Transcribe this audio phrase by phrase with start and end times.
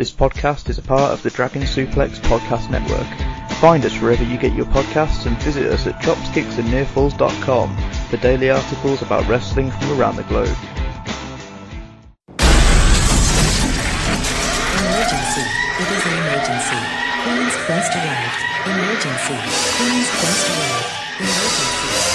[0.00, 3.06] This podcast is a part of the Dragon Suplex Podcast Network.
[3.60, 7.76] Find us wherever you get your podcasts and visit us at chopskicksandnearfalls.com
[8.08, 10.56] for daily articles about wrestling from around the globe.
[14.78, 15.44] Emergency.
[15.76, 16.80] It is an emergency.
[17.20, 18.40] Queen's Quest arrived.
[18.72, 19.36] Emergency.
[19.76, 20.96] Queen's Quest arrived.
[21.20, 22.09] Emergency.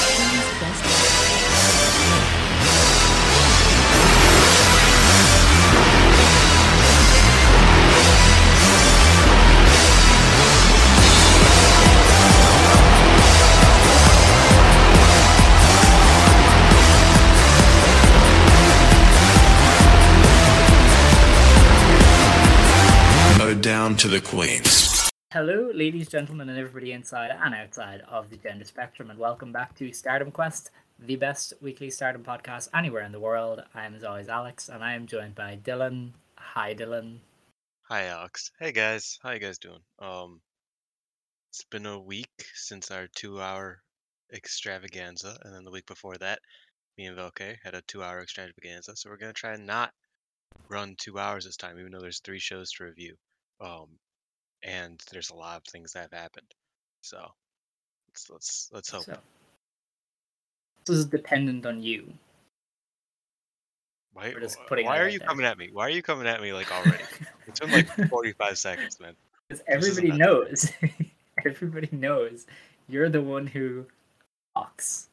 [23.95, 25.09] Down to the queens.
[25.31, 29.73] Hello, ladies, gentlemen, and everybody inside and outside of the gender spectrum, and welcome back
[29.75, 33.61] to Stardom Quest, the best weekly Stardom podcast anywhere in the world.
[33.73, 36.11] I am, as always, Alex, and I am joined by Dylan.
[36.37, 37.19] Hi, Dylan.
[37.83, 38.51] Hi Alex.
[38.59, 39.79] Hey guys, how you guys doing?
[39.99, 40.41] Um,
[41.51, 43.79] it's been a week since our two-hour
[44.33, 46.39] extravaganza, and then the week before that,
[46.97, 48.97] me and Velke had a two-hour extravaganza.
[48.97, 49.91] So we're gonna try and not
[50.67, 53.15] run two hours this time, even though there's three shows to review.
[53.61, 53.87] Um,
[54.63, 56.51] and there's a lot of things that have happened.
[57.01, 57.17] So
[58.09, 59.03] let's let's let's hope.
[59.03, 59.17] So,
[60.85, 62.13] this is dependent on you.
[64.13, 65.27] Why, we're just wh- putting why are you there.
[65.27, 65.69] coming at me?
[65.71, 67.03] Why are you coming at me like already?
[67.47, 69.13] it's been like 45 seconds, man.
[69.49, 70.71] Because everybody knows,
[71.45, 72.45] everybody knows
[72.87, 73.85] you're the one who
[74.55, 75.09] talks.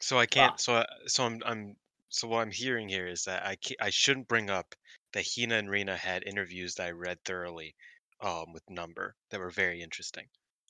[0.00, 0.58] So I can't.
[0.58, 1.76] So I, so I'm I'm
[2.08, 4.74] so what I'm hearing here is that I I shouldn't bring up
[5.12, 7.74] that Hina and Rena had interviews that I read thoroughly,
[8.20, 10.24] um, with number that were very interesting.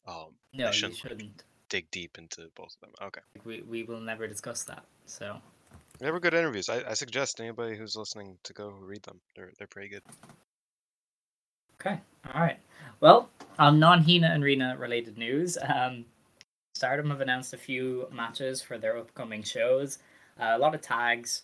[0.06, 1.44] Um, No, I you shouldn't like, shouldn't.
[1.68, 2.90] dig deep into both of them.
[3.08, 4.84] Okay, We, we will never discuss that.
[5.06, 5.36] So,
[5.98, 6.68] they were good interviews.
[6.68, 9.20] I, I suggest anybody who's listening to go read them.
[9.36, 10.02] They're they're pretty good.
[11.80, 11.98] Okay,
[12.34, 12.58] all right.
[13.00, 13.28] Well,
[13.58, 16.04] on non-Hina and Rena related news, um,
[16.74, 19.98] Stardom have announced a few matches for their upcoming shows.
[20.38, 21.42] Uh, a lot of tags,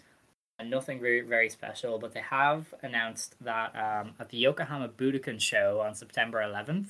[0.65, 5.81] nothing very very special, but they have announced that um, at the Yokohama Budokan show
[5.81, 6.89] on September 11th,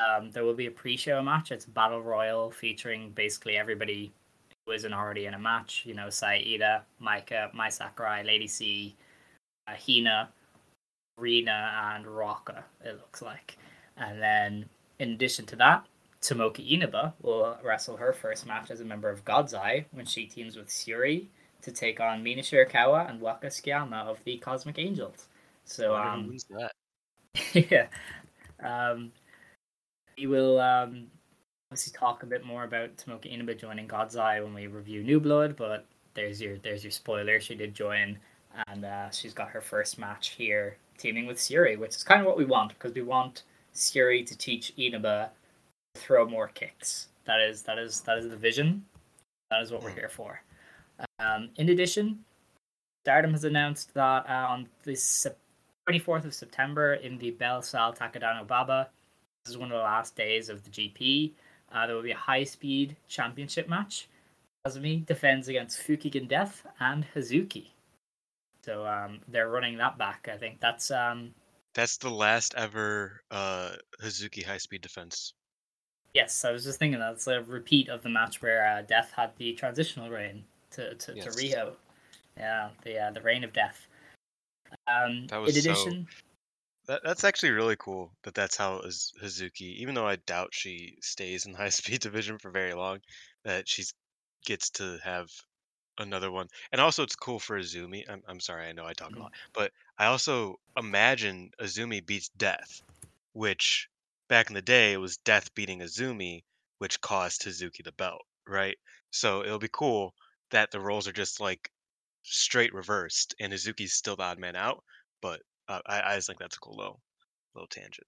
[0.00, 1.50] um, there will be a pre-show match.
[1.52, 4.12] It's battle royal featuring basically everybody
[4.66, 5.82] who isn't already in a match.
[5.86, 8.96] You know, Saida, Maika, Mai Sakurai, Lady C,
[9.66, 10.30] uh, Hina,
[11.18, 12.62] Rena and Rocka.
[12.84, 13.58] it looks like.
[13.96, 14.66] And then,
[14.98, 15.86] in addition to that,
[16.22, 20.26] Tomoka Inaba will wrestle her first match as a member of God's Eye when she
[20.26, 21.26] teams with Syuri
[21.62, 25.26] to take on Mina Shirakawa and Waka Tsukiyama of the Cosmic Angels.
[25.64, 27.70] So, I wonder who um, wins that.
[27.70, 27.86] yeah.
[28.62, 29.12] Um,
[30.16, 31.06] we will um,
[31.70, 35.20] obviously talk a bit more about Tomoka Inaba joining God's Eye when we review New
[35.20, 37.40] Blood, but there's your there's your spoiler.
[37.40, 38.18] She did join,
[38.66, 42.26] and uh, she's got her first match here, teaming with Syuri, which is kind of
[42.26, 45.30] what we want because we want Syuri to teach Inaba
[45.94, 47.08] to throw more kicks.
[47.26, 48.84] That is that is that is the vision.
[49.50, 50.42] That is what we're here for.
[51.18, 52.24] Um, in addition,
[53.04, 58.86] Stardom has announced that uh, on the 24th of September in the Belle Salle Takadanobaba,
[59.44, 61.32] this is one of the last days of the GP.
[61.72, 64.08] Uh, there will be a high speed championship match.
[64.66, 67.68] Azumi defends against Fukigen Death and Hazuki.
[68.64, 70.28] So um, they're running that back.
[70.32, 71.32] I think that's um,
[71.74, 73.72] That's the last ever uh
[74.02, 75.32] Hazuki high speed defense.
[76.12, 76.44] yes.
[76.44, 79.52] I was just thinking that's a repeat of the match where uh, Death had the
[79.54, 81.24] transitional reign to to, Yes.
[81.34, 81.76] to Rio.
[82.36, 83.86] Yeah, the uh, the reign of Death.
[84.86, 86.08] Um, That was in so- addition,
[86.86, 91.46] That that's actually really cool that that's how Hazuki, even though I doubt she stays
[91.46, 93.00] in high speed division for very long,
[93.44, 93.84] that she
[94.44, 95.28] gets to have
[95.98, 96.48] another one.
[96.72, 98.04] And also it's cool for Azumi.
[98.08, 102.28] I'm I'm sorry, I know I talk a lot, but I also imagine Azumi beats
[102.36, 102.82] Death,
[103.32, 103.88] which
[104.28, 106.44] back in the day it was Death beating Azumi,
[106.78, 108.78] which cost Hazuki the belt, right?
[109.10, 110.14] So it'll be cool
[110.50, 111.70] that the roles are just like
[112.22, 114.84] straight reversed and Hazuki's still the odd man out,
[115.22, 117.00] but uh, I, I just think that's a cool little
[117.54, 118.06] little tangent.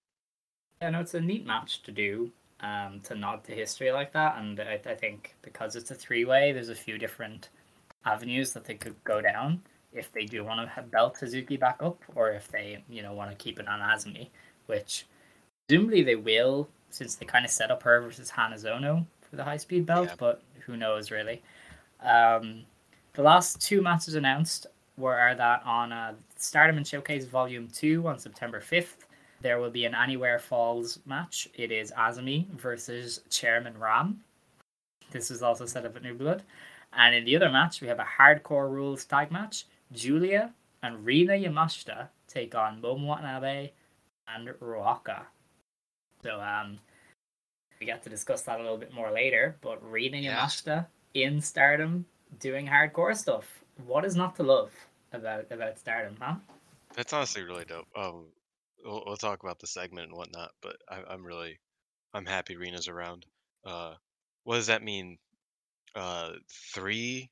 [0.82, 4.38] Yeah, no, it's a neat match to do, um, to nod to history like that.
[4.38, 7.48] And I, I think because it's a three way, there's a few different
[8.04, 9.62] avenues that they could go down.
[9.92, 13.30] if they do want to belt Hazuki back up or if they, you know, want
[13.30, 14.30] to keep it on Azumi,
[14.66, 15.06] which
[15.68, 19.58] presumably they will since they kind of set up her versus Hanazono for the high
[19.58, 20.16] speed belt, Yeah.
[20.18, 21.42] but who knows really.
[22.02, 22.62] Um,
[23.14, 24.66] the last two matches announced
[24.96, 29.06] were that on uh, Stardom and Showcase Volume 2 on September 5th,
[29.40, 31.48] there will be an Anywhere Falls match.
[31.54, 34.20] It is Azumi versus Chairman Ram.
[35.10, 36.42] This is also set up at New Blood.
[36.92, 39.66] And in the other match, we have a hardcore rules tag match.
[39.92, 40.52] Giulia
[40.82, 43.70] and Rina Yamashita take on Momo Watanabe
[44.28, 45.22] and Ruaka.
[46.22, 46.78] So um,
[47.80, 49.56] we get to discuss that a little bit more later.
[49.62, 50.38] But Rina Yeah.
[50.38, 52.04] Yamashita in Stardom
[52.38, 53.62] doing hardcore stuff.
[53.86, 54.72] What is not to love
[55.12, 56.36] about about Stardom, huh?
[56.94, 57.86] That's honestly really dope.
[57.96, 58.26] Um,
[58.84, 61.58] we'll, we'll talk about the segment and whatnot, but I, I'm really,
[62.12, 63.26] I'm happy Rena's around.
[63.64, 63.94] Uh,
[64.44, 65.18] what does that mean?
[65.94, 66.32] Uh,
[66.74, 67.30] three,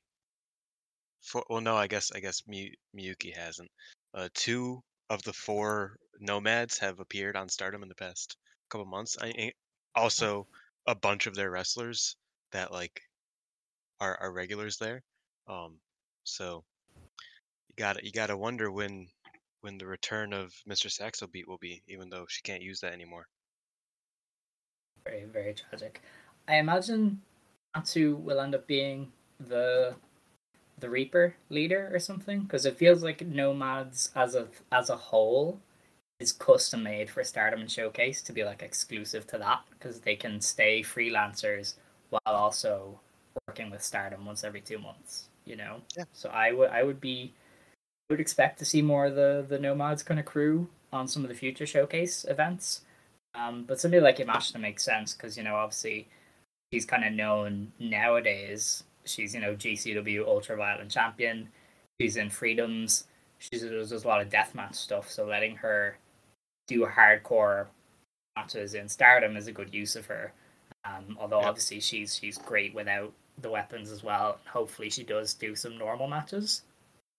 [1.21, 1.45] four.
[1.49, 3.69] Well, no, I guess I guess Mi- Miyuki hasn't.
[4.13, 8.37] Uh, two of the four nomads have appeared on Stardom in the past
[8.69, 9.17] couple months.
[9.21, 9.53] I-
[9.95, 10.47] also
[10.87, 12.15] a bunch of their wrestlers
[12.51, 13.01] that like
[13.99, 15.01] are are regulars there.
[15.47, 15.79] Um,
[16.23, 16.63] so
[17.67, 19.07] you gotta you gotta wonder when
[19.61, 20.89] when the return of Mr.
[20.89, 23.27] Saxo beat will be, even though she can't use that anymore.
[25.05, 26.01] Very, very tragic.
[26.47, 27.21] I imagine
[27.75, 29.95] Natsu will end up being the
[30.79, 35.59] the Reaper leader or something, because it feels like Nomads as a as a whole
[36.19, 40.15] is custom made for Stardom and Showcase to be like exclusive to that, because they
[40.15, 41.75] can stay freelancers
[42.09, 42.99] while also
[43.47, 45.29] working with Stardom once every two months.
[45.45, 45.81] You know.
[45.97, 46.05] Yeah.
[46.13, 47.33] So I would I would be
[48.09, 51.29] would expect to see more of the the Nomads kind of crew on some of
[51.29, 52.81] the future Showcase events.
[53.35, 56.07] Um, but somebody like Yamashita makes sense because you know obviously
[56.71, 58.83] she's kind of known nowadays.
[59.05, 61.49] She's you know GCW Ultra Violent Champion.
[61.99, 63.05] She's in Freedoms.
[63.39, 65.09] She's does, does a lot of deathmatch stuff.
[65.09, 65.97] So letting her
[66.67, 67.67] do hardcore
[68.35, 70.33] matches in Stardom is a good use of her.
[70.89, 71.49] Um, although Yeah.
[71.49, 74.39] obviously she's she's great without the weapons as well.
[74.47, 76.63] Hopefully she does do some normal matches.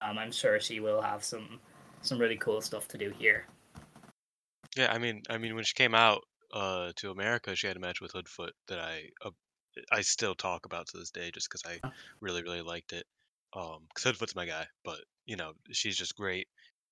[0.02, 1.60] Um, I'm sure she will have some
[2.02, 3.46] some really cool stuff to do here.
[4.76, 6.22] Yeah, I mean, I mean, when she came out
[6.52, 9.30] uh, to America, she had a match with Hoodfoot that I uh,
[9.92, 13.06] I still talk about to this day, just because I really, really liked it.
[13.52, 16.48] Um, because Hoodfoot's my guy, but you know, she's just great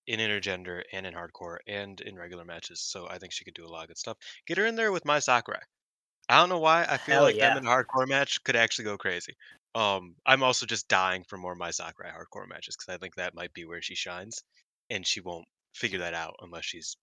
[0.06, 2.80] in intergender and in hardcore and in regular matches.
[2.80, 4.16] So I think she could do a lot of good stuff.
[4.46, 5.62] Get her in there with Mai Sakurai.
[6.28, 6.86] I don't know why.
[6.88, 7.54] I feel Hell like yeah.
[7.54, 9.34] them in a hardcore match could actually go crazy.
[9.74, 13.34] Um, I'm also just dying for more Mai Sakurai hardcore matches because I think that
[13.34, 14.42] might be where she shines,
[14.90, 16.96] and she won't figure that out unless she's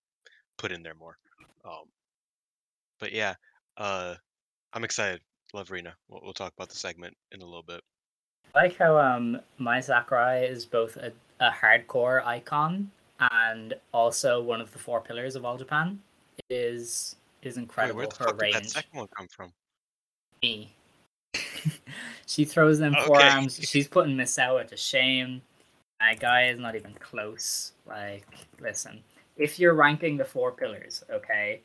[0.57, 1.17] put in there more.
[1.63, 1.85] Um,
[2.99, 3.35] but yeah,
[3.77, 4.15] uh,
[4.73, 5.21] I'm excited.
[5.53, 5.95] Love Rena.
[6.09, 7.81] We'll, we'll talk about the segment in a little bit.
[8.53, 12.91] I like how um Mai Sakurai is both a, a hardcore icon
[13.31, 15.99] and also one of the four pillars of all Japan.
[16.37, 18.71] It is is Wait, incredible where the her fuck did that range.
[18.71, 19.51] second one come from?
[20.41, 20.73] Me.
[22.25, 23.05] she throws them Okay.
[23.05, 23.59] forearms.
[23.67, 25.41] She's putting Misawa to shame.
[25.99, 27.71] That guy is not even close.
[27.85, 28.25] Like,
[28.59, 29.01] listen,
[29.37, 31.61] if you're ranking the four pillars, okay,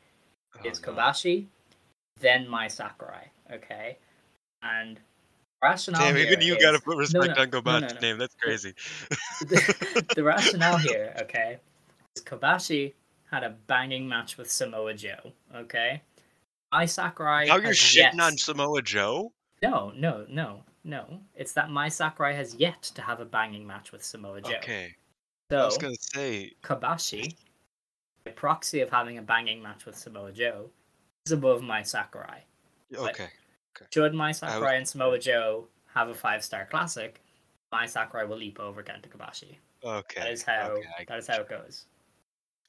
[0.55, 0.91] Oh, it's no.
[0.93, 1.45] Kobashi,
[2.19, 3.97] then Mai Sakurai, okay,
[4.63, 4.99] and
[5.63, 6.01] rationale.
[6.01, 7.99] Damn, even you is- gotta put respect no, on no, Kobashi's no.
[8.01, 8.17] name.
[8.17, 8.73] That's crazy.
[9.41, 11.57] the, the rationale here, okay,
[12.17, 12.93] is Kobashi
[13.31, 16.01] had a banging match with Samoa Joe, okay.
[16.71, 17.45] Mai Sakurai.
[17.47, 19.31] Now you're shitting yet- on Samoa Joe?
[19.61, 21.21] No, no, no, no.
[21.35, 24.57] It's that Mai Sakurai has yet to have a banging match with Samoa Joe.
[24.57, 24.95] Okay.
[25.49, 27.35] So I was gonna say, Kobashi,
[28.25, 30.69] by proxy of having a banging match with Samoa Joe,
[31.25, 32.43] is above Mai Sakurai.
[32.95, 33.27] okay.
[33.93, 37.21] Should Mai Sakurai and Samoa Joe have a five star classic,
[37.71, 39.55] Mai Sakurai will leap over Kenta Kobashi.
[39.83, 40.21] Okay.
[40.21, 41.85] That is how okay, that is how it goes.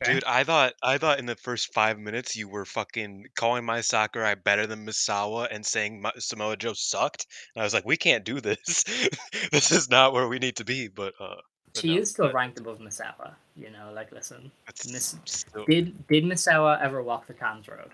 [0.02, 0.14] Okay?
[0.14, 3.80] Dude, I thought I thought in the first five minutes you were fucking calling my
[3.80, 7.26] soccer Sakurai better than Misawa and saying my, Samoa Joe sucked.
[7.54, 8.84] And I was like, we can't do this.
[9.52, 10.88] this is not where we need to be.
[10.88, 11.36] But uh,
[11.72, 13.34] but she no, is still ranked above Misawa.
[13.56, 14.50] You know, like listen,
[14.90, 17.90] Miss- still- did did Misawa ever walk the Cam's road?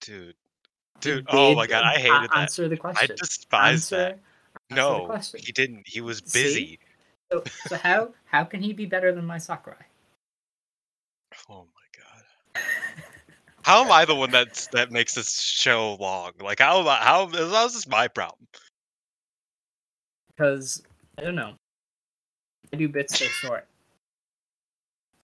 [0.00, 0.34] dude,
[1.00, 1.26] dude.
[1.28, 2.36] Oh my god, I hated that.
[2.36, 3.10] Answer the question.
[3.12, 4.18] I despise that.
[4.70, 5.82] answer, answer No, he didn't.
[5.86, 6.42] He was See?
[6.42, 6.78] busy.
[7.30, 9.76] So, so how how can he be better than Mai Sakurai?
[11.48, 12.62] Oh my god.
[13.62, 16.32] How am I the one that's that makes this show long?
[16.40, 18.46] Like how am I, how how is this my problem?
[20.28, 20.82] Because
[21.18, 21.54] I don't know.
[22.72, 23.66] I do bits so short.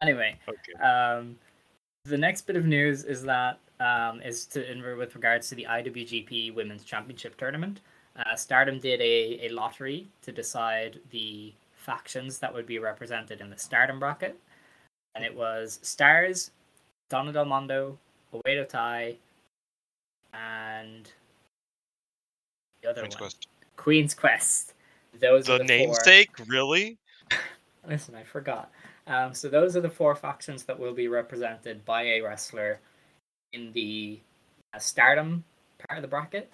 [0.03, 0.85] Anyway, Okay.
[0.85, 1.39] um,
[2.05, 5.67] the next bit of news is that um, is to in with regards to the
[5.69, 7.81] IWGP Women's Championship tournament.
[8.17, 13.51] Uh, Stardom did a, a lottery to decide the factions that would be represented in
[13.51, 14.39] the Stardom bracket,
[15.17, 16.51] and it was Stars,
[17.09, 17.99] Donna Del Mondo,
[18.35, 19.17] Oedo Tai,
[20.35, 21.11] and
[22.83, 23.47] the other Queen's one, Quest.
[23.77, 24.73] Queen's Quest.
[25.19, 26.99] Those are The the four- namesake, really?
[27.89, 28.71] Listen, I forgot.
[29.07, 32.81] Um, so those are the four factions that will be represented by a wrestler
[33.53, 34.19] in the
[34.75, 35.45] uh, Stardom
[35.89, 36.53] part of the bracket.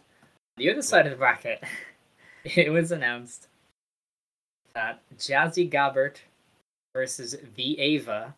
[0.58, 1.64] The other side of the bracket,
[2.44, 3.48] it was announced
[4.74, 6.16] that Jazzy Gabert
[6.94, 8.34] versus The Ava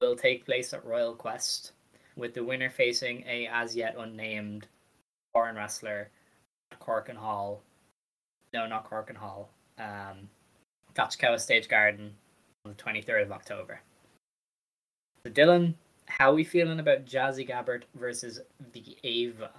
[0.00, 1.72] will take place at Royal Quest,
[2.16, 4.66] with the winner facing a as yet unnamed
[5.32, 6.08] foreign wrestler
[6.72, 7.62] at Korakuen Hall.
[8.52, 9.50] No, not Korakuen Hall.
[9.78, 10.28] Um,
[10.94, 12.14] Tachikawa Stage Garden
[12.64, 13.80] on the 23rd of October.
[15.24, 15.74] So, Dylan,
[16.06, 18.40] how are we feeling about Jazzy Gabert versus
[18.72, 19.50] the Ava?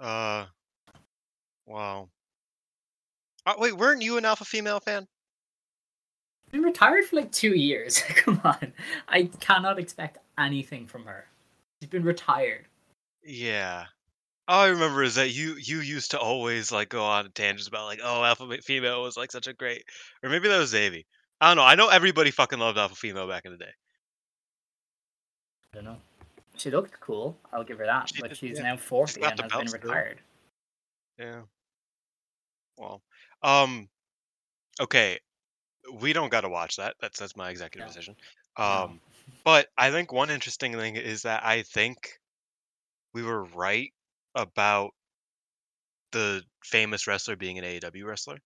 [0.00, 0.46] Uh,
[1.66, 2.08] wow.
[3.46, 5.06] Uh, wait, weren't you an alpha female fan?
[6.52, 7.98] Been retired for like two years.
[8.16, 8.72] Come on,
[9.08, 11.24] I cannot expect anything from her.
[11.80, 12.66] She's been retired.
[13.24, 13.86] Yeah.
[14.48, 17.86] All I remember is that you you used to always like go on tangents about
[17.86, 19.84] like oh alpha female was like such a great
[20.22, 21.06] or maybe that was Davey.
[21.40, 21.64] I don't know.
[21.64, 23.72] I know everybody fucking loved alpha female back in the day.
[25.72, 25.96] I don't know.
[26.56, 27.38] She looked cool.
[27.52, 28.10] I'll give her that.
[28.14, 28.64] She but did, she's yeah.
[28.64, 30.20] now 40 got and has been retired.
[31.18, 31.40] Yeah.
[32.76, 33.00] Well,
[33.42, 33.88] um,
[34.80, 35.18] okay,
[35.94, 36.96] we don't got to watch that.
[37.00, 37.86] That's that's my executive No.
[37.86, 38.16] decision.
[38.56, 39.00] Um,
[39.44, 42.18] but I think one interesting thing is that I think
[43.14, 43.92] we were right
[44.34, 44.92] about
[46.12, 48.38] the famous wrestler being an AEW wrestler.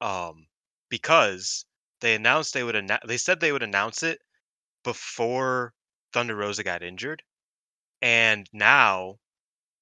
[0.00, 0.48] Um,
[0.90, 1.66] because
[2.00, 3.02] they announced they would announce.
[3.06, 4.20] They said they would announce it
[4.84, 5.74] before
[6.12, 7.22] Thunder Rosa got injured,
[8.02, 9.18] and now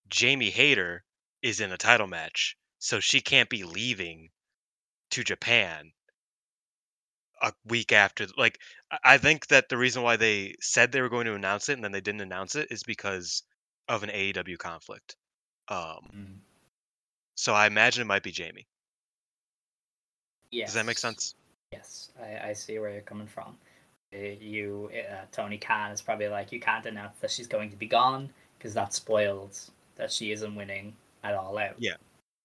[0.09, 1.05] Jamie Hayter
[1.43, 4.31] is in a title match, so she can't be leaving
[5.11, 5.93] to Japan
[7.43, 8.27] a week after.
[8.37, 8.59] Like,
[9.05, 11.85] I- think that the reason why they said they were going to announce it and
[11.85, 13.43] then they didn't announce it is because
[13.89, 15.17] of an AEW conflict.
[15.69, 16.39] Um, Mm.
[17.35, 18.67] so I imagine it might be Jamie.
[20.51, 20.69] Yes.
[20.69, 21.35] Does that make sense?
[21.73, 23.57] Yes, I, I see where you're coming from.
[24.15, 27.77] Uh, You, uh, Tony Khan is probably like, you can't announce that she's going to
[27.77, 31.75] be gone because that spoils that she isn't winning at all out.
[31.79, 31.97] Yeah,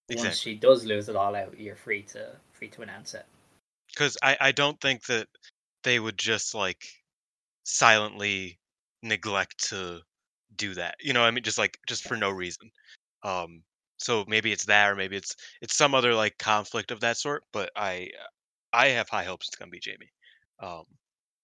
[0.10, 3.26] Once she does lose it all out, you're free to free to announce it.
[3.94, 5.28] Because I, I don't think that
[5.84, 6.86] they would just like
[7.64, 8.60] silently
[9.04, 10.02] neglect to
[10.56, 10.96] do that.
[11.02, 12.70] You know, what I mean, just like just for no reason.
[13.24, 13.64] Um,
[13.98, 17.44] so maybe it's that, or maybe it's it's some other like conflict of that sort.
[17.54, 18.10] But I
[18.74, 20.12] I have high hopes it's gonna be Jamie,
[20.60, 20.86] um,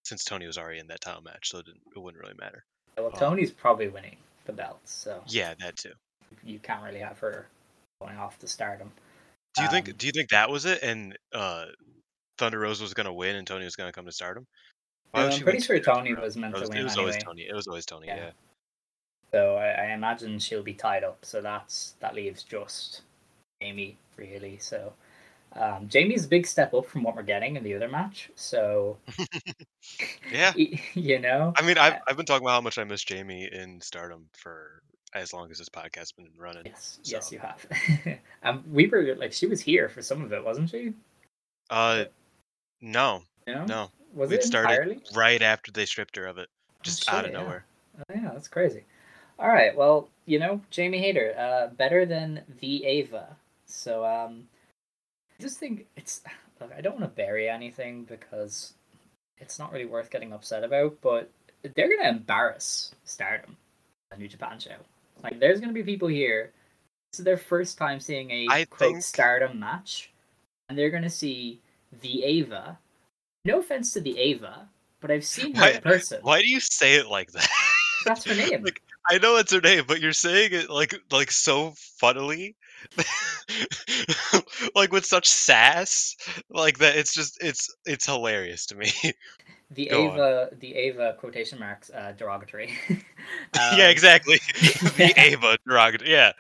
[0.04, 2.64] since Toni was already in that title match, so it, didn't, it wouldn't really matter.
[2.98, 3.20] Well, Oh.
[3.20, 5.94] Toni's probably winning the belts, so Yeah, that too.
[6.44, 7.48] you can't really have her
[8.02, 8.92] going off to stardom.
[9.54, 10.82] Do you think Um, Do you think that was it?
[10.82, 11.68] And uh,
[12.38, 14.46] Thunder Rosa was gonna win, and Toni was gonna come to Stardom?
[15.12, 17.18] Why I'm pretty sure Toni was meant to win It was always.
[17.18, 17.48] Toni.
[17.48, 18.08] It was always Toni.
[18.08, 18.16] Yeah.
[18.16, 18.32] Yeah.
[19.32, 21.20] So I, I imagine she'll be tied up.
[21.24, 23.02] So that's that leaves just
[23.62, 24.58] Jamie really.
[24.58, 24.94] So
[25.54, 28.30] um, Jamie's a big step up from what we're getting in the other match.
[28.36, 28.98] So
[30.32, 30.54] Yeah.
[30.94, 33.82] you know, I mean, I've I've been talking about how much I miss Jamie in
[33.82, 34.82] Stardom for
[35.14, 36.64] as long as this podcast's been running.
[36.66, 37.66] yes, yes, you have.
[38.44, 40.94] um, we were like she was here for some of it, wasn't she?
[41.70, 42.06] Uh,
[42.82, 43.66] no, You know?
[43.66, 43.92] no.
[44.14, 45.02] Was We'd it started entirely?
[45.16, 47.40] right after they stripped her of it, Oh, just out of yeah.
[47.42, 47.66] nowhere.
[48.00, 48.84] Oh, yeah, that's crazy.
[49.40, 53.36] All right, well, you know, Jamie Hayter, uh, better than the Ava.
[53.66, 54.48] So, um,
[55.38, 56.22] I just think it's.
[56.60, 58.74] Look, I don't want to bury anything because
[59.38, 61.30] it's not really worth getting upset about, but
[61.76, 63.56] they're gonna embarrass Stardom,
[64.12, 64.78] a New Japan show.
[65.22, 66.52] Like, there's gonna be people here.
[67.12, 70.10] This is their first time seeing a I quote think- Stardom match,
[70.68, 71.62] and they're gonna see
[72.02, 72.80] the Ava.
[73.46, 74.68] No offense to the Ava,
[75.00, 76.20] but I've seen her Why- in person.
[76.22, 77.48] Why do you say it like that?
[78.06, 78.64] That's her name.
[78.64, 82.56] like, I know it's her name, but you're saying it like like so funnily,
[84.76, 86.16] like with such sass,
[86.50, 86.98] like that.
[86.98, 88.92] It's just it's it's hilarious to me.
[89.72, 90.16] The Go on.
[90.16, 92.74] Ava, the Ava quotation marks, uh, derogatory.
[93.72, 94.40] yeah, Um, exactly.
[94.98, 96.12] the Ava derogatory.
[96.12, 96.32] Yeah.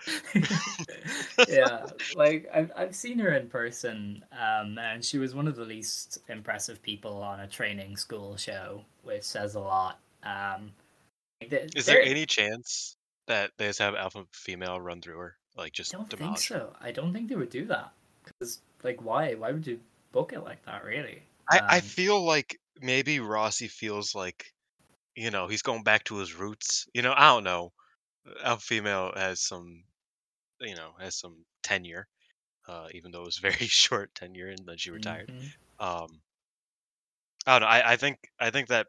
[1.48, 5.66] yeah, like I've I've seen her in person, um, and she was one of the
[5.66, 10.00] least impressive people on a training school show, which says a lot.
[10.24, 10.72] Um,
[11.50, 15.74] th- Is there any chance that they just have alpha female run through her, like
[15.74, 16.60] just I don't think demolish her?
[16.60, 16.76] so.
[16.80, 17.92] I don't think they would do that
[18.24, 19.34] because, like, why?
[19.36, 19.80] Why would you
[20.12, 20.84] book it like that?
[20.86, 21.24] Really?
[21.50, 24.54] I, I Um, feel like maybe Rossi feels like,
[25.16, 26.88] you know, he's going back to his roots.
[26.94, 27.74] You know, I don't know.
[28.44, 29.86] Alpha female has some,
[30.62, 32.08] you know, has some tenure.
[32.68, 35.32] uh, even though it was very short tenure and then she retired.
[35.32, 35.54] Mhm.
[35.80, 36.22] Um,
[37.48, 37.68] I don't know.
[37.68, 38.88] I, I think I think that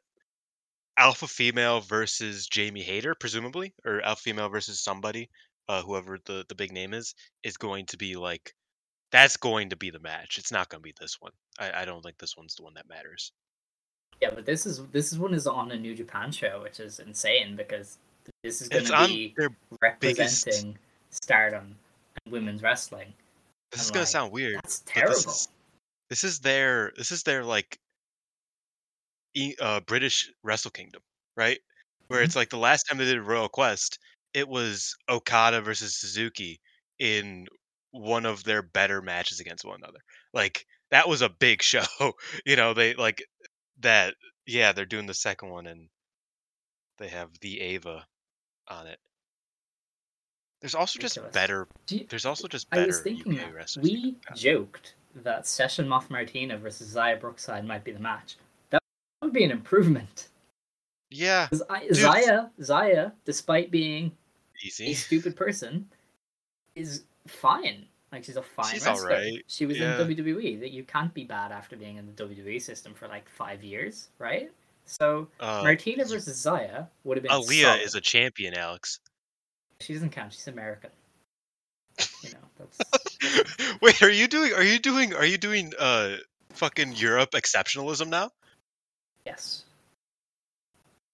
[0.99, 5.31] alpha female versus Jamie Hayter, presumably, or alpha female versus somebody,
[5.69, 8.55] uh, whoever the the big name is, is going to be like
[9.13, 10.39] that's going to be the match.
[10.39, 11.33] It's not going to be this one.
[11.59, 13.33] I, I don't think this one's the one that matters.
[14.21, 16.99] Yeah, but this is this is one is on a New Japan show, which is
[16.99, 17.99] insane because
[18.43, 19.51] this is going to be their.
[20.01, 20.79] biggest- representing
[21.11, 21.77] Stardom
[22.25, 23.13] and women's wrestling.
[23.73, 24.57] This is I'm going like, to sound weird.
[24.57, 25.15] That's terrible.
[25.15, 25.49] This is,
[26.11, 27.79] this is their this is their like
[29.61, 31.03] uh, British Wrestle Kingdom,
[31.37, 31.59] right?
[32.09, 32.25] Where Mm-hmm.
[32.25, 33.99] it's like the last time they did Royal Quest,
[34.35, 36.59] it was Okada versus Suzuki
[36.99, 37.47] in
[37.91, 40.01] one of their better matches against one another.
[40.35, 41.85] Like that was a big show.
[42.47, 43.23] you know, they like
[43.81, 44.15] that.
[44.47, 45.89] Yeah, they're doing the second one, and
[46.99, 48.07] they have the Ava
[48.69, 48.99] on it.
[50.61, 51.35] There's also just Ridiculous.
[51.35, 51.69] better.
[51.91, 56.11] You- There's also just I better was thinking UK that we joked that Session Moth
[56.11, 58.37] Martina versus Xia Brookside might be the match.
[58.71, 58.83] That
[59.23, 60.29] would be an improvement.
[61.11, 61.49] Yeah.
[61.71, 64.13] I, Xia, Xia, despite being
[64.81, 65.89] a stupid person,
[66.75, 67.87] is fine.
[68.13, 69.11] Like she's a fine She's wrestler.
[69.13, 70.01] alright, She was yeah.
[70.01, 70.61] in WWE.
[70.61, 74.09] That you can't be bad after being in the WWE system for like five years,
[74.19, 74.51] right?
[74.87, 77.33] So Uh, Martina versus Xia would have been.
[77.33, 77.83] Aaliyah solid.
[77.83, 79.01] is a champion, Alex.
[79.81, 80.33] She doesn't count.
[80.33, 80.91] She's American.
[82.23, 83.77] You know that's.
[83.83, 84.53] Wait, are you doing?
[84.55, 85.13] Are you doing?
[85.15, 85.73] Are you doing?
[85.79, 86.17] Uh,
[86.55, 88.31] fucking Europe exceptionalism now?
[89.27, 89.65] yes.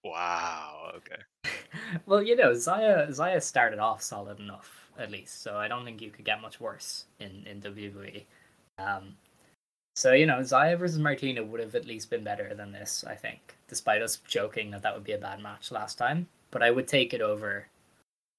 [0.04, 0.92] Wow.
[0.96, 1.52] Okay.
[2.06, 6.00] well, you know, Xia Xia started off solid enough at least, so I don't think
[6.00, 8.24] you could get much worse in in WWE.
[8.78, 9.16] Um,
[9.96, 13.14] so you know, Xia versus Martina would have at least been better than this, I
[13.14, 16.26] think, despite us joking that that would be a bad match last time.
[16.50, 17.66] But I would take it over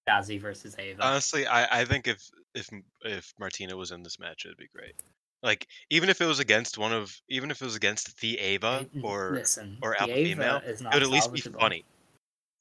[0.08, 1.04] Jazzy versus Ava.
[1.04, 2.70] Honestly, I I think if if
[3.04, 4.96] if Martina was in this match, it'd be great.
[5.44, 8.86] Like even if it was against one of, even if it was against the Ava
[9.04, 11.86] or listen, or Alpha Ava Female, it would at least be funny.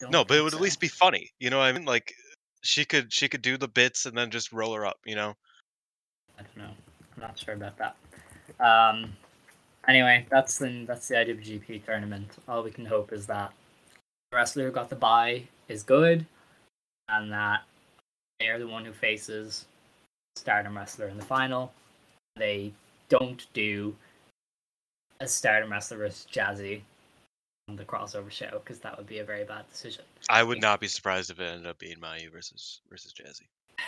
[0.00, 1.30] Don't No, but it would at least be funny.
[1.38, 1.87] You know what I mean?
[1.87, 2.14] Like
[2.64, 4.98] she could she could do the bits and then just roll her up.
[5.05, 5.35] You know?
[6.38, 6.74] I don't know.
[7.14, 7.96] I'm not sure about that.
[8.59, 9.12] Um.
[9.87, 12.31] Anyway, that's the that's the IWGP tournament.
[12.48, 13.53] All we can hope is that
[14.31, 16.27] the wrestler who got the buy is good,
[17.09, 17.62] and that
[18.40, 19.66] they are the one who faces
[20.37, 21.72] Stardom wrestler in the final.
[22.37, 22.72] They
[23.09, 23.94] don't do
[25.20, 26.81] a Stardom wrestler versus Jazzy
[27.68, 30.05] on the crossover show because that would be a very bad decision.
[30.29, 33.46] I would not be surprised if it ended up being Mayu versus versus Jazzy.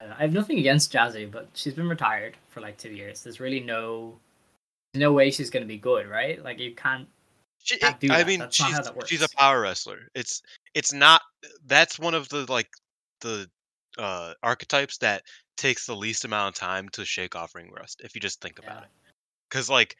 [0.00, 3.22] Uh, I have nothing against Jazzy, but she's been retired for like two years.
[3.22, 4.18] There's really no,
[4.92, 6.42] no way she's going to be good, right?
[6.42, 7.06] Like you can't.
[7.62, 8.26] She, Can't do I that.
[8.26, 8.76] mean, That's she's
[9.06, 10.08] she's a power wrestler.
[10.16, 10.42] It's
[10.74, 11.22] it's not.
[11.64, 12.68] That's one of the like
[13.20, 13.48] the
[13.96, 15.22] uh archetypes that
[15.56, 18.00] takes the least amount of time to shake off ring rust.
[18.02, 18.82] If you just think about Yeah.
[18.82, 18.90] it,
[19.48, 19.96] because like,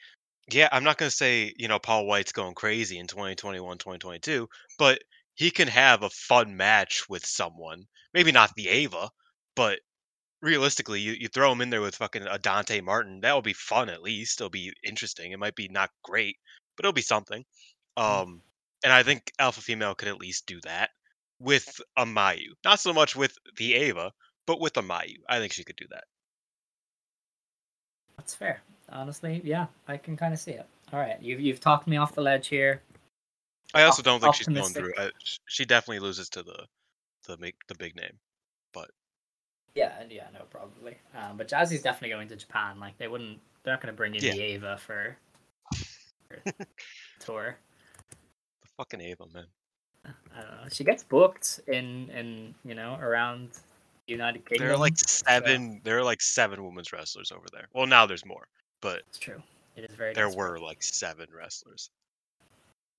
[0.50, 5.02] yeah, I'm not gonna say you know Paul White's going crazy in 2021, 2022, but
[5.35, 7.85] he can have a fun match with someone.
[8.12, 9.11] Maybe not the Ava,
[9.57, 9.80] but
[10.44, 13.54] realistically, you, you throw him in there with fucking a Dante Martin, that will be
[13.54, 14.40] fun at least.
[14.40, 15.33] It'll be interesting.
[15.33, 16.37] It might be not great,
[16.76, 17.44] but it'll be something.
[17.96, 18.42] Um,
[18.85, 20.90] and I think Alpha Female could at least do that
[21.40, 22.52] with a Mayu.
[22.64, 24.12] Not so much with the Ava,
[24.46, 25.16] but with a Mayu.
[25.28, 26.04] I think she could do that.
[28.16, 28.62] That's fair.
[28.90, 30.66] Honestly, yeah, I can kind of see it.
[30.92, 32.83] All right, you've you've talked me off the ledge here.
[33.75, 34.92] I also don't think she's going through.
[34.97, 35.11] I,
[35.47, 36.66] she definitely loses to the
[37.27, 38.12] the big the big name.
[38.73, 38.90] But
[39.75, 40.97] yeah, yeah, no, probably.
[41.16, 42.79] Um, but Jazzy's definitely going to Japan.
[42.79, 44.33] Like they wouldn't, they're not going to bring in Yeah.
[44.33, 45.16] the Ava for,
[46.29, 46.42] for
[47.18, 47.57] tour.
[48.62, 49.47] The fucking Ava, man.
[50.07, 50.68] I don't know.
[50.70, 53.51] She gets booked in in you know around
[54.07, 54.66] United Kingdom.
[54.66, 55.81] There are like so seven.
[55.83, 57.68] There are like seven women's wrestlers over there.
[57.73, 58.47] Well, now there's more,
[58.85, 59.42] but It's true.
[59.77, 60.14] It is very.
[60.14, 60.51] there desperate.
[60.51, 61.90] were like seven wrestlers,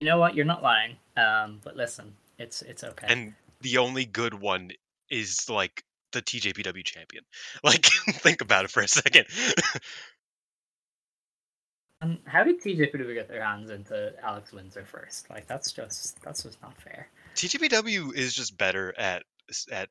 [0.01, 0.35] You know what?
[0.35, 0.97] You're not lying.
[1.15, 3.07] Um, but listen, it's it's okay.
[3.07, 4.71] and the only good one
[5.09, 7.23] is like the TJPW champion.
[7.63, 7.85] Like,
[8.25, 9.25] think about it for a second.
[12.01, 15.29] And how did TJPW get their hands into Alex Windsor first?
[15.29, 17.07] Like that's just that's just not fair.
[17.35, 19.23] TJPW is just better at
[19.71, 19.89] at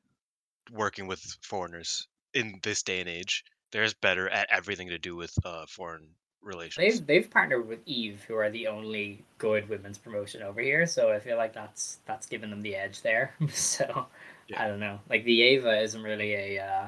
[0.73, 3.45] working with foreigners in this day and age.
[3.75, 6.07] They're better at everything to do with uh, foreign
[6.45, 6.77] relations.
[7.01, 10.87] They've they've partnered with Eve, who are the only good women's promotion over here.
[10.87, 13.35] So I feel like that's that's given them the edge there.
[13.49, 14.07] so
[14.47, 14.63] Yeah.
[14.63, 15.01] I don't know.
[15.11, 16.87] Like the Ava isn't really a uh,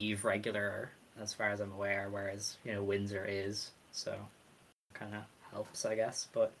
[0.00, 3.70] Eve regular, as far as I'm aware, whereas you know Windsor is.
[3.92, 4.14] So
[4.92, 6.28] kind of helps, I guess.
[6.32, 6.52] But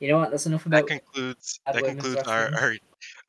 [0.00, 0.30] you know what?
[0.30, 0.86] That's enough that about.
[0.88, 2.76] concludes that concludes our, our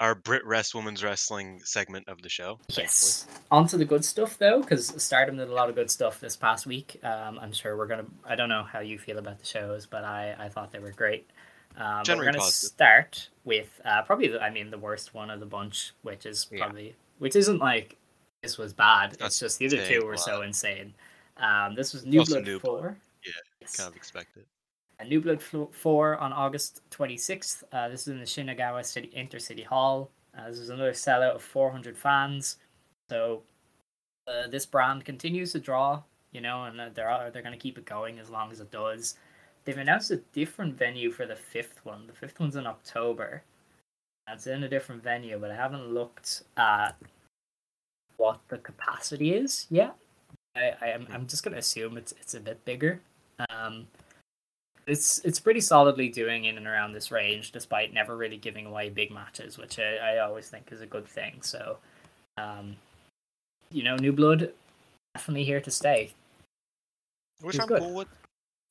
[0.04, 2.60] our Brit Rest Women's Wrestling segment of the show.
[2.68, 3.26] Yes.
[3.52, 6.36] On to the good stuff though, because Stardom did a lot of good stuff this
[6.36, 7.00] past week.
[7.04, 8.06] Um, I'm sure we're gonna.
[8.26, 10.92] I don't know how you feel about the shows, but I I thought they were
[10.92, 11.30] great.
[11.78, 12.74] Um, we're gonna positive.
[12.74, 16.48] start with uh, probably the, I mean the worst one of the bunch, which is
[16.52, 16.66] Yeah.
[16.66, 17.96] probably which isn't like
[18.42, 19.16] this was bad.
[19.22, 20.94] It's just the other two were so insane.
[21.38, 22.80] Um, this was New Blood New Blood.
[22.82, 22.98] Four.
[23.26, 23.78] Yeah, Yes.
[23.78, 24.44] Kind of expected.
[25.08, 27.64] New Blood 4 on August 26th.
[27.72, 30.10] Uh, this is in the Shinagawa City Intercity Hall.
[30.38, 32.58] Uh, this is another sellout of 400 fans.
[33.10, 33.44] So
[34.28, 37.78] uh, this brand continues to draw, you know, and uh, they're they're going to keep
[37.78, 39.16] it going as long as it does.
[39.66, 42.08] They've announced a different venue for the fifth one.
[42.08, 43.44] The fifth one's in October.
[44.30, 46.96] It's in a different venue, but I haven't looked at
[48.18, 49.96] what the capacity is yet.
[50.56, 53.02] I, I am I'm just gonna assume it's it's a bit bigger.
[53.50, 53.88] Um,
[54.88, 58.90] it's it's pretty solidly doing in and around this range, despite never really giving away
[58.90, 61.42] big matches, which I, I always think is a good thing.
[61.42, 61.78] So,
[62.38, 62.76] um,
[63.72, 64.52] you know, New Blood
[65.16, 66.12] definitely here to stay.
[67.42, 67.80] Which I'm good.
[67.82, 68.08] cool with.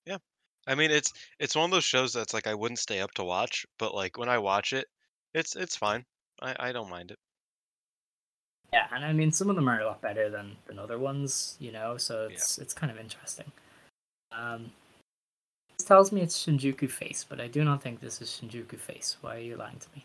[0.06, 0.18] Yeah.
[0.66, 3.24] I mean, it's it's one of those shows that's like I wouldn't stay up to
[3.24, 4.86] watch, but like when I watch it,
[5.34, 6.04] it's it's fine.
[6.40, 7.18] I I don't mind it.
[8.72, 11.56] Yeah, and I mean some of them are a lot better than than other ones,
[11.58, 11.96] you know.
[11.96, 13.50] So it's it's kind of interesting.
[14.32, 14.72] Um,
[15.84, 19.16] tells me it's Shinjuku Face, but I do not think this is Shinjuku Face.
[19.20, 20.04] Why are you lying to me?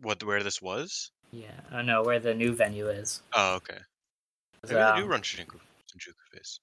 [0.00, 1.10] What where this was?
[1.30, 3.22] Yeah, I know where the new venue is.
[3.32, 3.78] Oh, okay.
[4.62, 6.60] Maybe they do Um, run Shinjuku Shinjuku face.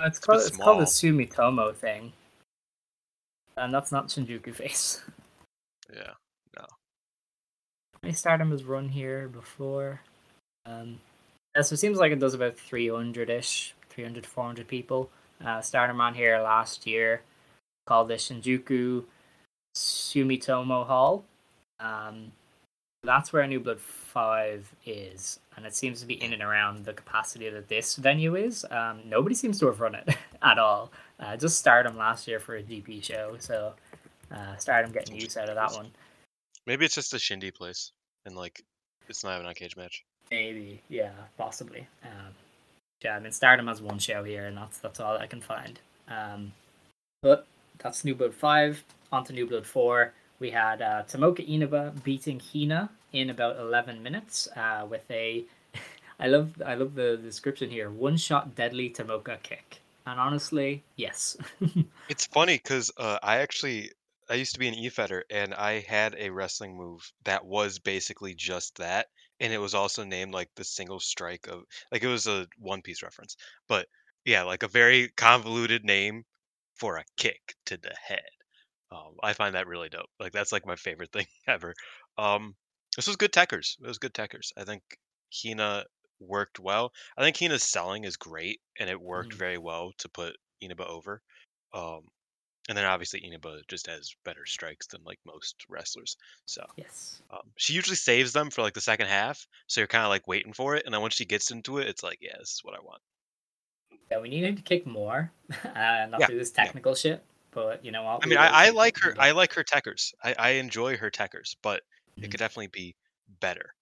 [0.00, 0.84] It's bit called it's called the.
[0.84, 2.12] Sumitomo thing,
[3.56, 5.00] and that's not Shinjuku Face.
[5.94, 6.12] Yeah.
[6.56, 6.66] no.
[8.02, 10.00] I Stardom has run here before.
[10.64, 11.00] Um,
[11.54, 15.10] yeah, so it seems like it does about 300 ish, 300 400 people.
[15.44, 17.22] Uh, Stardom on here last year
[17.86, 19.04] called the Shinjuku
[19.74, 21.24] Sumitomo Hall.
[21.80, 22.32] Um,
[23.04, 26.92] that's where New Blood 5 is, and it seems to be in and around the
[26.92, 28.64] capacity that this venue is.
[28.70, 30.08] Um, nobody seems to have run it
[30.42, 30.92] at all.
[31.18, 33.74] Uh, just Stardom last year for a GP show, so
[34.30, 35.90] uh, Stardom getting use out of that one.
[36.66, 37.90] Maybe it's just a shindy place,
[38.24, 38.62] and like
[39.08, 40.04] it's not even a cage match.
[40.30, 41.86] Maybe, yeah, possibly.
[42.04, 42.32] Um,
[43.04, 45.78] yeah, I mean, Stardom has one show here, and that's that's all I can find.
[46.08, 46.52] Um,
[47.22, 47.46] but
[47.78, 48.84] that's New Blood five.
[49.10, 50.14] On to New Blood four.
[50.38, 55.44] We had uh, Tomoka Inaba beating Hina in about eleven minutes uh, with a.
[56.20, 57.90] I love I love the description here.
[57.90, 61.36] One shot deadly Tomoka kick, and honestly, yes.
[62.08, 63.90] It's funny because uh, I actually
[64.28, 68.34] I used to be an e-fetter and I had a wrestling move that was basically
[68.34, 69.08] just that,
[69.42, 72.82] and it was also named like the single strike of like it was a One
[72.82, 73.36] Piece reference,
[73.68, 73.88] but
[74.24, 76.24] yeah, like a very convoluted name
[76.76, 78.22] for a kick to the head.
[78.90, 80.10] Um, I find that really dope.
[80.20, 81.74] Like that's like my favorite thing ever.
[82.18, 82.56] Um,
[82.96, 83.76] this was good techers.
[83.82, 84.52] It was good techers.
[84.56, 84.82] I think
[85.32, 85.86] Hina
[86.20, 86.92] worked well.
[87.16, 89.38] I think Hina's selling is great, and it worked Mhm.
[89.38, 91.22] very well to put Inaba over.
[91.72, 92.08] Um,
[92.72, 96.16] and then obviously Inaba just has better strikes than like most wrestlers.
[96.46, 97.22] So yes.
[97.30, 99.46] um, she usually saves them for like the second half.
[99.68, 101.88] So you're kind of like waiting for it, and then once she gets into it,
[101.88, 103.02] it's like, yeah, this is what I want.
[104.10, 105.32] Yeah, we needed to kick more,
[105.64, 106.72] uh, not Yeah, do this yeah.
[106.72, 107.24] technical shit.
[107.50, 108.24] But you know what?
[108.24, 109.14] I mean, I, I like her.
[109.18, 110.12] I like her techers.
[110.22, 111.82] I, I enjoy her techers, but
[112.22, 112.30] it Mhm.
[112.30, 112.96] could definitely be
[113.28, 113.74] better.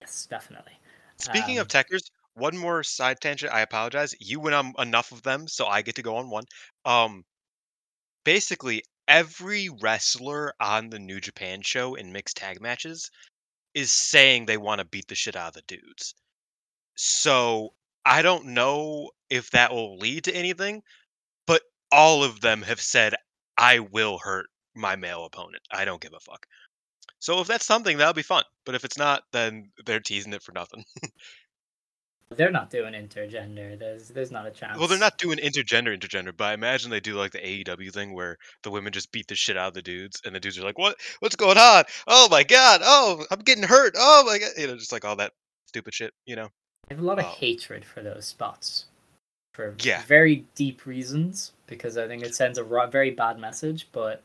[0.00, 0.78] Yes, definitely.
[1.18, 2.02] Speaking Um, of techers,
[2.34, 3.52] one more side tangent.
[3.52, 4.14] I apologize.
[4.20, 6.44] You went on enough of them, so I get to go on one.
[6.84, 7.24] Um,
[8.24, 13.10] basically, every wrestler on the New Japan show in mixed tag matches
[13.74, 16.14] is saying they want to beat the shit out of the dudes.
[16.96, 20.82] So I don't know if that will lead to anything,
[21.46, 23.14] but all of them have said,
[23.56, 25.62] I will hurt my male opponent.
[25.70, 26.46] I don't give a fuck.
[27.18, 28.44] So if that's something, that'll be fun.
[28.66, 30.84] But if it's not, then they're teasing it for nothing.
[32.30, 33.78] They're not doing intergender.
[33.78, 34.78] There's there's not a chance.
[34.78, 38.12] Well, they're not doing intergender, intergender, but I imagine they do like the AEW thing
[38.14, 40.62] where the women just beat the shit out of the dudes, and the dudes are
[40.64, 40.96] like, "What?
[41.20, 41.84] What's going on?
[42.06, 42.80] Oh my god!
[42.82, 43.94] Oh, I'm getting hurt!
[43.96, 45.32] Oh my god!" You know, just like all that
[45.66, 46.12] stupid shit.
[46.26, 46.48] You know?
[46.90, 47.34] I have a lot of Oh.
[47.38, 48.86] hatred for those spots,
[49.52, 50.02] for Yeah.
[50.04, 51.52] very deep reasons.
[51.66, 53.86] Because I think it sends a very bad message.
[53.92, 54.22] But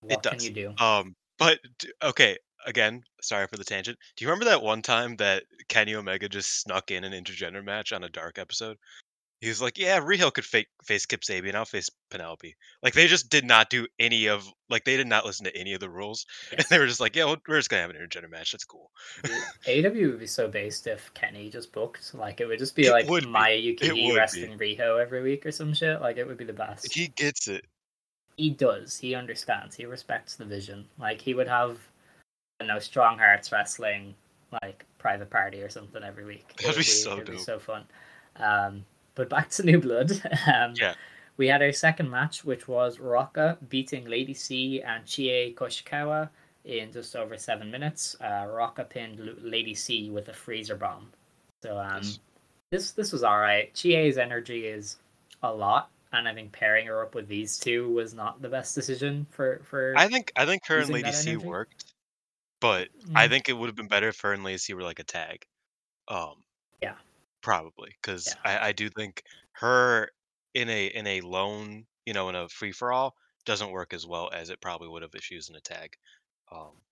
[0.00, 0.74] what It can you do?
[0.78, 1.60] Um, but
[2.02, 3.98] okay, again, sorry for the tangent.
[4.16, 7.92] Do you remember that one time that Kenny Omega just snuck in an intergender match
[7.92, 8.76] on a Dark episode?
[9.40, 11.56] He was like, "Yeah, Riho could fake, face Kip Sabian.
[11.56, 15.26] I'll face Penelope." Like they just did not do any of like they did not
[15.26, 17.82] listen to any of the rules, and they were just like, "Yeah, we're just gonna
[17.82, 18.52] have an intergender match.
[18.52, 18.92] That's cool."
[19.66, 22.14] AEW would be so based if Kenny just booked.
[22.14, 23.08] Like it would just be It like.
[23.26, 24.14] Maya Yukihi would be.
[24.14, 26.00] wrestling Riho every week or some shit.
[26.00, 26.92] Like it would be the best.
[26.94, 27.64] He gets it.
[28.36, 28.96] he does.
[28.96, 29.74] He understands.
[29.74, 30.86] He respects the vision.
[30.98, 31.78] Like he would have
[32.62, 34.14] know Strong Hearts Wrestling
[34.62, 36.44] like private party or something every week.
[36.50, 37.40] It That'd would be so it'd be dope.
[37.40, 37.84] so fun.
[38.36, 40.10] Um, but back to New Blood.
[40.52, 40.94] Um, Yeah.
[41.38, 46.28] We had our second match, which was Rocca beating Lady C and Chie Koishikawa
[46.66, 48.14] in just over seven minutes.
[48.20, 51.10] Uh, Rocca pinned L- Lady C with a freezer bomb.
[51.62, 52.18] So um, Yes.
[52.70, 53.72] this this was all right.
[53.74, 54.98] Chie's energy is
[55.42, 58.74] a lot, and I think pairing her up with these two was not the best
[58.74, 59.94] decision for for.
[59.96, 61.46] I think I think her and Lady C energy?
[61.46, 61.91] worked,
[62.62, 63.28] but I Mm.
[63.28, 65.46] think it would have been better if her and C were like a tag.
[66.08, 66.44] Um,
[66.82, 66.94] Yeah.
[67.42, 68.38] probably because Yeah.
[68.44, 69.22] I, I do think
[69.52, 70.08] her
[70.54, 74.06] in a in a lone, you know, in a free for all doesn't work as
[74.06, 75.96] well as it probably would have if she was in a tag.
[76.50, 76.82] Um,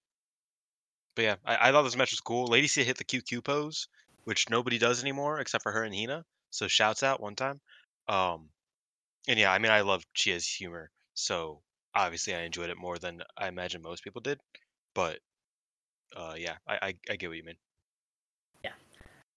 [1.15, 2.47] but yeah, I, I thought this match was cool.
[2.47, 3.89] Lady C hit the QQ pose,
[4.25, 6.25] which nobody does anymore except for her and Hina.
[6.51, 7.61] So shouts out one time.
[8.09, 8.51] Um,
[9.29, 11.63] and yeah, I mean, I love Chie's humor, so
[11.95, 14.41] obviously I enjoyed it more than I imagine most people did.
[14.95, 15.21] But
[16.17, 17.57] uh, yeah, I, I I get what you mean.
[18.65, 18.73] Yeah.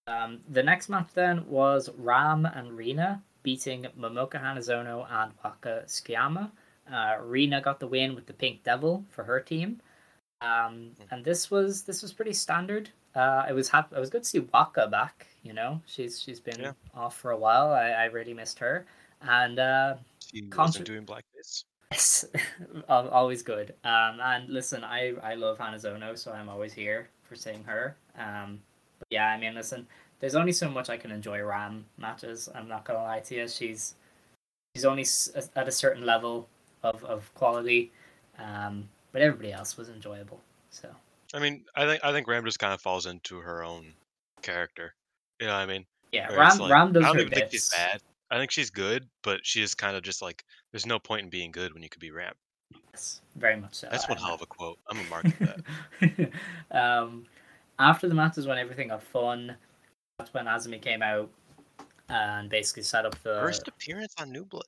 [0.08, 6.52] Um, the next match then was Ram and Rina beating Momoka Hanazono and Waka Tsukiyama.
[6.92, 9.80] Uh, Rina got the win with the Pink Devil for her team,
[10.42, 12.90] um, and this was this was pretty standard.
[13.16, 15.28] Uh, it was hap- it was good to see Waka back.
[15.44, 16.72] You know, she's she's been Yeah.
[16.96, 17.72] off for a while.
[17.72, 18.86] I, I really missed her,
[19.22, 21.64] and uh, She Contra- wasn't doing blackface.
[21.94, 22.26] Yes,
[22.90, 23.76] always good.
[23.84, 27.96] Um, and listen, I I love Hanazono, so I'm always here for seeing her.
[28.18, 28.60] Um,
[28.98, 29.86] but yeah, I mean, listen,
[30.20, 32.50] there's only so much I can enjoy Ram matches.
[32.56, 33.48] I'm not gonna lie to you.
[33.48, 33.94] She's
[34.76, 35.06] she's only
[35.56, 36.48] at a certain level
[36.82, 37.92] of of quality,
[38.40, 40.42] um, but everybody else was enjoyable.
[40.72, 40.90] So
[41.36, 43.94] I mean, I think I think Ram just kind of falls into her own
[44.42, 44.96] character.
[45.40, 45.86] You know what I mean?
[46.12, 48.02] yeah, Ram like, Ram does I don't even think she's bad.
[48.32, 51.30] I think she's good, but she is kind of just like there's no point in
[51.30, 52.34] being good when you could be Ram.
[52.92, 53.88] Yes, very much so.
[53.90, 54.80] That's one hell of a quote.
[54.90, 56.32] I'm gonna market that.
[56.72, 57.26] um,
[57.80, 59.56] after the matches, when everything got fun,
[60.18, 61.30] that's when Azumi came out
[62.10, 63.40] and basically set up the.
[63.40, 64.66] First appearance on New Blood.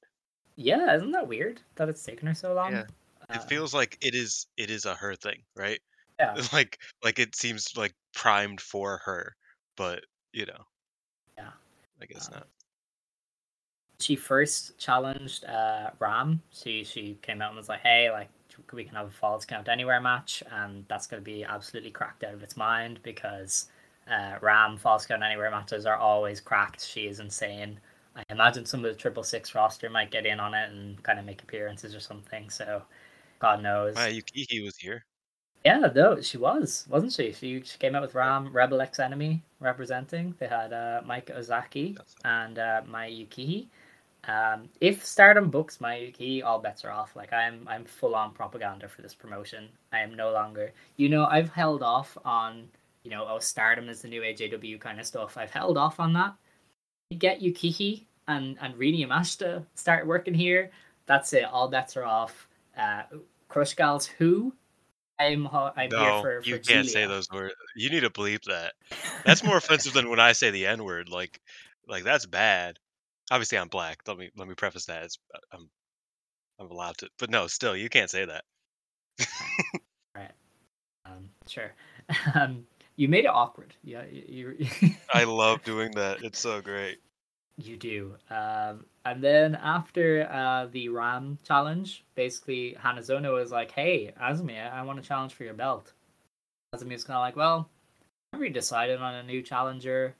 [0.55, 2.71] Yeah, isn't that weird that it's taken her so long?
[2.71, 2.83] Yeah.
[3.31, 5.81] It Uh, feels like it is it is a her thing, right?
[6.19, 6.35] Yeah.
[6.53, 9.35] Like like it seems like primed for her,
[9.75, 10.63] but you know.
[11.37, 11.49] Yeah.
[11.99, 12.47] I guess Um, not.
[13.99, 16.41] She first challenged uh, Ram.
[16.51, 18.29] She she came out and was like, "Hey, like
[18.73, 22.23] we can have a falls count anywhere match, and that's going to be absolutely cracked
[22.23, 23.67] out of its mind because
[24.09, 26.85] uh, Ram falls count anywhere matches are always cracked.
[26.85, 27.79] She is insane.
[28.15, 31.19] I imagine some of the triple six roster might get in on it and kind
[31.19, 32.49] of make appearances or something.
[32.49, 32.81] So,
[33.39, 33.95] God knows.
[33.95, 35.05] My Yukihi was here.
[35.65, 37.33] Yeah, no, she was, wasn't she?
[37.33, 40.35] She, she came out with Ram, Rebel X Enemy representing.
[40.37, 43.65] They had uh, Maika Ozaki and uh, Mai Yukihi.
[44.27, 47.15] Um, if Stardom books Mai Yukihi, all bets are off.
[47.15, 49.69] Like I'm, I'm full on propaganda for this promotion.
[49.91, 52.67] I am no longer, you know, I've held off on,
[53.03, 55.37] you know, oh Stardom is the new AJW kind of stuff.
[55.37, 56.33] I've held off on that.
[57.09, 60.71] You get Yukihi and and Rina Yamashita start working here.
[61.05, 61.45] That's it.
[61.45, 62.47] All bets are off.
[62.77, 63.03] Uh,
[63.47, 64.53] Crush Gals who?
[65.19, 67.53] I'm I'm here No, for, for you can't say those words.
[67.75, 68.73] You need to bleep that.
[69.25, 71.09] That's more offensive than when I say the N word.
[71.09, 71.39] Like,
[71.87, 72.79] like that's bad.
[73.31, 73.99] Obviously, I'm black.
[74.07, 75.03] Let me let me preface that.
[75.03, 75.69] It's, uh, I'm
[76.59, 78.43] I'm allowed to, but no, still, you can't say that.
[80.15, 80.31] Right.
[81.05, 81.73] Um, sure.
[82.35, 83.73] Um, you made it awkward.
[83.83, 84.67] Yeah, you you,
[85.13, 86.21] I love doing that.
[86.23, 86.99] It's so great.
[87.57, 88.15] you do.
[88.29, 94.81] Um, and then after uh, the Ram challenge, basically Hanazono was like, "Hey, Azumi, I
[94.83, 95.93] want to challenge for your belt."
[96.75, 97.69] Azumi was kind of like, "Well,
[98.33, 100.15] I already decided on a new challenger,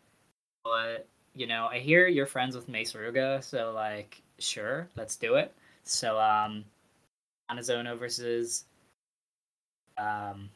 [0.63, 5.35] but you know, I hear you're friends with Mei Suruga, so like, sure, let's do
[5.35, 6.65] it." So, um,
[7.51, 8.65] Hanazono versus
[9.97, 10.49] um,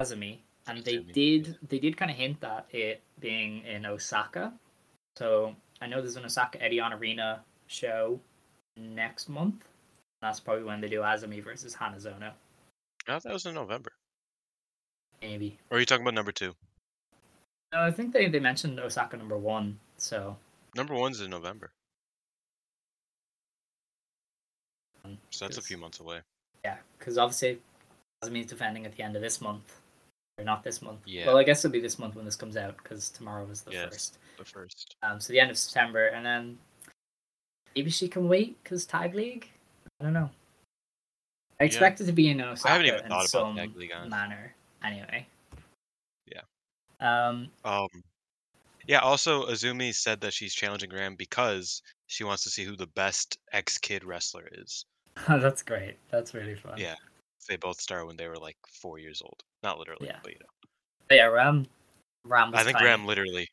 [0.00, 4.52] Azumi, and they did they did kind of hint at it being in Osaka.
[5.16, 8.20] So I know there's an Osaka Edion Arena show
[8.76, 9.66] next month.
[10.20, 12.32] That's probably when they do Azumi versus Hanazono.
[13.06, 13.92] I thought that was in November.
[15.20, 15.58] Maybe.
[15.70, 16.54] Or are you talking about number two?
[17.72, 19.78] No, I think they, they mentioned Osaka number one.
[19.96, 20.36] So
[20.74, 21.70] Number one's in November,
[25.30, 26.20] so that's a few months away.
[26.64, 27.58] Yeah, because obviously
[28.22, 29.80] Azumi's defending at the end of this month,
[30.38, 31.00] or not this month.
[31.06, 31.26] Yeah.
[31.26, 33.72] Well, I guess it'll be this month when this comes out because tomorrow is the
[33.72, 33.92] Yes.
[33.92, 34.18] first.
[34.38, 34.96] The first.
[35.02, 36.58] Um, so the end of September, and then
[37.74, 39.50] maybe she can wait because Tag League.
[40.00, 40.30] I don't know.
[41.60, 43.76] I expect it to be in Osaka I haven't even in thought about some Tag
[43.76, 44.54] League, manner.
[44.84, 45.26] Anyway.
[47.02, 47.26] Yeah.
[47.28, 47.48] Um.
[47.64, 47.88] Um,
[48.86, 49.00] yeah.
[49.00, 53.38] Also, Azumi said that she's challenging Ram because she wants to see who the best
[53.52, 54.84] ex kid wrestler is.
[55.28, 55.96] that's great.
[56.10, 56.74] That's really fun.
[56.78, 56.94] Yeah.
[57.48, 59.42] they both started when they were like four years old.
[59.62, 60.18] Not literally, Yeah.
[60.22, 60.68] but you know.
[61.08, 61.66] But yeah, Ram.
[62.24, 62.88] Ram was I think tiny.
[62.88, 63.48] Ram literally.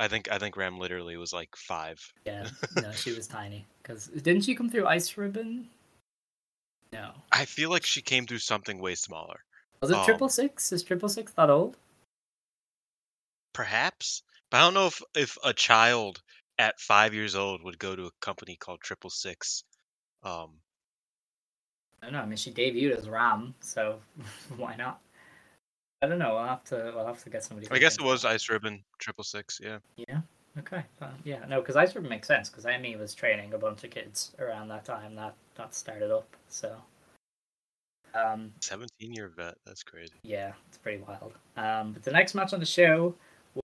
[0.00, 2.00] I think I think Ram literally was like five.
[2.26, 2.48] Yeah,
[2.82, 3.64] no, she was tiny.
[3.82, 5.68] Because didn't she come through Ice Ribbon?
[6.92, 7.10] No.
[7.32, 9.40] I feel like she came through something way smaller.
[9.80, 10.72] Was it Um, triple six?
[10.72, 11.76] Is triple six that old?
[13.54, 16.20] Perhaps, but I don't know if if a child
[16.58, 19.64] at five years old would go to a company called Triple Six.
[20.22, 20.50] Um,
[22.02, 22.20] I don't know.
[22.20, 23.98] I mean, she debuted as Ram, so
[24.56, 25.00] why not?
[26.02, 26.34] I don't know.
[26.34, 26.92] We'll have to.
[26.94, 27.66] We'll have to get somebody.
[27.70, 29.58] I guess it was Ice Ribbon Triple Six.
[29.62, 29.78] Yeah.
[29.96, 30.20] Yeah.
[30.58, 30.82] Okay.
[31.00, 31.44] Uh, yeah.
[31.48, 32.50] No, because Ice Ribbon makes sense.
[32.50, 36.36] Because Emi was training a bunch of kids around that time that that started up.
[36.48, 36.76] So.
[38.14, 38.52] Um.
[38.60, 39.54] 17 year vet.
[39.64, 40.12] That's crazy.
[40.22, 41.32] Yeah, it's pretty wild.
[41.56, 43.14] Um, but the next match on the show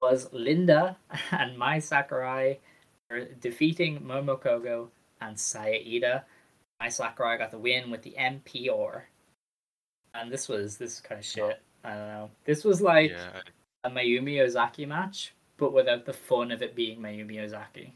[0.01, 0.97] was Linda
[1.33, 2.59] and Mai Sakurai
[3.41, 4.89] defeating Momo Kogo
[5.21, 6.25] and Saya Ida.
[6.81, 9.03] Mai Sakurai got the win with the MPR.
[10.15, 11.61] And this was this is kind of shit.
[11.85, 12.31] I don't know.
[12.45, 13.41] This was like yeah.
[13.85, 17.95] a Mayumi Ozaki match, but without the fun of it being Mayumi Ozaki.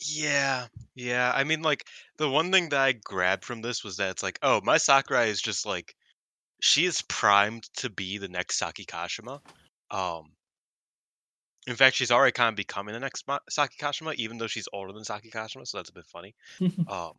[0.00, 0.66] Yeah.
[0.94, 1.32] Yeah.
[1.34, 1.84] I mean, like,
[2.16, 5.28] the one thing that I grabbed from this was that it's like, oh, Mai Sakurai
[5.28, 5.94] is just like,
[6.60, 9.40] she is primed to be the next Saki Kashima.
[9.90, 10.32] Um,
[11.68, 14.68] in fact, she's already kind of becoming the next Ma- Saki Kashima, even though she's
[14.72, 16.34] older than Saki Kashima, so that's a bit funny.
[16.88, 17.12] Um,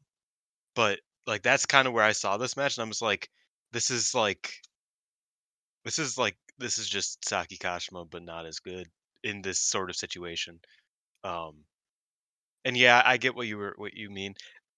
[0.75, 3.29] but like that's kind of where I saw this match, and I was like,
[3.71, 4.53] this is like,
[5.85, 8.87] this is like, this is just Saki Kashima, but not as good
[9.23, 10.59] in this sort of situation.
[11.23, 11.57] Um,
[12.65, 14.33] and yeah, I get what you were, what you mean.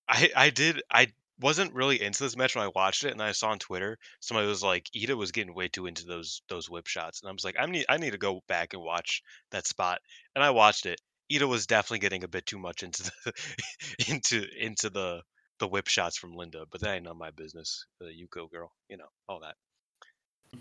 [0.10, 1.08] I, I did, I
[1.42, 4.48] wasn't really into this match when I watched it, and I saw on Twitter somebody
[4.48, 7.44] was like, Ida was getting way too into those those whip shots, and I was
[7.44, 10.00] like, I need, I need to go back and watch that spot,
[10.36, 11.02] and I watched it.
[11.34, 13.34] Ida was definitely getting a bit too much into the
[14.10, 15.22] into into the
[15.60, 17.86] the whip shots from Linda, but that ain't none of my business.
[18.00, 19.56] The Yuko girl, you know, all that.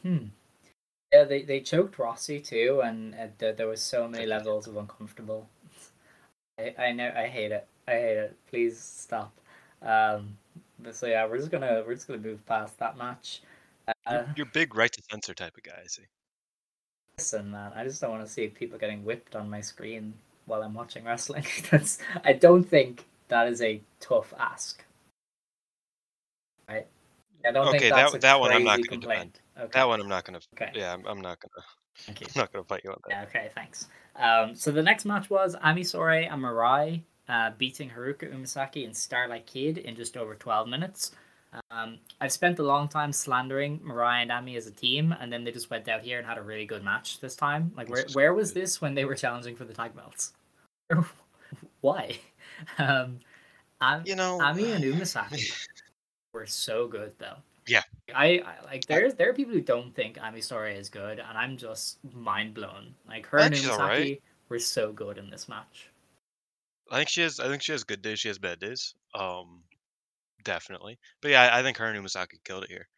[0.03, 0.27] Hmm.
[1.13, 4.77] Yeah, they, they choked Rossi too, and uh, there, there was so many levels of
[4.77, 5.49] uncomfortable.
[6.59, 7.67] I, I know I hate it.
[7.89, 8.37] I hate it.
[8.49, 9.33] Please stop.
[9.83, 10.37] Um,
[10.83, 13.43] but so yeah, we're just gonna we're just gonna move past that match.
[14.07, 16.03] Uh, You're, big right to censor type of guy, I see.
[17.19, 20.15] listen, man, I just don't want to see people getting whipped on my screen
[20.47, 21.45] while I'm watching wrestling.
[21.71, 24.85] That's I don't think that is a tough ask.
[26.69, 26.87] Right?
[27.47, 29.41] I don't Okay, think that's that- that one I'm not gonna complaint.
[29.59, 29.71] Okay.
[29.73, 30.41] That one I'm not gonna.
[30.55, 30.71] Okay.
[30.75, 31.65] Yeah, I'm, I'm not gonna.
[31.99, 32.27] Thank you.
[32.35, 33.11] I'm not gonna fight you on that.
[33.11, 33.89] Yeah, okay, thanks.
[34.17, 38.97] Um, so the next match was Ami Sourei and Mirai uh, beating Haruka Umesaki and
[38.97, 41.13] Starlight Kid in just over 12 minutes.
[41.71, 45.45] Um, I've spent a long time slandering Mirai and Ami as a team, and then
[45.45, 47.73] they just went out here and had a really good match this time.
[47.77, 50.33] Like, where, was where was this when they were challenging for the tag belts?
[51.81, 52.19] Why?
[52.77, 53.21] Um,
[53.81, 55.51] Am- You know, Ami and Umesaki
[56.35, 57.37] were so good, though.
[57.67, 57.83] Yeah.
[58.15, 61.39] I, I like there's there are people who don't think Ami Sourei is good, and
[61.39, 62.95] I'm just mind blown.
[63.09, 64.23] Like her and Umesaki alright.
[64.51, 65.90] were so good in this match.
[66.91, 67.41] I think she has.
[67.41, 68.21] I think she has good days.
[68.21, 68.95] She has bad days.
[69.15, 69.65] Um,
[70.45, 70.99] definitely.
[71.23, 72.89] But yeah, I, I think her and Umesaki killed it here.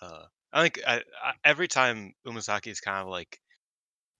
[0.00, 3.40] Uh, I think I, I, every time Umesaki is kind of like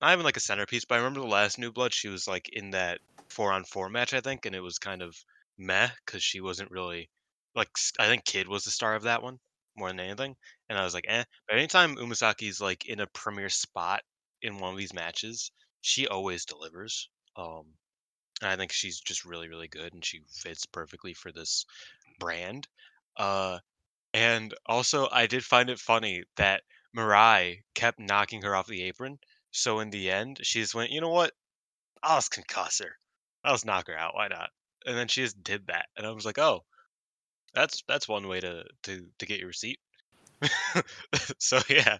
[0.02, 2.48] not even like a centerpiece, but I remember the last New Blood, she was like
[2.50, 5.16] in that four on four match, I think, and it was kind of
[5.58, 7.10] meh because she wasn't really
[7.54, 9.38] like I think Kid was the star of that one
[9.76, 10.36] more than anything,
[10.68, 11.24] and I was like, eh.
[11.48, 14.02] But anytime Umesaki's like in a premier spot
[14.42, 15.50] in one of these matches,
[15.82, 17.08] she always delivers.
[17.36, 17.66] Um,
[18.42, 21.66] I think she's just really, really good, and she fits perfectly for this
[22.18, 22.68] brand.
[23.16, 23.58] Uh,
[24.14, 26.62] and also, I did find it funny that
[26.96, 29.18] Mirai kept knocking her off the apron.
[29.50, 31.32] So in the end, she just went, you know what?
[32.02, 32.92] I'll just concuss her.
[33.44, 34.14] I'll just knock her out.
[34.14, 34.50] Why not?
[34.86, 36.64] And then she just did that, and I was like, oh,
[37.54, 39.80] that's that's one way to to to get your receipt.
[41.38, 41.98] so yeah,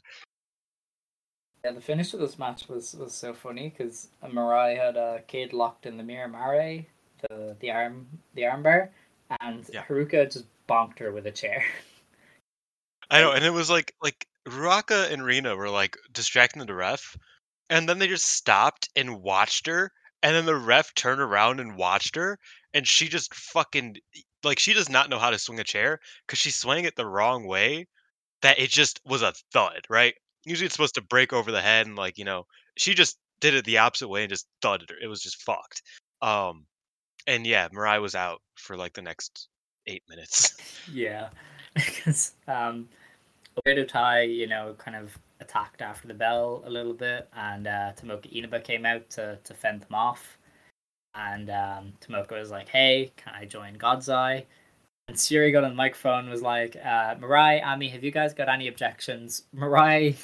[1.65, 5.53] Yeah, the finish of this match was was so funny because Mirai had a kid
[5.53, 6.87] locked in the mirror Mare,
[7.29, 8.91] the the arm the armbar,
[9.41, 9.85] and Yeah.
[9.85, 11.65] Haruka just bonked her with a chair.
[13.11, 17.17] I know, and it was like like Ruaka and Rina were like distracting the ref,
[17.71, 19.91] and then they just stopped and watched her,
[20.23, 22.39] and then the ref turned around and watched her,
[22.73, 23.97] and she just fucking
[24.45, 27.07] like she does not know how to swing a chair because she swung it the
[27.07, 27.87] wrong way,
[28.43, 30.15] that it just was a thud, right?
[30.49, 32.47] Usually it's supposed to break over the head, and like you know,
[32.77, 34.97] she just did it the opposite way and just thudded her.
[35.03, 35.83] It was just fucked.
[36.23, 36.67] Um,
[37.27, 39.49] and yeah, Mirai was out for like the next
[39.87, 40.57] eight minutes.
[40.93, 41.31] yeah,
[41.75, 42.89] because um,
[43.67, 47.93] Oedo Tai, you know, kind of attacked after the bell a little bit, and uh,
[47.97, 50.39] Tomoka Inaba came out to to fend them off.
[51.15, 54.47] And um, Tomoka was like, "Hey, can I join God's Eye?"
[55.09, 58.35] And Syuri got on the microphone and was like, uh, Mirai, Ami, have you guys
[58.35, 59.45] got any objections?
[59.57, 60.17] Mirai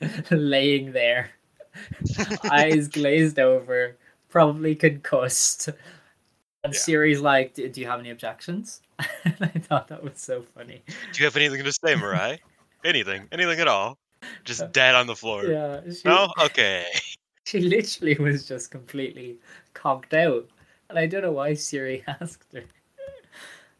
[0.30, 1.30] laying there,
[2.50, 3.96] eyes glazed over,
[4.28, 5.68] probably concussed.
[6.64, 6.78] And Yeah.
[6.78, 8.80] Syuri's like, "Do do you have any objections?
[9.24, 10.82] and I thought that was so funny.
[10.86, 12.38] Do you have anything to say, Mirai?
[12.84, 13.98] anything, anything at all?
[14.44, 15.44] Just dead on the floor.
[15.44, 16.84] Yeah, she, No, okay.
[17.44, 19.38] she literally was just completely
[19.74, 20.48] conked out.
[20.90, 22.62] And I don't know why Syuri asked her.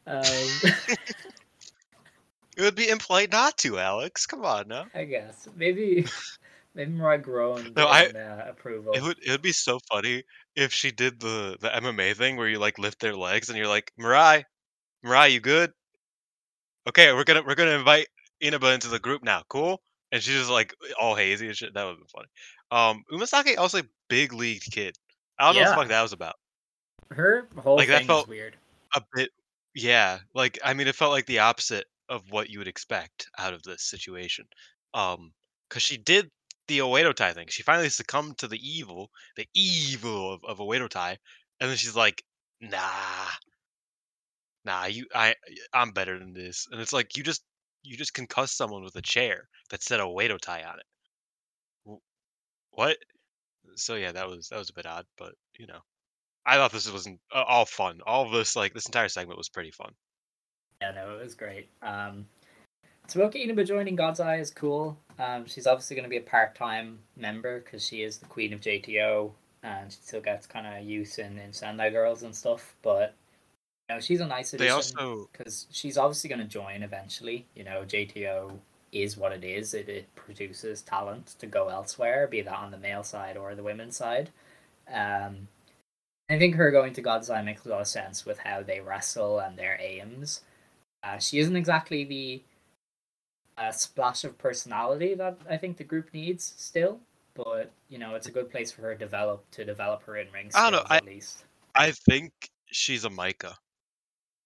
[0.09, 0.25] Um,
[2.57, 4.27] It would be impolite not to, Alex.
[4.27, 4.87] Come on, now.
[4.93, 6.05] I guess maybe
[6.75, 8.95] maybe Mirai groaned No, I- uh, approval.
[8.95, 10.25] It would it would be so funny
[10.57, 13.69] if she did the the MMA thing where you like lift their legs and you're
[13.69, 14.43] like, Mirai,
[15.07, 15.71] Mirai, you good?
[16.89, 18.09] Okay, we're gonna we're gonna invite
[18.41, 19.43] Inaba into the group now.
[19.49, 19.81] Cool?
[20.11, 21.75] And she's just like all hazy and shit.
[21.75, 22.27] That would be funny.
[22.73, 24.97] Um, Umesaki also a big league kid.
[25.39, 26.35] I don't know what the fuck that was about.
[27.11, 28.57] Her whole Like, that felt- is weird.
[28.97, 29.31] A bit,
[29.79, 30.19] yeah.
[30.35, 33.63] Like I mean, it felt like the opposite of what you would expect out of
[33.63, 34.47] this situation.
[34.95, 35.33] Um,
[35.69, 36.31] because she did
[36.67, 37.49] the Oedo Tai thing.
[37.49, 41.19] She finally succumbed to the evil, the evil of, of Oedo Tai,
[41.61, 42.23] and then she's like,
[42.61, 43.29] "Nah,
[44.65, 45.35] nah, you, I,
[45.73, 47.43] I'm better than this." And it's like you just,
[47.83, 51.99] you just concuss someone with a chair that said Oedo Tai on it.
[52.73, 52.97] What?
[53.77, 55.81] So yeah, that was that was a bit odd, but you know,
[56.49, 58.01] I thought this wasn't uh, all fun.
[58.07, 59.93] All of this, like this entire segment, was pretty fun.
[60.81, 61.69] Yeah, no, it was great.
[61.83, 62.27] Um,
[63.07, 64.99] Tomoka Inaba joining God's Eye is cool.
[65.19, 68.61] Um, she's obviously going to be a part-time member because she is the queen of
[68.61, 69.31] JTO,
[69.63, 72.75] and she still gets kind of use in, in Sendai Girls and stuff.
[72.83, 73.15] But
[73.89, 77.45] you know, she's a nice addition also, because she's obviously going to join eventually.
[77.55, 78.53] You know, JTO
[78.93, 79.75] is what it is.
[79.75, 83.63] It, it produces talent to go elsewhere, be that on the male side or the
[83.63, 84.31] women's side.
[84.91, 85.49] Um,
[86.29, 88.81] I think her going to God's Eye makes a lot of sense with how they
[88.81, 90.43] wrestle and their aims.
[91.03, 92.43] Uh, she isn't exactly the
[93.57, 97.01] uh, splash of personality that I think the group needs still,
[97.35, 100.31] but you know, it's a good place for her to develop to develop her in
[100.33, 101.45] ring I skills don't know, at least.
[101.75, 102.33] I think
[102.67, 103.57] she's a Micah.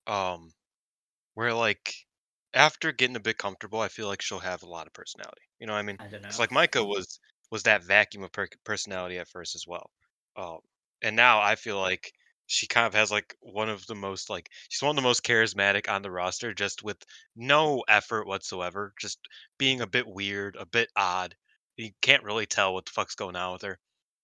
[0.06, 0.52] Um,
[1.34, 1.94] where like
[2.54, 5.42] after getting a bit comfortable, I feel like she'll have a lot of personality.
[5.58, 5.96] You know what I mean?
[6.00, 6.28] I don't know.
[6.28, 7.18] It's like Micah was
[7.50, 9.90] was that vacuum of per- personality at first as well.
[10.36, 10.58] Um,
[11.02, 12.12] and now I feel like
[12.46, 15.24] she kind of has like one of the most like she's one of the most
[15.24, 16.98] charismatic on the roster, just with
[17.36, 19.18] no effort whatsoever, just
[19.58, 21.34] being a bit weird, a bit odd.
[21.76, 23.78] You can't really tell what the fuck's going on with her.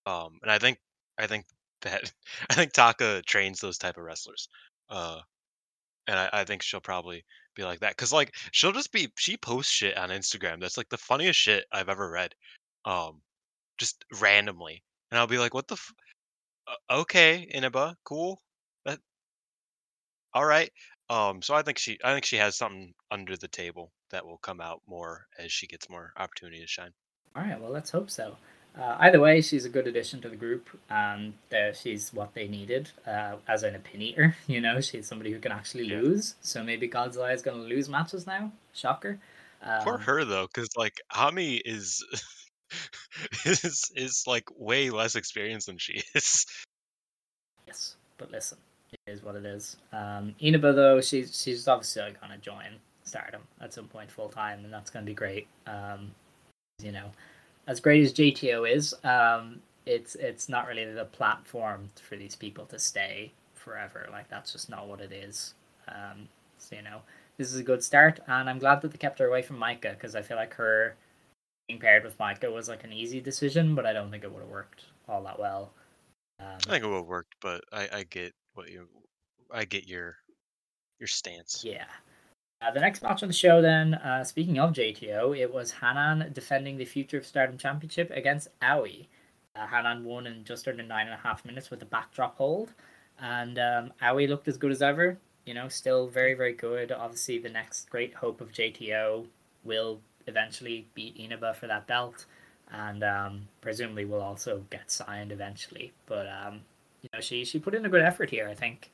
[0.07, 0.79] Um, and I think
[1.19, 1.47] I think
[1.83, 2.13] that
[2.51, 4.49] I think Taka trains those type of wrestlers.
[4.91, 5.21] Uh,
[6.07, 7.25] and I, I think she'll probably
[7.55, 10.89] be like that because like she'll just be she posts shit on Instagram that's like
[10.89, 12.35] the funniest shit I've ever read,
[12.85, 13.21] um,
[13.79, 15.93] just randomly, and I'll be like, what the, f-
[16.91, 18.41] okay, Inaba, cool,
[18.85, 19.01] that,
[20.33, 20.71] all right,
[21.11, 24.39] um, so I think she I think she has something under the table that will
[24.39, 26.93] come out more as she gets more opportunity to shine.
[27.37, 28.37] All right, well, let's hope so.
[28.79, 32.47] Uh, either way, she's a good addition to the group, and uh, she's what they
[32.47, 34.37] needed uh, as an opin eater.
[34.47, 36.01] You know, she's somebody who can actually Yeah.
[36.01, 36.35] lose.
[36.41, 38.53] So maybe God's Eye is going to lose matches now.
[38.73, 39.19] Shocker.
[39.81, 42.05] Poor Um, her though, because like Ami is
[43.45, 46.47] is is like way less experienced than she is.
[47.67, 48.59] Yes, but listen,
[48.93, 49.77] it is what it is.
[49.93, 54.65] Um, Inaba though, she's she's obviously going to join Stardom at some point full time,
[54.65, 55.49] and that's going to be great.
[55.67, 56.13] Um,
[56.83, 57.11] you know,
[57.67, 62.67] as great as JTO is, um, it's it's not really the platform for these people
[62.67, 64.09] to stay forever.
[64.11, 65.55] Like that's just not what it is.
[65.89, 67.01] Um, so you know,
[67.37, 69.95] this is a good start, and I'm glad that they kept her away from Micah
[69.95, 70.97] because I feel like her
[71.69, 74.41] being paired with Micah was like an easy decision, but I don't think it would
[74.41, 75.73] have worked all that well.
[76.41, 78.89] Um, I think it would have worked, but I, I get what you
[79.53, 80.17] I get your
[80.99, 81.63] your stance.
[81.65, 81.85] Yeah.
[82.61, 86.33] Uh, the next match on the show, then, uh, speaking of JTO, it was Hanan
[86.33, 89.07] defending the Future of Stardom Championship against Aoi.
[89.55, 92.75] Uh, Hanan won in just under nine and a half minutes with a backdrop hold,
[93.21, 95.17] and um, Aoi looked as good as ever.
[95.47, 96.91] You know, still very, very good.
[96.91, 99.27] Obviously, the next great hope of JTO
[99.63, 102.27] will eventually beat Inaba for that belt,
[102.71, 105.93] and um, presumably will also get signed eventually.
[106.07, 106.61] But um,
[107.03, 108.49] you know, she she put in a good effort here.
[108.49, 108.91] I think.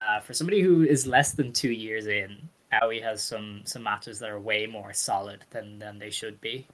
[0.00, 4.18] Uh, for somebody who is less than two years in, Aoi has some some matches
[4.18, 6.66] that are way more solid than than they should be.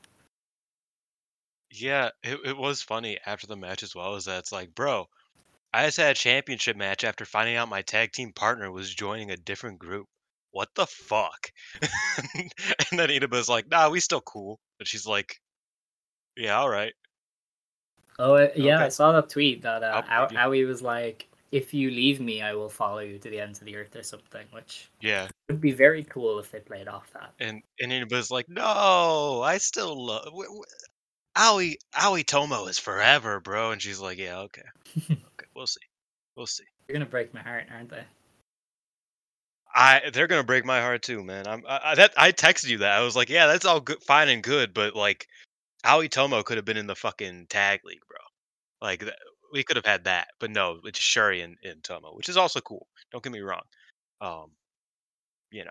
[1.71, 5.07] Yeah, it, it was funny after the match as well, is that it's like, bro,
[5.73, 9.31] I just had a championship match after finding out my tag team partner was joining
[9.31, 10.07] a different group.
[10.59, 11.53] What the fuck?
[12.35, 14.59] and then Inaba's like, nah, we still cool.
[14.81, 15.37] And she's like,
[16.37, 16.93] Yeah, all right.
[18.19, 20.65] Oh uh, yeah, I saw that tweet that uh, I'll Ao- believe you.
[20.65, 23.67] Aoi was like, if you leave me, I will follow you to the ends of
[23.67, 27.33] the earth or something, which Yeah, would be very cool if they played off that.
[27.39, 30.25] and and anybody's like, no, I still love.
[30.25, 30.65] W- w-
[31.37, 33.71] Aoi Aoi Tomo is forever, bro.
[33.71, 34.67] And she's like, yeah, okay,
[35.09, 35.87] okay, we'll see,
[36.35, 36.65] we'll see.
[36.89, 38.03] You're gonna break my heart, aren't they?
[39.75, 41.47] I they're gonna break my heart too, man.
[41.47, 44.03] I'm I, I, that I texted you that I was like, yeah, that's all good,
[44.03, 45.27] fine and good, but like,
[45.85, 48.19] Aoi Tomo could have been in the fucking tag league, bro.
[48.81, 49.05] Like
[49.53, 52.61] we could have had that, but no, it's Syuri and, and Tomo, which is also
[52.61, 52.87] cool.
[53.13, 53.63] Don't get me wrong.
[54.21, 54.51] Um,
[55.51, 55.71] you know,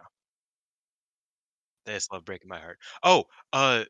[1.85, 2.79] they just love breaking my heart.
[3.03, 3.83] Oh, uh,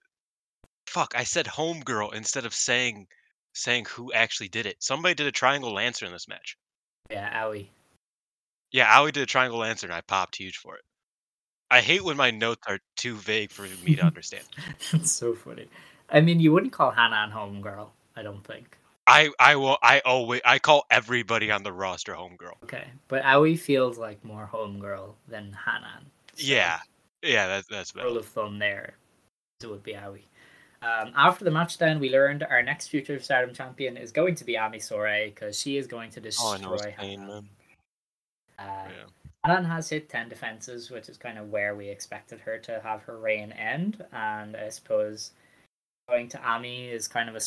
[0.87, 3.07] fuck, I said homegirl instead of saying
[3.53, 4.77] saying who actually did it.
[4.79, 6.57] Somebody did a triangle lancer in this match.
[7.09, 7.69] Yeah, owie.
[8.71, 10.81] Yeah, Aoi did a triangle lancer, and I popped huge for it.
[11.69, 14.43] I hate when my notes are too vague for me to understand.
[14.91, 15.67] That's so funny.
[16.09, 18.77] I mean, you wouldn't call Hanan homegirl, I don't think.
[19.07, 22.61] I I will I always I call everybody on the roster homegirl.
[22.63, 26.05] Okay, but Aoi feels like more homegirl than Hanan.
[26.33, 26.79] so Yeah,
[27.23, 28.95] yeah, that's that's Rule of thumb there,
[29.61, 30.21] it would be Aoi.
[30.81, 34.43] Um, after the match, then we learned our next future Stardom champion is going to
[34.45, 37.27] be Ami Sourei because she is going to Oh, destroy I know it's pain, Hanan.
[37.27, 37.49] man.
[38.59, 39.05] Uh, Yeah.
[39.45, 43.03] Hanan has hit 10 defenses, which is kind of where we expected her to have
[43.03, 44.03] her reign end.
[44.11, 45.31] And I suppose
[46.09, 47.39] going to Ami is kind of a,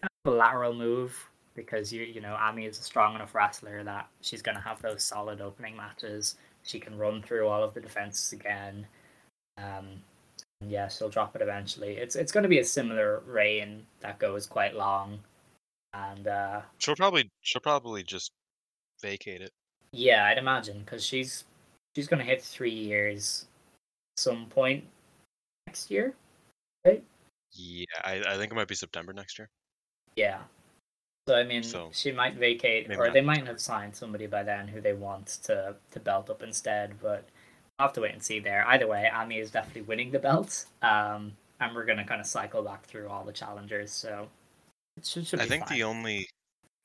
[0.00, 3.82] kind of a lateral move because you you know Ami is a strong enough wrestler
[3.82, 6.36] that she's going to have those solid opening matches.
[6.62, 8.86] She can run through all of the defenses again.
[9.56, 10.02] Um,
[10.60, 11.96] and yeah, she'll drop it eventually.
[11.96, 15.20] It's it's going to be a similar reign that goes quite long,
[15.94, 18.30] and uh, She'll probably she'll probably just
[19.02, 19.50] vacate it.
[19.92, 21.44] Yeah, I'd imagine because she's
[21.94, 23.46] she's going to hit three years
[24.16, 24.84] some point
[25.66, 26.14] next year.
[26.84, 27.02] Right?
[27.52, 29.48] Yeah, I, I think it might be September next year.
[30.16, 30.40] Yeah.
[31.28, 34.66] So I mean, So, she might vacate, or they might have signed somebody by then
[34.66, 36.94] who they want to to belt up instead.
[37.02, 37.28] But
[37.78, 38.66] I'll have to wait and see there.
[38.66, 42.62] Either way, Ami is definitely winning the belt, um, and we're gonna kind of cycle
[42.62, 43.92] back through all the challengers.
[43.92, 44.28] So
[44.96, 45.78] it should, should I think fine.
[45.78, 46.26] the only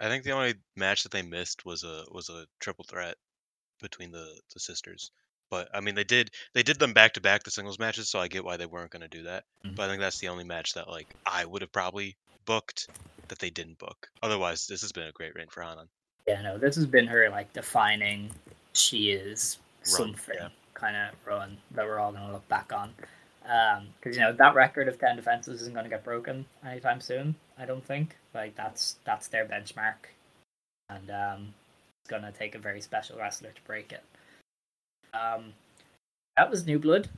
[0.04, 3.16] I think the only match that they missed was a was a triple threat
[3.82, 5.12] between the the sisters.
[5.50, 8.20] But I mean, they did they did them back to back the singles matches, so
[8.20, 9.46] I get why they weren't going to do that.
[9.66, 9.76] Mhm.
[9.76, 12.90] But I think that's the only match that like I would have probably booked
[13.30, 14.10] that they didn't book.
[14.22, 15.88] Otherwise, this has been a great reign for Hanan.
[16.28, 18.32] Yeah, no, this has been her like defining
[18.74, 20.50] she is Run, something yeah.
[20.74, 22.94] kind of run that we're all going to look back on.
[24.00, 27.36] Because you know that record of ten defenses isn't going to get broken anytime soon.
[27.58, 28.18] I don't think.
[28.34, 30.10] Like that's that's their benchmark,
[30.90, 31.54] and um,
[32.02, 34.04] it's going to take a very special wrestler to break it.
[35.14, 35.54] Um,
[36.36, 37.10] that was New Blood.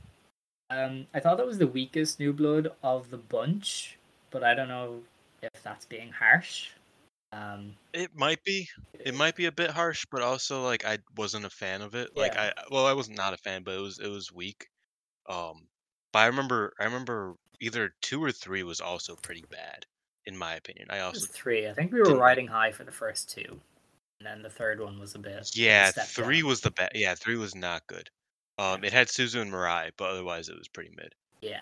[0.68, 3.96] Um, I thought that was the weakest New Blood of the bunch,
[4.30, 5.00] but I don't know
[5.42, 6.68] if that's being harsh.
[7.32, 8.68] Um, It might be.
[9.00, 12.16] It might be a bit harsh, but also like I wasn't a fan of it.
[12.16, 12.52] Like Yeah.
[12.56, 14.68] I well, I was not a fan, but it was it was weak.
[15.28, 15.66] Um,
[16.12, 19.86] but I remember I remember either two or three was also pretty bad,
[20.26, 20.88] in my opinion.
[20.90, 21.68] I It also was three.
[21.68, 23.60] I think we were riding high for the first two,
[24.20, 25.38] and then the third one was a bit.
[25.38, 26.48] was a yeah, three down.
[26.48, 26.92] was the best.
[26.94, 28.08] Yeah, three was not good.
[28.58, 31.14] Um, it had Suzu and Mirai, but otherwise it was pretty mid.
[31.42, 31.60] Yeah.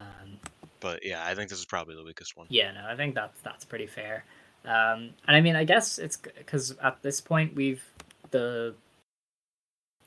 [0.00, 0.38] Um,
[0.80, 2.46] But yeah, I think this is probably the weakest one.
[2.50, 4.24] yeah, no, I think that's that's pretty fair.
[4.64, 7.82] Um, and I mean, I guess it's because at this point we've
[8.30, 8.74] the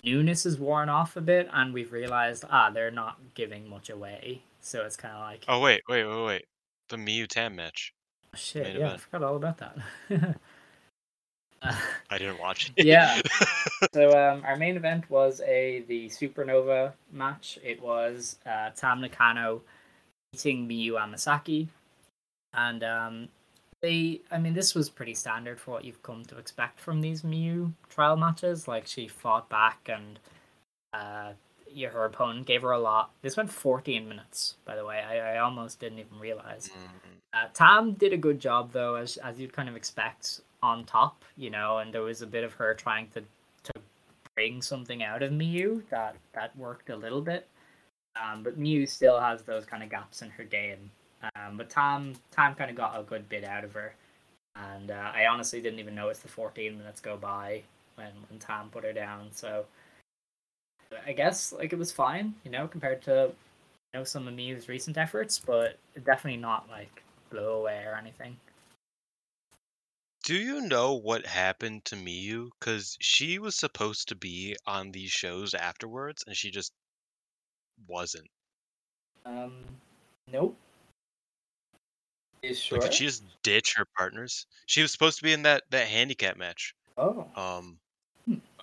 [0.04, 4.44] newness is worn off a bit, and we've realized ah they're not giving much away,
[4.62, 6.46] so it's kind of like Oh wait, wait, wait, wait.
[6.92, 7.94] The Miyu Tam match.
[8.36, 9.78] shit, main yeah, I forgot all about that.
[11.62, 11.74] Uh,
[12.10, 12.86] I didn't watch it.
[12.86, 13.22] Yeah.
[13.94, 17.58] So um, our main event was a the Supernova match.
[17.64, 19.64] It was uh, Tam Nakano
[20.32, 21.68] beating Miyu Amasaki,
[22.54, 23.28] and um,
[23.82, 24.22] they.
[24.30, 27.74] I mean, this was pretty standard for what you've come to expect from these Miyu
[27.90, 28.68] trial matches.
[28.68, 30.20] Like she fought back, and
[30.94, 31.32] uh,
[31.74, 33.12] yeah, her opponent gave her a lot.
[33.22, 35.00] This went 14 minutes, by the way.
[35.02, 36.70] I, I almost didn't even realize.
[36.70, 40.84] Mm, Uh, Tam did a good job though, as as you'd kind of expect on
[40.86, 43.22] top, you know, and there was a bit of her trying to
[43.64, 43.82] to
[44.36, 47.48] bring something out of Miyu that that worked a little bit.
[48.22, 50.92] Um, but Miyu still has those kind of gaps in her game.
[51.36, 53.94] Um, but Tam Tam kind of got a good bit out of her,
[54.56, 57.64] and uh, I honestly didn't even notice the 14 minutes go by
[57.96, 59.30] when when Tam put her down.
[59.32, 59.66] So
[61.06, 63.32] I guess like it was fine, you know, compared to
[63.94, 68.38] you know some of Miyu's recent efforts, but definitely not like blow away or anything.
[70.24, 72.50] Do you know what happened to Miyu?
[72.60, 76.72] Because she was supposed to be on these shows afterwards, and she just
[77.88, 78.30] wasn't.
[79.26, 79.64] Um,
[80.32, 80.56] nope.
[82.44, 82.80] Is sure?
[82.80, 84.46] Like, did she just ditch her partners?
[84.68, 87.78] She was supposed to be in that that handicap match Oh, um.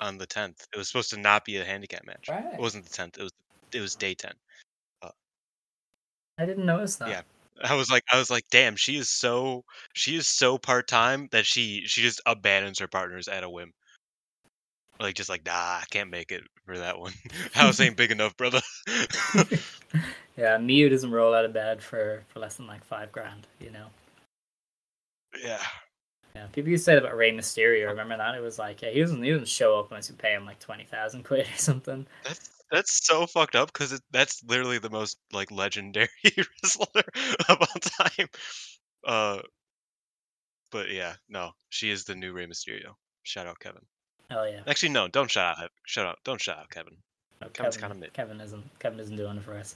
[0.01, 0.67] On the 10th.
[0.73, 2.29] It was supposed to not be a handicap match.
[2.29, 2.55] Right.
[2.55, 3.19] It wasn't the 10th.
[3.19, 3.33] It was
[3.73, 4.33] it was day 10.
[5.03, 5.11] Uh
[6.39, 7.09] I didn't notice that.
[7.09, 7.23] Yeah.
[7.65, 11.47] I was like I was like damn, she is so she is so part-time that
[11.47, 13.73] she she just abandons her partners at a whim.
[15.01, 17.13] Like just like nah, I can't make it for that one.
[17.53, 18.61] House ain't big enough, brother.
[20.37, 23.47] yeah, Miyu doesn't roll out of bed for for less than like five grand.
[23.61, 23.87] You know.
[25.43, 25.63] yeah.
[26.39, 27.89] Yeah, people used to say that about Rey Mysterio.
[27.89, 28.37] Remember that?
[28.37, 30.61] It was like, yeah, he doesn't he doesn't show up unless you pay him like
[30.61, 32.07] twenty thousand quid or something.
[32.23, 37.03] That's that's so fucked up because that's literally the most like legendary wrestler
[37.49, 38.29] of all time.
[39.05, 39.41] Uh,
[40.71, 42.95] but yeah, no, she is the new Rey Mysterio.
[43.25, 43.83] Shout out Kevin.
[44.31, 44.61] Hell yeah.
[44.67, 45.71] Actually, no, don't shout out.
[45.87, 46.19] Shout out.
[46.25, 46.95] Don't shout out Kevin.
[47.41, 48.13] No, Kevin's Kevin, kinda mid.
[48.13, 49.75] Kevin isn't Kevin isn't doing it for us.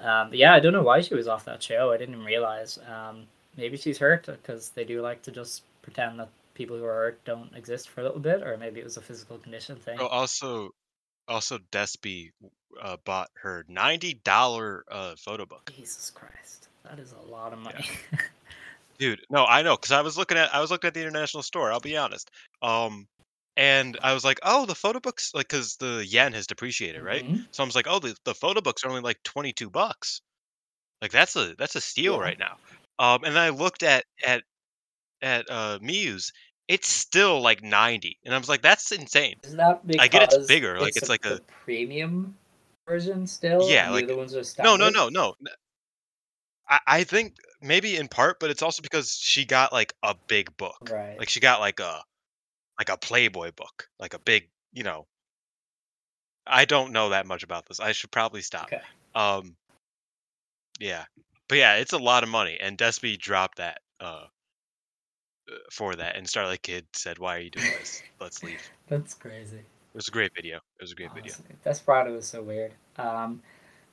[0.00, 1.92] Um, but yeah, I don't know why she was off that show.
[1.92, 2.78] I didn't even realize.
[2.92, 3.26] Um,
[3.56, 7.24] maybe she's hurt because they do like to just pretend that people who are hurt
[7.24, 9.98] don't exist for a little bit, or maybe it was a physical condition thing.
[10.00, 10.70] Oh, also,
[11.28, 12.30] also Despy
[12.80, 15.70] uh, bought her ninety dollar uh, photo book.
[15.76, 17.84] Jesus Christ, that is a lot of money.
[18.98, 21.42] Dude, no, I know, because I was looking at I was looking at the international
[21.42, 21.72] store.
[21.72, 22.30] I'll be honest.
[22.62, 23.06] Um,
[23.56, 27.24] and I was like, oh, the photo books, like, because the yen has depreciated, right?
[27.24, 27.46] Mhm.
[27.52, 30.20] So I was like, oh, the, the photo books are only like twenty two bucks.
[31.02, 32.20] Like that's a that's a steal Yeah.
[32.20, 32.56] right now.
[32.98, 34.42] Um, and then I looked at at
[35.24, 36.32] at uh Miyu's,
[36.68, 39.36] it's still like ninety, and I was like, that's insane.
[39.42, 42.36] Is that because I get it's bigger, like, it's like a- premium
[42.86, 43.68] version still?
[43.68, 44.92] Yeah, like- the ones are No, standard?
[44.92, 45.50] no, no, no.
[46.86, 50.88] I think maybe in part, but it's also because she got like a big book.
[50.90, 51.18] Right.
[51.18, 52.02] Like she got like a
[52.78, 55.06] like a Playboy book, like a big, you know.
[56.46, 57.80] I don't know that much about this.
[57.80, 58.64] I should probably stop.
[58.72, 58.80] Okay.
[59.14, 59.56] Um
[60.80, 61.04] yeah.
[61.48, 64.24] But yeah, it's a lot of money and Despy dropped that uh,
[65.70, 68.02] for that and Starlight Kid said, "Why are you doing this?
[68.20, 69.58] Let's leave." That's crazy.
[69.58, 70.56] It was a great video.
[70.56, 71.32] It was a great video.
[71.34, 72.72] Honestly, Desperado was so weird.
[72.96, 73.42] Um,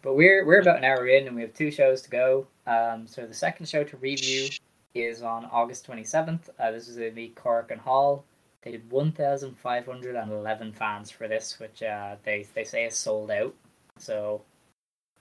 [0.02, 2.48] but we're we're about an hour in, and we have two shows to go.
[2.66, 4.50] Um, so the second show to review
[4.94, 6.50] is on August twenty seventh.
[6.60, 8.24] Uh, this is the Korakuen Hall.
[8.64, 12.64] They did one thousand five hundred and eleven fans for this, which uh, they they
[12.64, 13.54] say is sold out.
[13.98, 14.42] So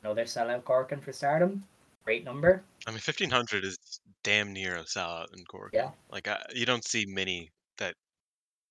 [0.03, 1.65] another sellout Korakuen for Stardom.
[2.05, 2.63] Great number.
[2.87, 3.79] I mean, 1500 is
[4.23, 5.73] damn near a sellout in Cork.
[5.73, 5.91] Yeah.
[6.11, 7.95] Like I, you don't see many that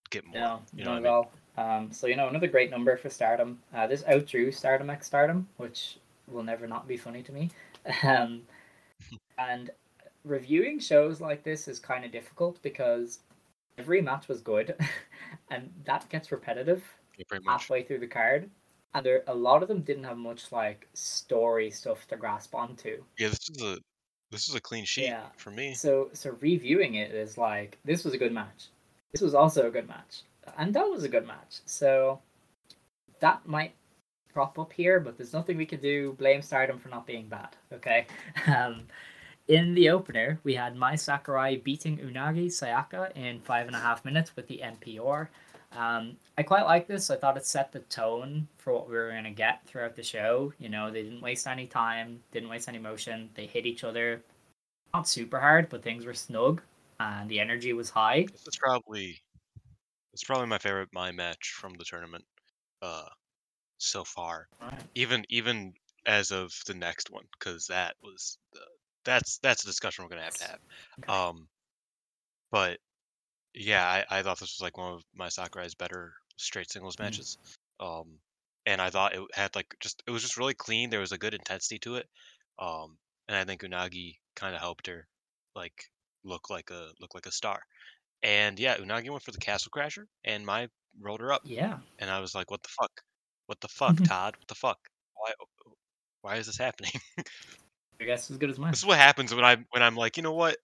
[0.10, 0.40] get more.
[0.40, 1.12] No, you know not what I at mean?
[1.12, 1.32] all.
[1.58, 3.60] Um, so you know another great number for Stardom.
[3.74, 5.98] Uh, this outdrew Stardom X Stardom, which
[6.28, 7.50] will never not be funny to me.
[8.04, 8.44] Um,
[9.38, 9.72] and
[10.26, 13.20] reviewing shows like this is kind of difficult because
[13.78, 14.76] every match was good,
[15.50, 16.84] and that gets repetitive
[17.18, 18.50] Yeah, halfway through the card.
[18.94, 23.04] And there, a lot of them didn't have much like story stuff to grasp onto.
[23.18, 23.78] Yeah, this is a
[24.32, 25.26] this is a clean sheet Yeah.
[25.38, 25.74] for me.
[25.74, 28.68] So so reviewing it is like this was a good match.
[29.12, 30.22] This was also a good match.
[30.58, 31.60] And that was a good match.
[31.66, 32.20] So
[33.20, 33.74] that might
[34.34, 36.14] crop up here, but there's nothing we can do.
[36.14, 37.50] Blame Stardom for not being bad.
[37.74, 38.08] Okay.
[38.48, 38.88] Um
[39.48, 44.06] in the opener, we had Mai Sakurai beating Unagi Sayaka in five and a half
[44.06, 45.28] minutes with the NPR.
[45.72, 47.10] Um, I quite like this.
[47.10, 50.04] I thought it set the tone for what we were going to get throughout the
[50.04, 50.54] show.
[50.58, 53.30] You know, they didn't waste any time, didn't waste any motion.
[53.36, 54.24] They hit each other
[54.94, 56.62] not super hard, but things were snug
[56.98, 58.26] and the energy was high.
[58.32, 59.20] This is probably
[60.14, 62.24] it's probably my favorite my match from the tournament
[62.82, 63.10] uh
[63.78, 64.48] so far.
[64.62, 64.80] Right.
[64.96, 65.74] Even even
[66.06, 68.62] as of the next one cuz that was the,
[69.04, 70.60] that's that's a discussion we're going to have to have.
[71.04, 71.14] Okay.
[71.14, 71.50] Um
[72.50, 72.80] but
[73.54, 77.04] yeah, I, I thought this was like one of Mai Sakurai's better straight singles Mm.
[77.04, 77.38] matches.
[77.80, 78.20] Um
[78.66, 80.90] and I thought it had like just it was just really clean.
[80.90, 82.08] There was a good intensity to it.
[82.58, 85.08] Um and I think Unagi kind of helped her
[85.56, 85.86] like
[86.24, 87.62] look like a look like a star.
[88.24, 90.68] And yeah, Unagi went for the castle crasher and Mai
[91.00, 91.42] rolled her up.
[91.46, 91.78] Yeah.
[92.00, 92.92] And I was like, what the fuck?
[93.46, 94.36] What the fuck, Todd?
[94.38, 94.80] What the fuck?
[95.16, 95.32] Why
[96.22, 96.92] why is this happening?
[98.02, 98.72] I guess as good as mine.
[98.72, 100.58] this is what happens when I when I'm like, you know what?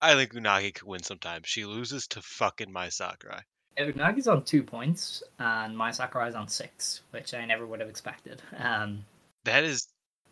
[0.00, 1.46] I think Unagi could win sometimes.
[1.46, 3.42] She loses to fucking Mai Sakurai.
[3.88, 8.42] Unagi's on two points and Mai Sakurai's on six, which I never would have expected.
[8.58, 9.04] Um,
[9.44, 9.88] That is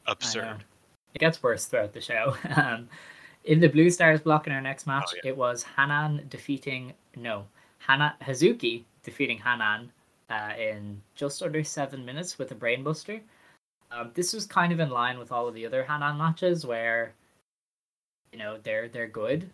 [0.07, 0.65] absurd.
[1.15, 2.37] It gets worse throughout the show.
[2.57, 2.89] Um,
[3.45, 5.31] in the Blue Stars block in our next match, Oh, yeah.
[5.31, 7.47] it was Hanan defeating no
[7.79, 9.91] Hana Hazuki defeating Hanan
[10.29, 13.21] uh, in just under seven minutes with a brainbuster.
[13.91, 17.15] Um, this was kind of in line with all of the other Hanan matches where
[18.33, 19.49] you know they're they're good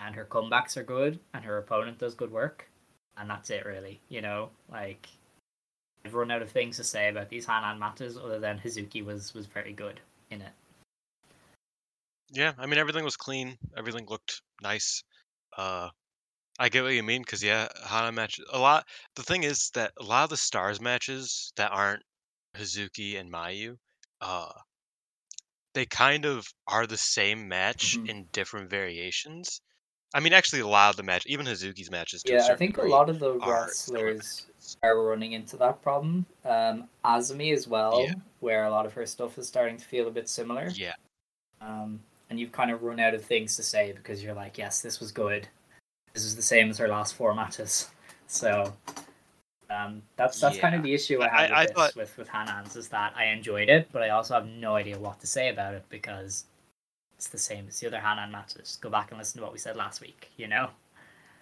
[0.00, 2.68] and her comebacks are good and her opponent does good work
[3.16, 5.08] and that's it really you know like
[6.04, 9.32] I've run out of things to say about these Hanan matches other than Hazuki was
[9.34, 10.00] was very good
[10.30, 10.52] in it.
[12.30, 13.56] Yeah, I mean everything was clean.
[13.76, 15.02] Everything looked nice.
[15.56, 15.90] Uh
[16.58, 18.86] I get what you mean because yeah, Hana matches a lot.
[19.16, 22.02] The thing is that a lot of the stars matches that aren't
[22.54, 23.76] Hazuki and Mayu,
[24.20, 24.52] uh,
[25.72, 28.08] they kind of are the same match Mhm.
[28.08, 29.60] in different variations.
[30.14, 32.82] I mean, actually, a lot of the match, even Hazuki's matches, Yeah, I think a
[32.82, 34.46] lot of the are wrestlers
[34.82, 36.24] are running into that problem.
[36.44, 38.14] Um, Azumi as well, Yeah.
[38.40, 40.68] where a lot of her stuff is starting to feel a bit similar.
[40.68, 40.94] Yeah,
[41.60, 42.00] Um,
[42.30, 45.00] and you've kind of run out of things to say because you're like, yes, this
[45.00, 45.48] was good.
[46.14, 47.90] This is the same as her last four matches.
[48.28, 48.72] So
[49.68, 52.16] um, that's that's kind of the issue I I- had with I this thought- with
[52.16, 55.26] with Hanans is that I enjoyed it, but I also have no idea what to
[55.26, 56.44] say about it because
[57.24, 58.76] it's the same as the other Hanan matches.
[58.82, 60.30] Go back and listen to what we said last week.
[60.36, 60.68] You know.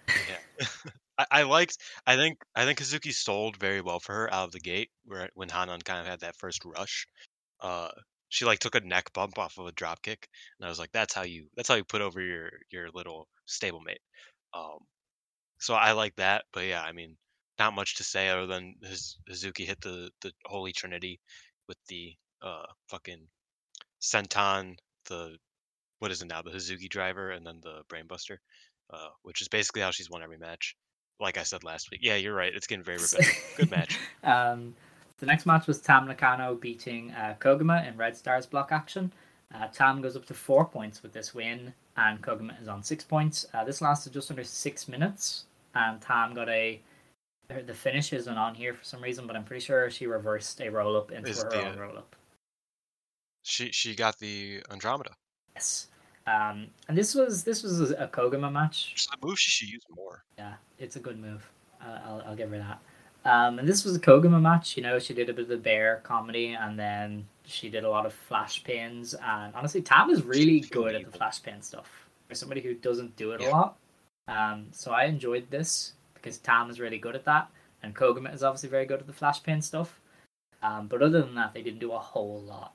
[0.07, 0.65] yeah.
[1.17, 1.77] I, I liked.
[2.07, 2.37] I think.
[2.55, 5.81] I think Hazuki sold very well for her out of the gate, where when Hanan
[5.81, 7.05] kind of had that first rush.
[7.59, 7.89] Uh,
[8.29, 10.27] she like took a neck bump off of a drop kick,
[10.57, 11.47] and I was like, "That's how you.
[11.55, 14.01] That's how you put over your your little stablemate."
[14.53, 14.79] Um,
[15.59, 17.17] so I like that, but yeah, I mean,
[17.59, 21.19] not much to say other than Haz- Hazuki hit the the Holy Trinity
[21.67, 23.27] with the uh fucking
[24.01, 24.75] senton,
[25.09, 25.37] the
[26.03, 28.35] what is it now, the Hazuki driver, and then the Brainbuster,
[28.91, 30.75] uh, which is basically how she's won every match.
[31.21, 32.53] Like I said last week, yeah, you're right.
[32.53, 33.41] It's getting very repetitive.
[33.55, 33.97] Good match.
[34.25, 34.75] um,
[35.19, 39.13] the next match was Tam Nakano beating uh, Koguma in Red Stars block action.
[39.55, 43.05] Uh, Tam goes up to four points with this win, and Koguma is on six
[43.05, 43.45] points.
[43.53, 46.81] Uh, this lasted just under six minutes, and Tam got a.
[47.47, 50.67] The finish isn't on here for some reason, but I'm pretty sure she reversed a
[50.67, 52.13] roll up into Is her the- own roll up.
[53.43, 55.11] She she got the Andromeda.
[55.55, 55.87] Yes.
[56.25, 58.93] Um, and this was this was a Koguma match.
[58.95, 60.23] Is a move she should use more.
[60.37, 61.49] Yeah, it's a good move.
[61.81, 62.79] I'll, I'll give her that.
[63.25, 64.77] Um, and this was a Koguma match.
[64.77, 67.89] You know, she did a bit of the bear comedy, and then she did a
[67.89, 69.15] lot of flash pins.
[69.15, 71.89] And honestly, Tam is really good at the flash pin stuff.
[72.29, 73.49] For somebody who doesn't do it Yeah.
[73.49, 73.77] a lot,
[74.29, 77.49] um, so I enjoyed this because Tam is really good at that,
[77.83, 79.99] and Koguma is obviously very good at the flash pin stuff.
[80.61, 82.73] Um, but other than that, they didn't do a whole lot.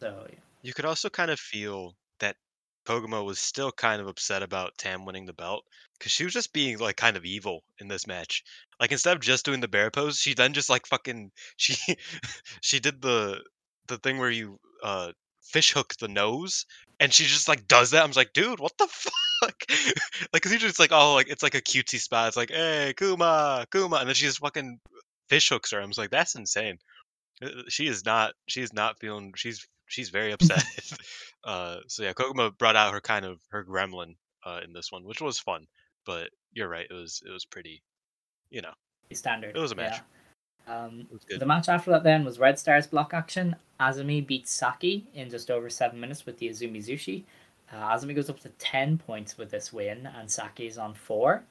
[0.00, 0.38] So yeah.
[0.62, 2.36] You could also kind of feel that
[2.86, 5.64] Koguma was still kind of upset about Tam winning the belt
[5.98, 8.42] because she was just being like kind of evil in this match.
[8.80, 11.76] Like instead of just doing the bear pose, she then just like fucking she
[12.60, 13.42] she did the
[13.88, 15.12] the thing where you uh
[15.42, 16.64] fish hook the nose
[17.00, 18.04] and she just like does that.
[18.04, 18.86] I'm like, dude, what the
[19.40, 19.62] fuck?
[20.32, 22.28] like, cause usually it's like, oh, like it's like a cutesy spot.
[22.28, 24.80] It's like, hey, Kuma, Kuma, and then she just fucking
[25.28, 25.80] fish hooks her.
[25.80, 26.78] I'm like, that's insane.
[27.42, 28.34] Uh, She is not.
[28.48, 29.32] She is not feeling.
[29.36, 30.64] She's she's very upset.
[31.44, 35.04] uh, so yeah, Koguma brought out her kind of her gremlin uh, in this one,
[35.04, 35.66] which was fun.
[36.04, 36.86] But you're right.
[36.88, 37.82] It was it was pretty.
[38.50, 38.72] You know,
[39.12, 39.56] standard.
[39.56, 40.00] It was a match.
[40.66, 40.84] Yeah.
[40.84, 41.24] Um, was.
[41.38, 43.56] The match after that then was Red Stars block action.
[43.80, 47.24] Azumi beats Saki in just over seven minutes with the Azumi Zushi.
[47.72, 51.42] Uh, Azumi goes up to 10 points with this win, and Saki is on four.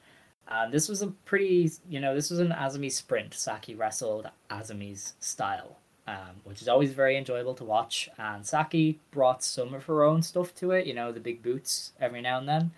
[0.48, 3.34] Uh, this was a pretty, you know, this was an Azumi sprint.
[3.34, 8.08] Saki wrestled Azumi's style, um, which is always very enjoyable to watch.
[8.18, 11.92] And Saki brought some of her own stuff to it, you know, the big boots
[12.00, 12.70] every now and then.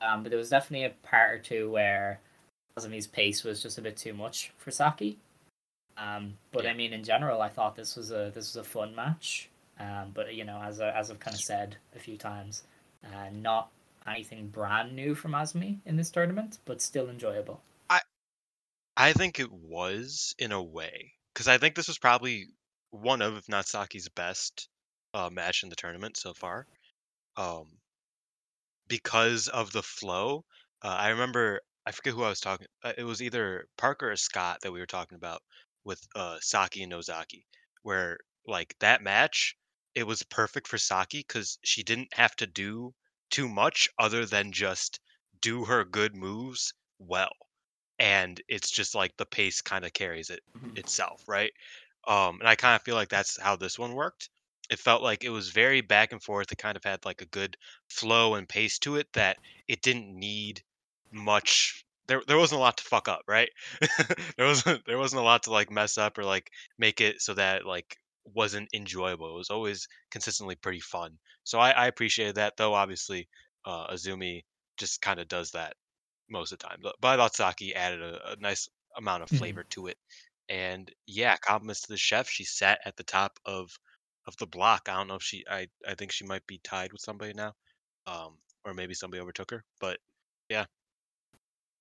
[0.00, 2.20] Um, but there was definitely a part or two where
[2.78, 5.18] Azumi's pace was just a bit too much for Saki.
[5.96, 8.94] Um, but I mean, in general, I thought this was a this was a fun
[8.94, 9.48] match.
[9.78, 12.64] Um, but you know, as I, as I've kind of said a few times,
[13.04, 13.70] uh, not
[14.06, 17.60] anything brand new from Azumi in this tournament, but still enjoyable.
[17.90, 18.00] I
[18.96, 22.48] I think it was in a way because I think this was probably
[22.92, 24.70] one of, if not Saki's best
[25.14, 26.68] uh, match in the tournament so far.
[27.36, 27.80] Um,
[28.88, 30.44] because of the flow,
[30.82, 32.68] uh, I remember I forget who I was talking.
[32.84, 35.42] Uh, it was either Parker or Scott that we were talking about
[35.84, 37.46] with uh, Saki and Nozaki,
[37.82, 39.56] where like that match,
[39.96, 42.94] it was perfect for Saki because she didn't have to do
[43.30, 45.00] too much other than just
[45.40, 47.32] do her good moves well
[47.98, 50.76] and it's just like the pace kind of carries it Mhm.
[50.76, 51.52] itself, right?
[52.06, 54.30] Um, and I kind of feel like that's how this one worked.
[54.70, 56.50] It felt like it was very back and forth.
[56.52, 57.56] It kind of had like a good
[57.90, 59.38] flow and pace to it that
[59.68, 60.62] it didn't need
[61.10, 61.84] much.
[62.08, 63.50] There, there wasn't a lot to fuck up, right?
[64.36, 67.34] there wasn't, there wasn't a lot to like mess up or like make it so
[67.34, 69.30] that like wasn't enjoyable.
[69.34, 71.18] It was always consistently pretty fun.
[71.44, 72.74] So I, I appreciated that, though.
[72.74, 73.28] Obviously,
[73.64, 74.42] uh, Azumi
[74.76, 75.76] just kind of does that
[76.30, 76.78] most of the time.
[76.82, 79.58] But I thought Saki added a, a nice amount of Mhm.
[79.58, 79.98] flavor to it.
[80.52, 82.28] And yeah, compliments to the chef.
[82.28, 83.70] She sat at the top of
[84.26, 84.88] of the block.
[84.88, 87.54] I don't know if she I I think she might be tied with somebody now.
[88.06, 89.64] Um or maybe somebody overtook her.
[89.80, 89.98] But
[90.48, 90.66] yeah.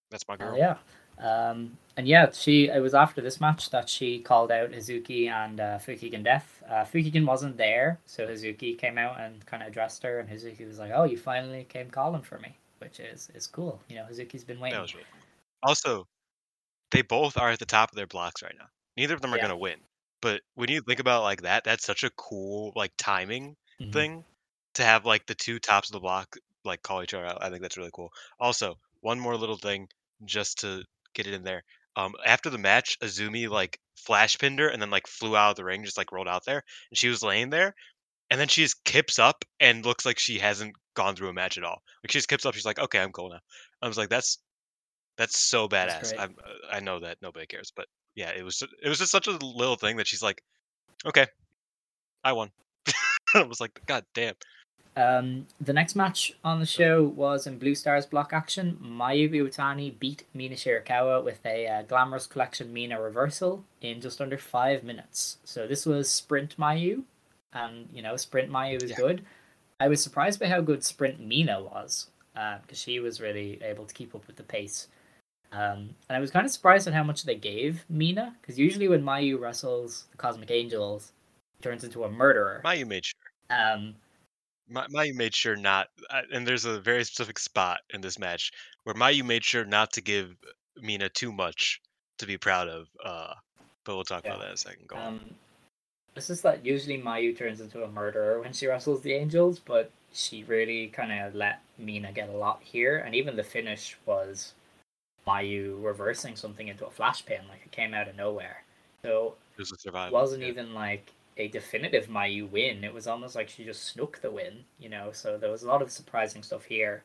[0.09, 0.57] That's my Uh, girl.
[0.57, 0.77] yeah.
[1.19, 5.59] Um, and yeah, she it was after this match that she called out Hazuki and
[5.59, 6.63] uh, Fukigen Death.
[6.67, 10.65] Uh, Fukigen wasn't there, so Hazuki came out and kind of addressed her, and Hazuki
[10.65, 13.79] was like, "Oh, you finally came calling for me." which is is cool.
[13.89, 14.75] You know, Hazuki's been waiting.
[14.75, 15.21] That was really cool.
[15.63, 16.07] Also,
[16.91, 18.67] they both are at the top of their blocks right now.
[18.97, 19.41] Neither of them are Yeah.
[19.41, 19.79] gonna win.
[20.21, 23.91] But when you think about it like that, that's such a cool like timing Mhm.
[23.91, 24.25] thing
[24.75, 27.43] to have like the two tops of the block like call each other out.
[27.43, 28.11] I think that's really cool.
[28.39, 29.87] Also, one more little thing
[30.25, 30.83] just to
[31.13, 31.63] get it in there.
[31.95, 35.55] Um, after the match, Azumi like flash pinned her and then like flew out of
[35.57, 37.73] the ring, just like rolled out there, and she was laying there,
[38.29, 41.57] and then she just kips up and looks like she hasn't gone through a match
[41.57, 41.81] at all.
[42.03, 43.39] Like she just kips up, she's like, "Okay, I'm cool now."
[43.81, 44.39] I was like, "That's
[45.21, 48.89] that's so badass." I'm, uh, I know that nobody cares, but yeah, it was it
[48.89, 50.43] was just such a little thing that she's like,
[51.05, 51.27] "Okay,
[52.23, 52.49] I won."
[53.35, 54.35] I was like, "God damn."
[54.97, 58.77] Um, the next match on the show was in Blue Stars block action.
[58.83, 64.37] Mayu Iwatani beat Mina Shirakawa with a uh, Glamorous Collection Mina reversal in just under
[64.37, 65.37] five minutes.
[65.45, 67.03] So this was Sprint Mayu,
[67.53, 68.97] and you know Sprint Mayu was Yeah.
[68.97, 69.25] good.
[69.79, 73.93] I was surprised by how good Sprint Mina was because she was really able to
[73.93, 74.87] keep up with the pace.
[75.51, 78.87] Um, and I was kind of surprised at how much they gave Mina because usually
[78.87, 81.11] when Mayu wrestles the Cosmic Angels,
[81.61, 82.61] turns into a murderer.
[82.65, 83.19] Mayu made sure.
[83.49, 83.95] Um,
[84.69, 88.51] Ma- Mayu made sure not, uh, and there's a very specific spot in this match
[88.83, 90.35] where Mayu made sure not to give
[90.81, 91.81] Mina too much
[92.17, 92.87] to be proud of.
[93.03, 93.33] Uh,
[93.83, 94.87] but we'll talk about that in a second.
[94.87, 95.07] Go on.
[95.07, 95.19] Um,
[96.15, 99.91] it's just that usually Mayu turns into a murderer when she wrestles the Angels, but
[100.13, 104.53] she really kind of let Mina get a lot here, and even the finish was
[105.27, 108.63] Mayu reversing something into a flash pin, like it came out of nowhere.
[109.03, 109.35] So
[110.07, 110.49] It wasn't yeah.
[110.49, 112.83] even like a definitive Mayu win.
[112.83, 115.11] It was almost like she just snook the win, you know.
[115.11, 117.03] So there was a lot of surprising stuff here.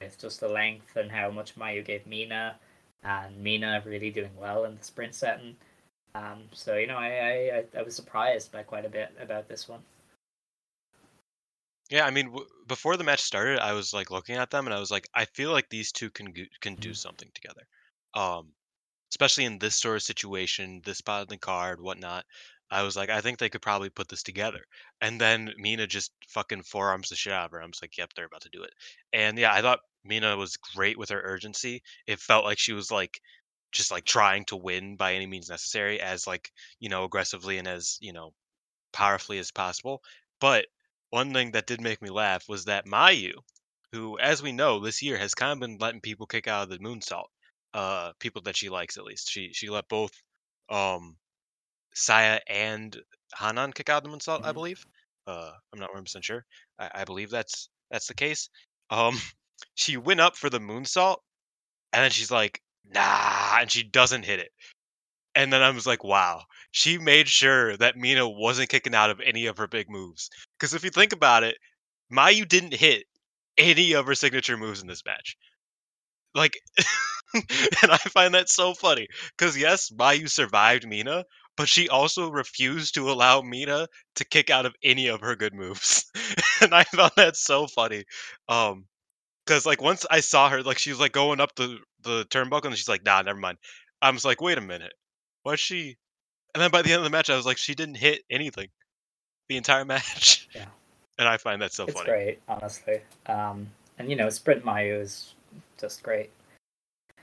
[0.00, 2.56] With just the length and how much Mayu gave Mina,
[3.02, 5.56] and Mina really doing well in the sprint setting.
[6.14, 9.68] Um, so you know, I I- I was surprised by quite a bit about this
[9.68, 9.82] one.
[11.90, 14.74] Yeah, I mean, w- before the match started, I was like looking at them, and
[14.74, 16.94] I was like, I feel like these two can go- can do Mhm.
[16.94, 17.66] something together.
[18.14, 18.54] Um,
[19.12, 22.26] especially in this sort of situation, this spot in the card, whatnot.
[22.70, 24.66] I was like, I think they could probably put this together.
[25.00, 27.60] And then Mina just fucking forearms the shit out of her.
[27.62, 28.74] I'm just like, yep, they're about to do it.
[29.12, 31.82] And yeah, I thought Mina was great with her urgency.
[32.06, 33.20] It felt like she was like
[33.72, 37.68] just like trying to win by any means necessary, as like you know aggressively and
[37.68, 38.34] as you know
[38.92, 40.02] powerfully as possible.
[40.40, 40.66] But
[41.10, 43.32] one thing that did make me laugh was that Mayu,
[43.92, 46.68] who, as we know, this year has kind of been letting people kick out of
[46.70, 47.26] the moonsault.
[47.74, 49.28] Uh, people that she likes at least.
[49.30, 50.12] She she let both
[50.70, 51.16] um
[51.94, 52.96] Saya and
[53.38, 54.54] Hanan kick out of the moonsault, I Mhm.
[54.54, 54.86] believe.
[55.26, 56.46] Uh, I'm not 100 percent sure.
[56.78, 58.48] I, I believe that's that's the case.
[58.90, 59.16] Um,
[59.74, 61.18] she went up for the moonsault,
[61.92, 64.52] and then she's like, "Nah," and she doesn't hit it.
[65.36, 69.20] And then I was like, wow, she made sure that Mina wasn't kicking out of
[69.20, 70.30] any of her big moves.
[70.58, 71.58] Because if you think about it,
[72.12, 73.04] Mayu didn't hit
[73.58, 75.36] any of her signature moves in this match.
[76.34, 76.58] Like,
[77.34, 79.08] and I find that so funny.
[79.36, 81.24] Because yes, Mayu survived Mina,
[81.56, 85.54] but she also refused to allow Mina to kick out of any of her good
[85.54, 86.06] moves.
[86.60, 88.04] and I found that so funny.
[88.48, 88.86] Um,
[89.46, 92.66] because like once I saw her, like she was like going up the the turnbuckle,
[92.66, 93.58] and she's like, "Nah, never mind."
[94.02, 94.92] I was like, "Wait a minute,
[95.46, 95.96] was she?"
[96.54, 98.68] And then by the end of the match, I was like, "She didn't hit anything
[99.48, 100.66] the entire match." Yeah.
[101.18, 102.10] And I find that so it's funny.
[102.10, 103.00] great, honestly.
[103.26, 103.68] Um,
[103.98, 105.34] and you know, Sprint Mayu is
[105.78, 106.30] just great.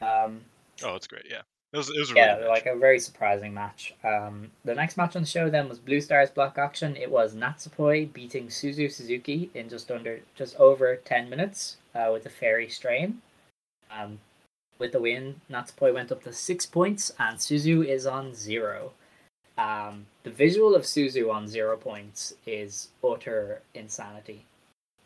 [0.02, 0.42] Um,
[0.84, 1.26] Oh, it's great.
[1.30, 1.90] Yeah, it was.
[1.90, 2.48] It was a really yeah, match.
[2.48, 3.94] like a very surprising match.
[4.04, 6.96] Um, the next match on the show then was Blue Stars block action.
[6.98, 12.26] It was Natsupoi beating Suzu Suzuki in just under, just over ten minutes uh, with
[12.26, 13.22] a fairy strain.
[13.92, 14.20] Um,
[14.84, 18.92] with the win, Natsupoi went up to six points, and Suzu is on zero.
[19.58, 24.44] Um, the visual of Suzu on zero points is utter insanity.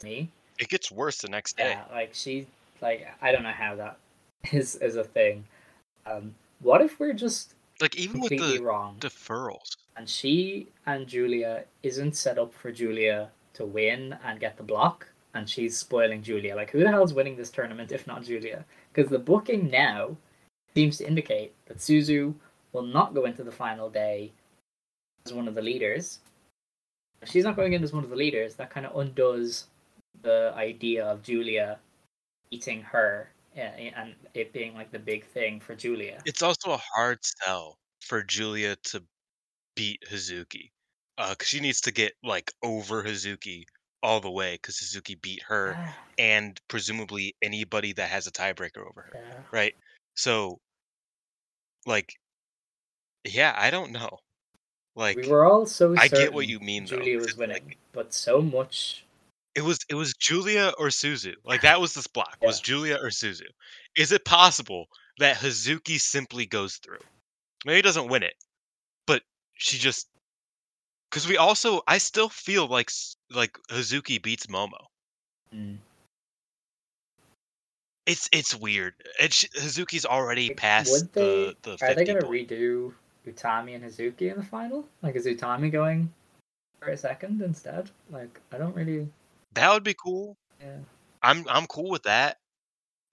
[0.03, 1.69] Me, it gets worse the next day.
[1.71, 2.47] yeah, like she,
[2.81, 3.97] like I don't know how that
[4.51, 5.45] is is a thing.
[6.07, 8.95] Um, what if we're just Like even with the wrong.
[8.99, 9.75] deferrals.
[9.95, 15.07] and she and Giulia isn't set up for Giulia to win and get the block,
[15.35, 16.55] and she's spoiling Giulia.
[16.55, 18.65] Like, who the hell's winning this tournament if not Giulia?
[18.97, 20.17] Because the booking now
[20.73, 22.33] seems to indicate that Suzu
[22.73, 24.31] will not go into the final day
[25.23, 26.17] as one of the leaders.
[27.21, 29.67] If she's not going in as one of the leaders, that kind of undoes
[30.23, 31.77] the idea of Giulia
[32.49, 36.19] beating her and it being like the big thing for Giulia.
[36.25, 39.03] It's also a hard sell for Giulia to
[39.75, 40.71] beat Hazuki,
[41.19, 43.65] uh, because she needs to get like over Hazuki
[44.03, 45.77] all the way, because Suzuki beat her
[46.17, 49.11] and presumably anybody that has a tiebreaker over her.
[49.15, 49.41] yeah.
[49.51, 49.75] right?
[50.15, 50.59] So,
[51.85, 52.13] like,
[53.23, 54.19] yeah, I don't know.
[54.95, 57.63] Like, we were all so I get what you mean, though, Giulia 'cause was winning,
[57.65, 59.03] like- but so much
[59.55, 61.33] It was it was Giulia or Suzu.
[61.43, 62.37] Like that was this block.
[62.43, 63.47] Was Giulia or Suzu?
[63.95, 64.87] Is it possible
[65.17, 66.99] that Hazuki simply goes through?
[67.65, 68.35] Maybe doesn't win it,
[69.07, 69.23] but
[69.55, 70.09] she just
[71.09, 72.91] because we also I still feel like
[73.31, 74.79] like Hazuki beats Momo.
[75.53, 75.77] Mm.
[78.05, 78.93] It's it's weird.
[79.19, 81.21] It's Hazuki's already Like, past would they?
[81.21, 82.49] the the are 50 they gonna point.
[82.49, 82.93] redo
[83.27, 84.87] Utami and Hazuki in the final?
[85.01, 86.11] Like, is Utami going
[86.79, 87.91] for a second instead?
[88.09, 89.09] Like, I don't really.
[89.53, 90.37] That would be cool.
[90.61, 90.77] Yeah.
[91.21, 92.37] I'm I'm cool with that.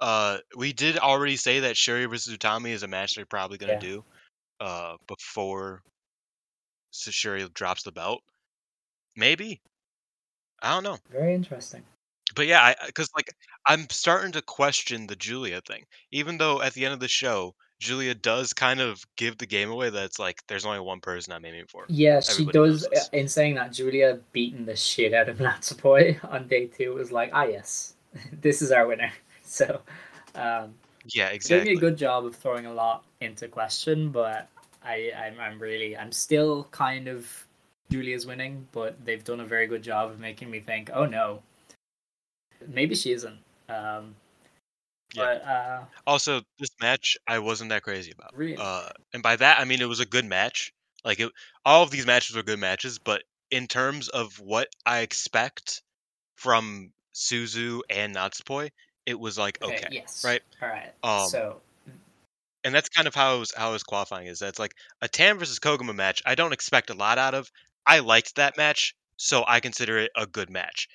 [0.00, 3.72] Uh, we did already say that Sherry versus Utami is a match they're probably gonna
[3.74, 3.78] Yeah.
[3.80, 4.04] do,
[4.60, 5.82] uh, before
[6.94, 8.22] S- Syuri drops the belt.
[9.16, 9.60] Maybe.
[10.62, 10.98] I don't know.
[11.10, 11.82] Very interesting.
[12.34, 13.32] But yeah, because like
[13.66, 15.84] I'm starting to question the Giulia thing.
[16.10, 19.70] Even though at the end of the show, Giulia does kind of give the game
[19.70, 21.84] away that it's like there's only one person I'm aiming for.
[21.88, 23.08] Yeah, she Everybody knows does.
[23.12, 27.12] uh, In saying that, Giulia beating the shit out of Natsupoi on day two was
[27.12, 27.94] like, ah, yes,
[28.40, 29.12] this is our winner.
[29.46, 29.82] So,
[30.34, 30.74] um,
[31.12, 31.74] Yeah, exactly.
[31.74, 34.48] a good job of throwing a lot into question, but
[34.84, 37.46] I, I'm, I'm really, I'm still kind of
[37.90, 41.42] Giulia's winning, but they've done a very good job of making me think, oh no,
[42.66, 43.38] maybe she isn't.
[43.68, 44.14] Um,
[45.14, 45.24] Yeah.
[45.24, 48.36] But uh, Also, this match I wasn't that crazy about.
[48.36, 48.56] Really?
[48.58, 50.72] Uh, and by that I mean it was a good match.
[51.04, 51.30] Like it,
[51.64, 55.82] all of these matches were good matches, but in terms of what I expect
[56.36, 58.70] from Suzu and Natsupoi,
[59.06, 60.42] it was like okay, yes, right?
[60.62, 60.92] all right.
[61.02, 61.60] Um, so
[62.64, 64.74] and that's kind of how I was, how I was qualifying is that it's like
[65.02, 66.22] a Tam versus Koguma match.
[66.26, 67.50] I don't expect a lot out of.
[67.86, 70.88] I liked that match, so I consider it a good match.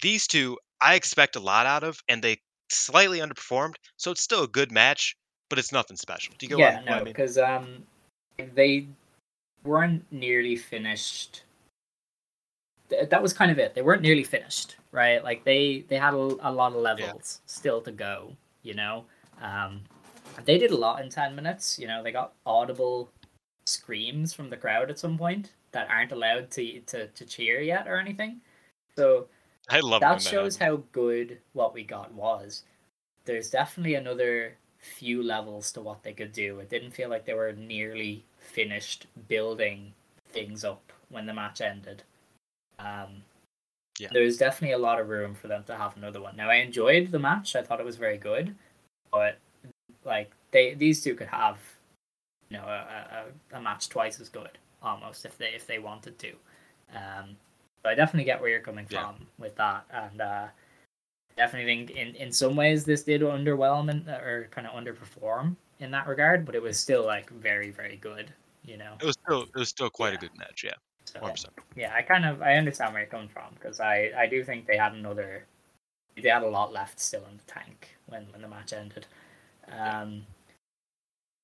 [0.00, 2.38] These two, I expect a lot out of, and they
[2.70, 5.16] slightly underperformed, so it's still a good match,
[5.50, 6.34] but it's nothing special.
[6.38, 7.12] Do you get yeah, what, no, what I mean?
[7.12, 7.84] because um,
[8.54, 8.86] they
[9.64, 11.44] weren't nearly finished.
[12.88, 13.74] Th- That was kind of it.
[13.74, 15.22] They weren't nearly finished, right?
[15.22, 18.34] Like they they had a, a lot of levels still to go.
[18.62, 19.04] You know,
[19.42, 19.82] um,
[20.44, 21.78] they did a lot in ten minutes.
[21.78, 23.10] You know, they got audible
[23.66, 27.86] screams from the crowd at some point that aren't allowed to to, to cheer yet
[27.88, 28.40] or anything.
[28.96, 29.28] So
[29.68, 32.64] I love that shows how good what we got was.
[33.24, 36.58] There's definitely another few levels to what they could do.
[36.58, 39.92] It didn't feel like they were nearly finished building
[40.30, 42.02] things up when the match ended.
[42.80, 43.22] Um,
[43.98, 44.08] Yeah.
[44.12, 46.36] There's definitely a lot of room for them to have another one.
[46.36, 47.54] Now I enjoyed the match.
[47.54, 48.56] I thought it was very good,
[49.12, 49.38] but
[50.04, 51.58] like they these two could have,
[52.50, 53.24] you know, a,
[53.54, 56.32] a, a match twice as good almost if they if they wanted to.
[56.94, 57.36] Um,
[57.82, 59.00] but I definitely get where you're coming Yeah.
[59.02, 60.46] from with that, and uh,
[61.36, 65.90] definitely think in in some ways this did underwhelm and, or kind of underperform in
[65.90, 68.32] that regard, but it was still like very very good.
[68.64, 70.14] You know, It was still it was still quite Yeah.
[70.14, 70.64] a good match.
[70.64, 70.74] Yeah,
[71.04, 71.34] So,
[71.76, 74.66] yeah, I kind of I understand where you're coming from because I I do think
[74.66, 75.46] they had another
[76.16, 79.06] they had a lot left still in the tank when when the match ended.
[79.70, 80.26] Um,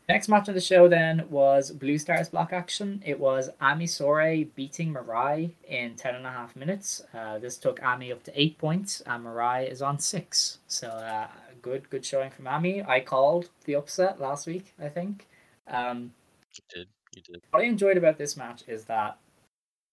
[0.09, 3.03] next match of the show then was Blue Stars block action.
[3.05, 7.03] It was Ami Sourei beating Mirai in ten and a half minutes.
[7.15, 10.59] Uh, this took Ami up to eight points, and Mirai is on six.
[10.67, 11.29] So uh,
[11.63, 12.83] good good showing from Ami.
[12.83, 14.73] I called the upset last week.
[14.81, 15.27] I think.
[15.67, 16.13] Um,
[16.55, 17.43] You did, you did.
[17.51, 19.19] what I enjoyed about this match is that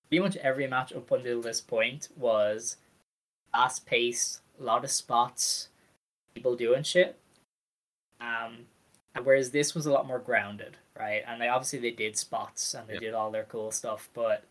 [0.10, 2.78] pretty much every match up until this point was
[3.52, 5.70] fast paced, a lot of spots,
[6.34, 7.18] people doing shit.
[8.22, 8.66] Um,
[9.24, 11.24] whereas this was a lot more grounded, right?
[11.28, 13.00] And they obviously they did spots and they Yeah.
[13.00, 14.44] did all their cool stuff, but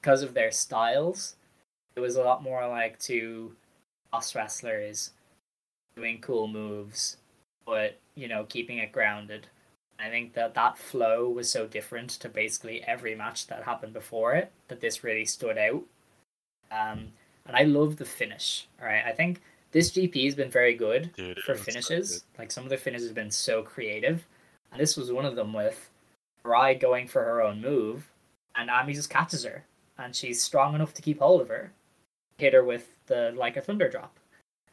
[0.00, 1.36] because of their styles,
[1.96, 3.56] it was a lot more like two
[4.10, 5.12] boss wrestlers
[5.96, 7.16] doing cool moves,
[7.66, 9.46] but you know keeping it grounded.
[9.98, 14.32] I think that that flow was so different to basically every match that happened before
[14.34, 15.82] it that this really stood out.
[16.70, 17.12] Um,
[17.46, 18.66] and I love the finish.
[18.80, 19.42] All right, I think
[19.72, 22.10] this GP has been very good Dude, for was so finishes.
[22.32, 22.38] good.
[22.40, 24.26] like some of the finishes have been so creative,
[24.72, 25.90] and this was one of them with
[26.42, 28.08] Rai going for her own move,
[28.56, 29.64] and Ami just catches her,
[29.98, 31.72] and she's strong enough to keep hold of her,
[32.38, 34.18] hit her with the like a thunder drop,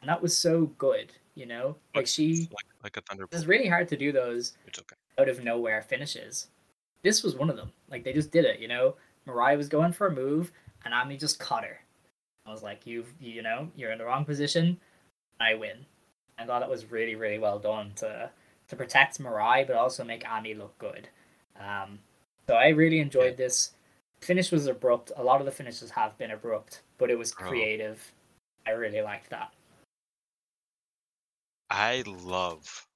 [0.02, 1.12] and that was so good.
[1.36, 2.48] You know, like she.
[2.52, 3.28] like like a thunder.
[3.32, 4.96] It's really hard to do those It's okay.
[5.20, 6.48] out of nowhere finishes.
[7.04, 7.72] This was one of them.
[7.92, 8.96] Like they just did it, you know.
[9.28, 10.52] Mirai was going for a move,
[10.84, 11.80] and Ami just caught her.
[12.48, 14.80] I was like, "You've, you know, you're in the wrong position.
[15.40, 15.86] I win."
[16.40, 18.32] I thought it was really, really well done to
[18.70, 21.10] to protect Mirai, but also make Ami look good.
[21.60, 22.00] Um,
[22.48, 23.74] so I really enjoyed this.
[24.22, 25.12] Finish was abrupt.
[25.16, 27.36] A lot of the finishes have been abrupt, but it was Oh.
[27.44, 28.14] creative.
[28.66, 29.54] I really liked that.
[31.70, 32.88] I love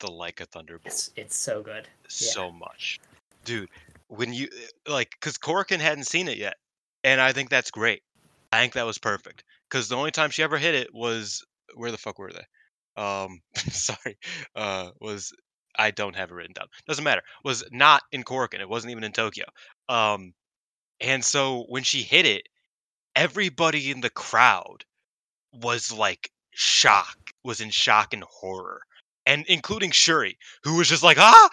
[0.00, 0.86] the like a thunderbolt.
[0.86, 1.88] It's it's so good.
[2.08, 3.00] so much,
[3.44, 3.70] dude.
[4.08, 4.48] When you
[4.86, 6.56] like, because Korakuen hadn't seen it yet,
[7.04, 8.02] and I think that's great.
[8.52, 11.44] I think that was perfect because the only time she ever hit it was
[11.74, 13.02] where the fuck were they?
[13.02, 13.40] Um,
[13.70, 14.18] sorry,
[14.56, 15.32] uh, was
[15.78, 16.66] I don't have it written down.
[16.86, 17.22] Doesn't matter.
[17.44, 18.60] Was not in Korakuen.
[18.60, 19.44] It wasn't even in Tokyo.
[19.88, 20.32] Um,
[21.00, 22.42] and so when she hit it,
[23.14, 24.84] everybody in the crowd
[25.52, 28.80] was like shock, was in shock and horror.
[29.26, 31.48] And including Syuri, who was just like ah,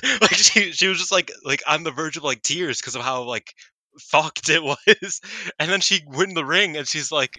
[0.20, 3.02] like she she was just like like on the verge of like tears because of
[3.02, 3.54] how like
[4.00, 5.20] fucked it was.
[5.58, 7.38] And then she went in the ring and she's like,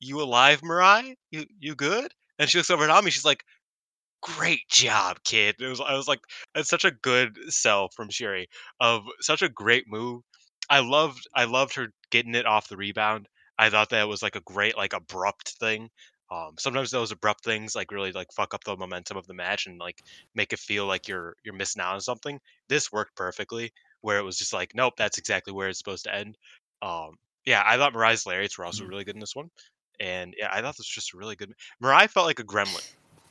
[0.00, 1.14] "You alive, Mirai?
[1.30, 3.10] You you good?" And she looks over at Ami.
[3.10, 3.44] She's like,
[4.22, 6.20] "Great job, kid." It was I was like,
[6.54, 8.46] it's such a good sell from Syuri
[8.80, 10.22] of such a great move.
[10.70, 13.28] I loved I loved her getting it off the rebound.
[13.58, 15.90] I thought that was like a great like abrupt thing.
[16.30, 19.66] Um, sometimes those abrupt things like really like fuck up the momentum of the match
[19.66, 20.02] and like
[20.34, 22.40] make it feel like you're you're missing out on something.
[22.68, 23.72] This worked perfectly,
[24.02, 26.36] where it was just like, nope, that's exactly where it's supposed to end.
[26.82, 28.88] Um, yeah, I thought Mirai's lariats were also Mhm.
[28.88, 29.50] really good in this one,
[30.00, 31.52] and yeah, I thought this was just a really good.
[31.82, 32.82] Mirai felt like a gremlin.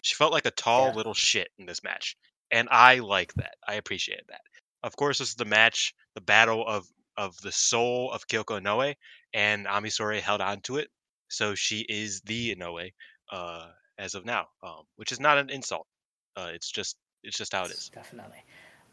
[0.02, 0.96] She felt like a tall Yeah.
[0.96, 2.18] little shit in this match,
[2.52, 3.56] and I like that.
[3.68, 4.42] I appreciated that.
[4.84, 8.96] Of course, this is the match, the battle of of the soul of Kyoko Inoue,
[9.34, 10.90] and Ami Sourei held on to it,
[11.30, 12.92] so she is the Inoue
[13.32, 15.88] uh, as of now, um, which is not an insult.
[16.36, 17.92] Uh, it's just it's just how it is.
[17.94, 18.44] Definitely.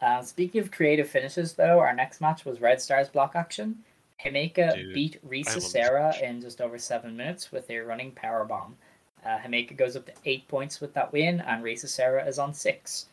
[0.00, 3.78] Uh, speaking of creative finishes, though, our next match was Red Stars block action.
[4.24, 8.76] Himeka Dude, beat Risa Sera in just over seven minutes with a running power bomb.
[9.24, 12.54] Uh, Himeka goes up to eight points with that win, and Risa Sera is on
[12.54, 13.06] six.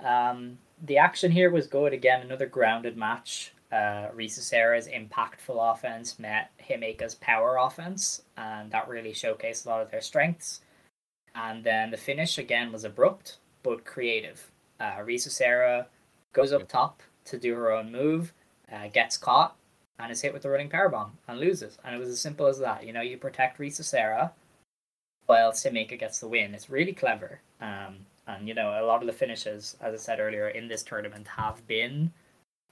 [0.00, 1.92] Um, the action here was good.
[1.92, 3.52] Again, another grounded match.
[3.70, 9.80] Uh, Risa Sera's impactful offense met Himeka's power offense, and that really showcased a lot
[9.80, 10.60] of their strengths.
[11.34, 14.50] And then the finish again was abrupt but creative.
[14.78, 15.86] Uh, Risa Sera
[16.32, 18.32] goes up top to do her own move,
[18.72, 19.56] uh, gets caught,
[19.98, 21.78] and is hit with the running power bomb and loses.
[21.84, 22.84] And it was as simple as that.
[22.86, 24.32] You know, you protect Risa Sera
[25.26, 26.54] while Himeka gets the win.
[26.54, 27.40] It's really clever.
[27.60, 30.82] Um, and you know, a lot of the finishes, as I said earlier, in this
[30.82, 32.12] tournament have been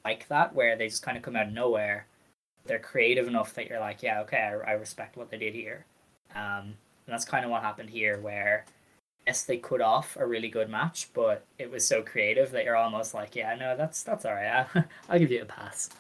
[0.05, 2.07] like that, where they just kind of come out of nowhere.
[2.67, 5.85] They're creative enough that you're like, yeah, okay, I, I respect what they did here.
[6.35, 6.75] Um,
[7.07, 8.65] and that's kind of what happened here, where
[9.27, 12.77] yes, they cut off a really good match, but it was so creative that you're
[12.77, 14.67] almost like, yeah, no, that's that's all right.
[14.75, 15.91] I'll, I'll give you a pass.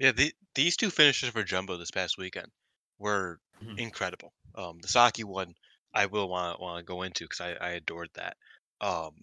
[0.00, 2.50] Yeah, the, these two finishes for Jumbo this past weekend
[2.98, 3.76] were Mhm.
[3.76, 4.32] incredible.
[4.56, 5.54] Um, the Saki one,
[5.94, 8.36] I will want want to go into because I, I adored that.
[8.80, 9.14] Um,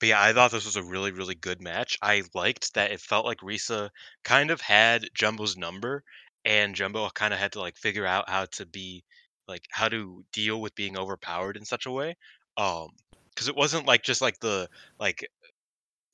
[0.00, 1.98] but yeah, I thought this was a really really good match.
[2.02, 3.90] I liked that it felt like Risa
[4.24, 6.04] kind of had Jumbo's number,
[6.44, 9.04] and Jumbo kind of had to like figure out how to be
[9.50, 12.16] like how to deal with being overpowered in such a way.
[12.56, 12.88] Um,
[13.34, 15.26] because it wasn't like just like the like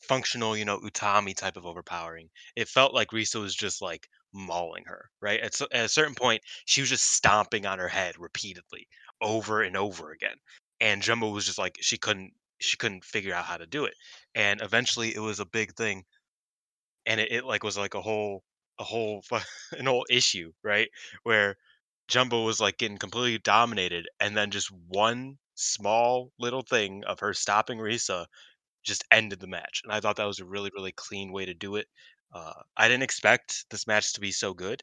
[0.00, 2.28] functional, you know, Utami type of overpowering.
[2.56, 5.40] It felt like Risa was just like mauling her, right?
[5.40, 8.86] At, at a certain point, she was just stomping on her head repeatedly
[9.22, 10.36] over and over again.
[10.80, 13.94] And Jumbo was just like she couldn't she couldn't figure out how to do it.
[14.34, 16.04] And eventually it was a big thing
[17.06, 18.42] and it, it like was like a whole
[18.78, 19.22] a whole
[19.78, 20.88] an whole issue, right?
[21.22, 21.56] Where
[22.08, 27.34] Jumbo was like getting completely dominated and then just one small little thing of her
[27.34, 28.26] stopping Risa
[28.84, 29.82] just ended the match.
[29.84, 31.86] And I thought that was a really, really clean way to do it.
[32.32, 34.82] Uh, I didn't expect this match to be so good.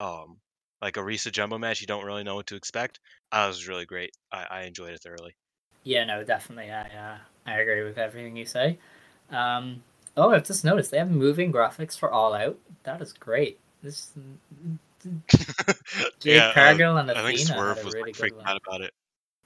[0.00, 0.38] Um,
[0.82, 3.00] like a Risa Jumbo match, you don't really know what to expect.
[3.32, 4.10] It was really great.
[4.32, 5.34] I, I enjoyed it thoroughly.
[5.84, 6.70] Yeah, no, definitely.
[6.70, 8.78] I uh, I agree with everything you say.
[9.30, 9.82] Um,
[10.16, 12.58] oh, I've just noticed they have moving graphics for All Out.
[12.84, 13.58] That is great.
[13.82, 14.10] This
[16.20, 18.46] Jade yeah, uh, Cargill and I think Swerve was really like one.
[18.46, 18.92] out about it.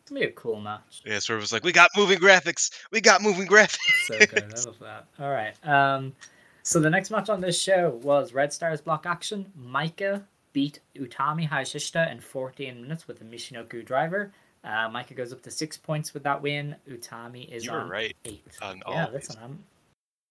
[0.01, 1.03] It's gonna be a cool match.
[1.05, 2.71] Yeah, Swerve was like, "We got moving graphics.
[2.93, 4.55] We got moving graphics." so good.
[4.55, 5.07] I love that.
[5.21, 5.55] All right.
[5.67, 6.15] Um,
[6.63, 9.53] so the next match on this show was Red Stars block action.
[9.59, 10.23] Maika
[10.53, 14.33] beat Utami Hayashishita in 14 minutes with a Michinoku driver.
[14.65, 16.75] Uh, Maika goes up to six points with that win.
[16.89, 18.45] Utami is You were right eight.
[18.61, 19.65] on yeah, listen, I'm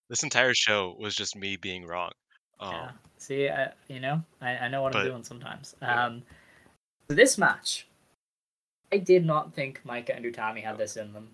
[0.09, 2.11] This entire show was just me being wrong.
[2.59, 2.91] Um, yeah.
[3.17, 5.75] See, I, you know, I, I know what But- I'm doing sometimes.
[5.81, 6.23] Um,
[7.07, 7.87] this match,
[8.91, 11.29] I did not think Maika and Utami had this in them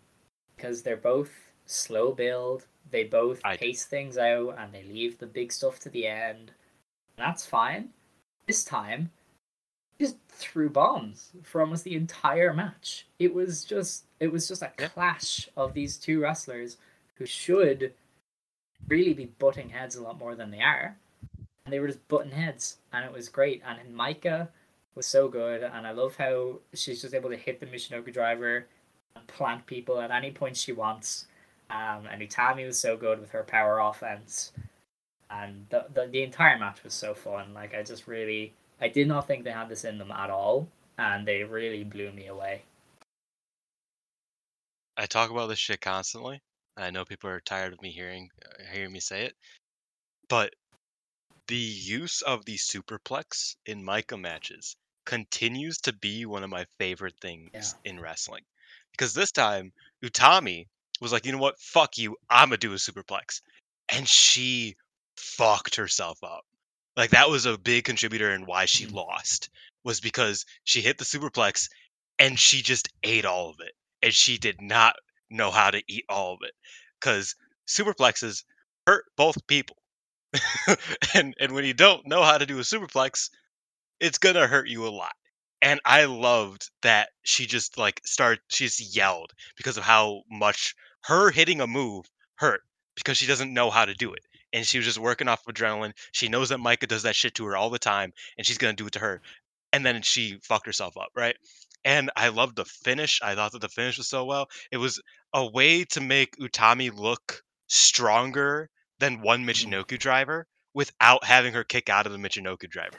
[0.55, 1.31] because they're both
[1.65, 2.65] slow build.
[2.91, 6.51] They both I- pace things out and they leave the big stuff to the end.
[7.17, 7.89] That's fine.
[8.47, 9.11] This time,
[9.99, 13.07] just threw bombs for almost the entire match.
[13.19, 14.87] It was just, it was just a Yeah.
[14.89, 16.77] clash of these two wrestlers
[17.15, 17.93] who should
[18.87, 20.97] really be butting heads a lot more than they are
[21.65, 23.61] and they were just butting heads, and it was great.
[23.65, 24.49] And Maika
[24.95, 28.67] was so good, and I love how she's just able to hit the Michinoku driver
[29.15, 31.27] and plant people at any point she wants.
[31.69, 34.51] Um, and Utami was so good with her power offense.
[35.29, 37.53] and the, the the entire match was so fun.
[37.53, 40.67] Like I just really, I did not think they had this in them at all,
[40.97, 42.63] and they really blew me away.
[44.97, 46.41] I talk about this shit constantly.
[46.77, 48.29] I know people are tired of me hearing
[48.71, 49.35] hearing me say it,
[50.29, 50.53] but
[51.47, 54.75] the use of the superplex in Maika matches
[55.05, 58.43] continues to be one of my favorite things in wrestling.
[58.91, 60.67] Because this time, Utami
[61.01, 61.59] was like, you know what?
[61.59, 62.15] Fuck you.
[62.29, 63.41] I'm going to do a superplex.
[63.89, 64.75] And she
[65.17, 66.45] fucked herself up.
[66.95, 68.93] Like, that was a big contributor in why she Mhm.
[68.93, 69.49] lost,
[69.83, 71.67] was because she hit the superplex
[72.19, 73.75] and she just ate all of it.
[74.01, 74.95] And she did not
[75.29, 76.53] know how to eat all of it.
[76.99, 77.35] Because
[77.67, 78.45] superplexes
[78.87, 79.82] hurt both people.
[81.13, 83.29] and and when you don't know how to do a superplex,
[83.99, 85.13] it's gonna hurt you a lot.
[85.61, 90.75] And I loved that she just like started she just yelled because of how much
[91.03, 92.05] her hitting a move
[92.35, 92.61] hurt
[92.95, 94.23] because she doesn't know how to do it.
[94.51, 95.93] And she was just working off adrenaline.
[96.11, 98.73] She knows that Maika does that shit to her all the time, and she's gonna
[98.73, 99.21] do it to her.
[99.71, 101.35] And then she fucked herself up, right?
[101.85, 103.19] And I loved the finish.
[103.21, 104.47] I thought that the finish was so well.
[104.71, 105.01] It was
[105.33, 109.49] a way to make Utami look stronger than one mm-hmm.
[109.49, 112.97] Michinoku driver without having her kick out of the Michinoku driver.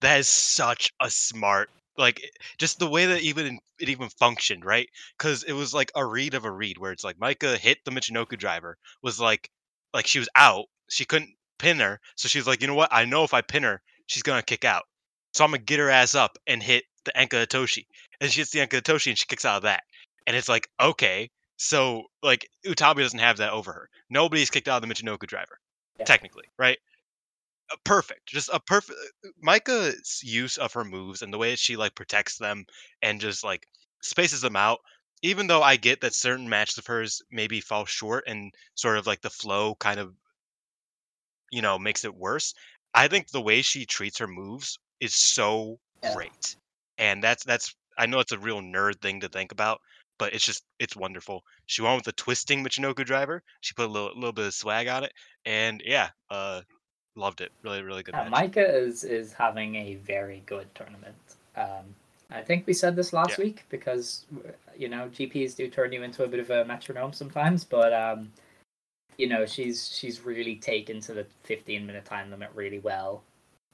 [0.00, 2.28] That is such a smart like eh,
[2.58, 4.88] just the way that even it even functioned, right?
[5.18, 7.90] Because it was like a read of a read where it's like Maika hit the
[7.90, 9.50] Michinoku driver was like
[9.92, 12.92] like she was out, she couldn't pin her, so she's like, you know what?
[12.92, 14.84] I know if I pin her, she's gonna kick out,
[15.32, 17.86] so I'm gonna get her ass up and hit the Enka Hitoshi,
[18.20, 19.84] and she hits the Enka Hitoshi and she kicks out of that,
[20.26, 21.30] and it's like okay,
[21.64, 23.88] so like Utami doesn't have that over her.
[24.10, 25.58] Nobody's kicked out of the Michinoku driver,
[25.98, 26.04] Yeah.
[26.04, 26.78] technically, right?
[27.70, 28.98] Uh, perfect just a perfect
[29.42, 32.66] Maika's use of her moves and the way that she like protects them
[33.02, 33.66] and just like
[34.02, 34.80] spaces them out
[35.22, 39.06] even though i get that certain matches of hers maybe fall short and sort of
[39.06, 40.14] like the flow kind of
[41.50, 42.54] you know makes it worse
[42.94, 46.12] i think the way she treats her moves is so Yeah.
[46.12, 46.56] great
[46.98, 49.80] and that's that's i know it's a real nerd thing to think about
[50.18, 53.92] but it's just it's wonderful she went with the twisting michinoku driver she put a
[53.92, 55.12] little, little bit of swag on it
[55.44, 56.60] and yeah uh
[57.16, 58.14] loved it really really good.
[58.14, 61.14] Maika is is having a very good tournament.
[61.56, 61.94] Um,
[62.30, 63.44] I think we said this last Yeah.
[63.44, 64.26] week because
[64.76, 68.32] you know GPs do turn you into a bit of a metronome sometimes, but um,
[69.16, 73.22] you know she's she's really taken to the 15 minute time limit really well.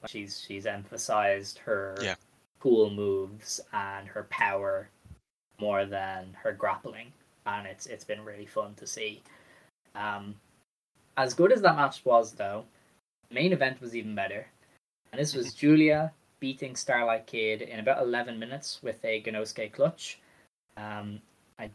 [0.07, 2.15] She's she's emphasized her Yeah.
[2.59, 4.89] cool moves and her power
[5.61, 7.13] more than her grappling,
[7.47, 9.23] and it's it's been really fun to see.
[9.95, 10.35] Um,
[11.17, 12.65] as good as that match was, though,
[13.31, 14.47] main event was even better.
[15.13, 20.19] And this was Giulia beating Starlight Kid in about 11 minutes with a Gannosuke clutch.
[20.77, 21.21] Um,
[21.59, 21.71] I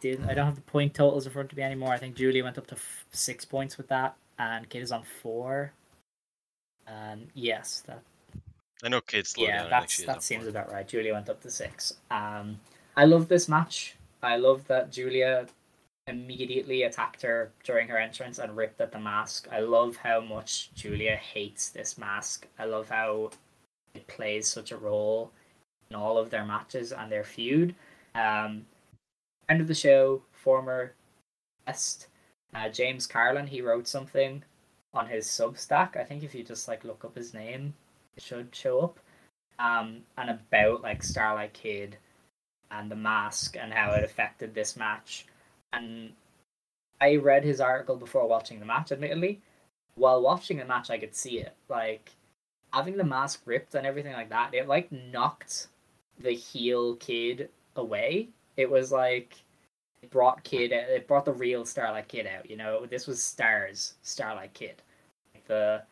[0.00, 0.28] didn't.
[0.28, 1.92] I don't have the point totals in front of me anymore.
[1.92, 5.04] I think Giulia went up to f- six points with that, and Kid is on
[5.22, 5.72] four.
[6.88, 8.02] Um, yes, that
[8.82, 9.70] I know kids yeah, down.
[9.70, 10.50] That's she that seems it.
[10.50, 10.86] about right.
[10.88, 11.94] Giulia went up to six.
[12.10, 12.58] Um,
[12.98, 13.94] I love this match.
[14.24, 15.46] I love that Giulia
[16.08, 19.46] immediately attacked her during her entrance and ripped at the mask.
[19.52, 22.48] I love how much Giulia hates this mask.
[22.58, 23.30] I love how
[23.94, 25.30] it plays such a role
[25.90, 27.72] in all of their matches and their feud.
[28.16, 28.66] Um,
[29.48, 30.92] end of the show, former
[31.68, 32.08] guest
[32.52, 34.42] uh, James Carlin, he wrote something
[34.92, 35.96] on his Substack.
[35.96, 37.74] I think if you just like look up his name,
[38.16, 38.98] it should show up.
[39.60, 41.96] Um, and about like Starlight Kid
[42.70, 45.26] and the mask and how it affected this match.
[45.72, 46.12] And
[47.00, 49.40] I read his article before watching the match, admittedly.
[49.94, 51.54] While watching the match, I could see it.
[51.68, 52.10] Like,
[52.72, 55.68] having the mask ripped and everything like that, it like knocked
[56.18, 58.28] the heel kid away.
[58.56, 59.36] It was like,
[60.02, 62.86] it brought kid, it brought the real Starlight Kid out, you know?
[62.86, 64.82] This was Stars Starlight Kid.
[65.46, 65.82] The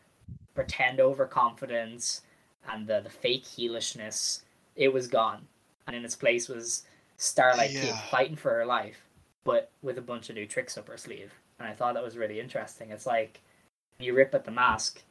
[0.53, 2.21] pretend overconfidence
[2.69, 4.43] and the, the fake heelishness,
[4.75, 5.47] it was gone.
[5.87, 6.83] And in its place was
[7.17, 9.03] Starlight Kid fighting for her life,
[9.45, 11.33] but with a bunch of new tricks up her sleeve.
[11.59, 12.91] And I thought that was really interesting.
[12.91, 13.39] It's like
[13.99, 15.01] you rip at the mask,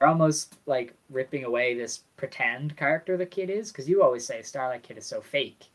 [0.00, 4.42] you're almost like ripping away this pretend character the kid is, because you always say
[4.42, 5.66] Starlight Kid is so fake,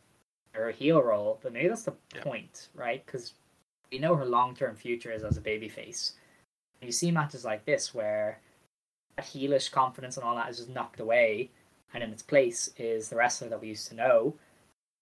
[0.55, 2.21] or a heel role, but maybe that's the Yeah.
[2.21, 3.05] point, right?
[3.05, 3.33] Because
[3.91, 6.13] we know her long term future is as a babyface.
[6.81, 8.39] You see matches like this where
[9.17, 11.49] that heelish confidence and all that is just knocked away,
[11.93, 14.35] and in its place is the wrestler that we used to know.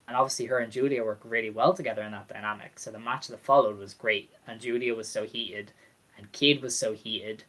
[0.07, 2.79] And obviously, her and Giulia work really well together in that dynamic.
[2.79, 5.73] So the match that followed was great, and Giulia was so heated,
[6.17, 7.43] and Kid was so heated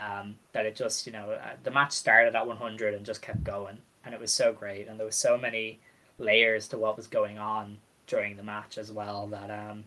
[0.00, 3.44] um, that it just, you know, uh, the match started at 100 and just kept
[3.44, 5.78] going, and it was so great, and there was so many
[6.18, 9.84] layers to what was going on during the match as well that um,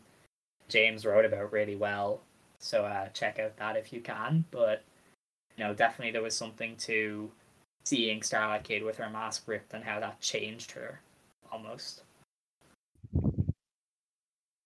[0.69, 2.21] James wrote about really well.
[2.59, 4.45] So uh, check out that if you can.
[4.51, 4.83] But
[5.55, 7.31] you know, definitely there was something to
[7.87, 10.99] seeing Starlight Kid with her mask ripped and how that changed her
[11.51, 12.03] almost.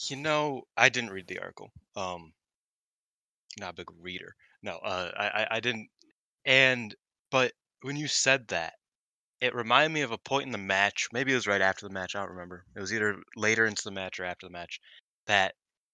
[0.10, 1.70] You know, I didn't read the article.
[1.96, 2.34] Um,
[3.60, 4.36] not a big reader.
[4.64, 5.90] No, uh, I, I I didn't.
[6.46, 6.96] And
[7.30, 7.54] but
[7.84, 8.74] when you said that,
[9.40, 11.08] it reminded me of a point in the match.
[11.14, 12.16] Maybe it was right after the match.
[12.16, 12.66] I don't remember.
[12.76, 14.80] It was either later into the match or after the match.
[15.28, 15.54] That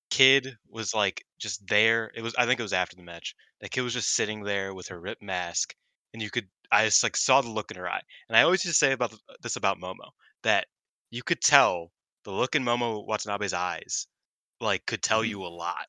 [0.10, 2.12] kid was like just there.
[2.16, 2.34] It was.
[2.36, 3.36] I think it was after the match.
[3.60, 5.76] That kid was just sitting there with her ripped mask,
[6.14, 6.48] and you could.
[6.72, 8.02] I just like saw the look in her eye.
[8.30, 10.12] And I always used to say about this about Momo
[10.44, 10.68] that
[11.12, 11.92] you could tell
[12.24, 14.08] the look in Momo Watanabe's eyes,
[14.62, 15.26] like could tell Mhm.
[15.26, 15.88] you a lot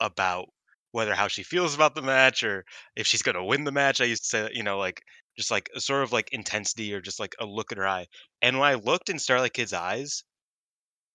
[0.00, 0.46] about
[0.92, 2.64] whether how she feels about the match or
[2.96, 4.00] if she's gonna win the match.
[4.00, 5.02] I used to say, you know, like
[5.38, 8.06] just like a sort of like intensity or just like a look in her eye.
[8.42, 10.24] And when I looked in Starlight Kid's eyes,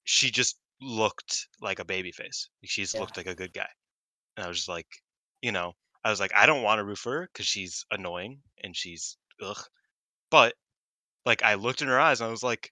[0.04, 2.50] she just looked like a baby face.
[2.66, 3.00] She just Yeah.
[3.00, 3.70] looked like a good guy.
[4.38, 4.88] And I was just like,
[5.42, 5.74] you know,
[6.04, 9.18] I was like, I don't want to root for her because she's annoying and she's
[9.42, 9.58] ugh.
[10.30, 10.54] But
[11.26, 12.72] like I looked in her eyes and I was like,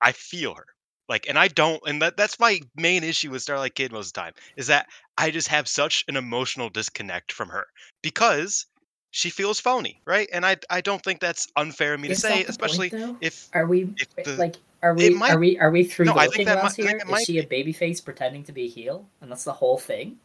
[0.00, 0.66] I feel her.
[1.08, 4.12] Like, and I don't, and that that's my main issue with Starlight Kid most of
[4.14, 4.86] the time is that
[5.16, 7.64] I just have such an emotional disconnect from her
[8.02, 8.66] because
[9.12, 10.28] she feels phony, right?
[10.32, 13.48] And I I don't think that's unfair of me Is to say, especially point, if
[13.54, 14.56] Are we if eh, the- like?
[14.82, 15.10] Are we?
[15.10, 15.58] might- are we?
[15.58, 16.86] Are we through No, the I think that might- I here?
[16.88, 19.52] think it Is might she a babyface pretending to be a heel, and that's the
[19.52, 20.18] whole thing?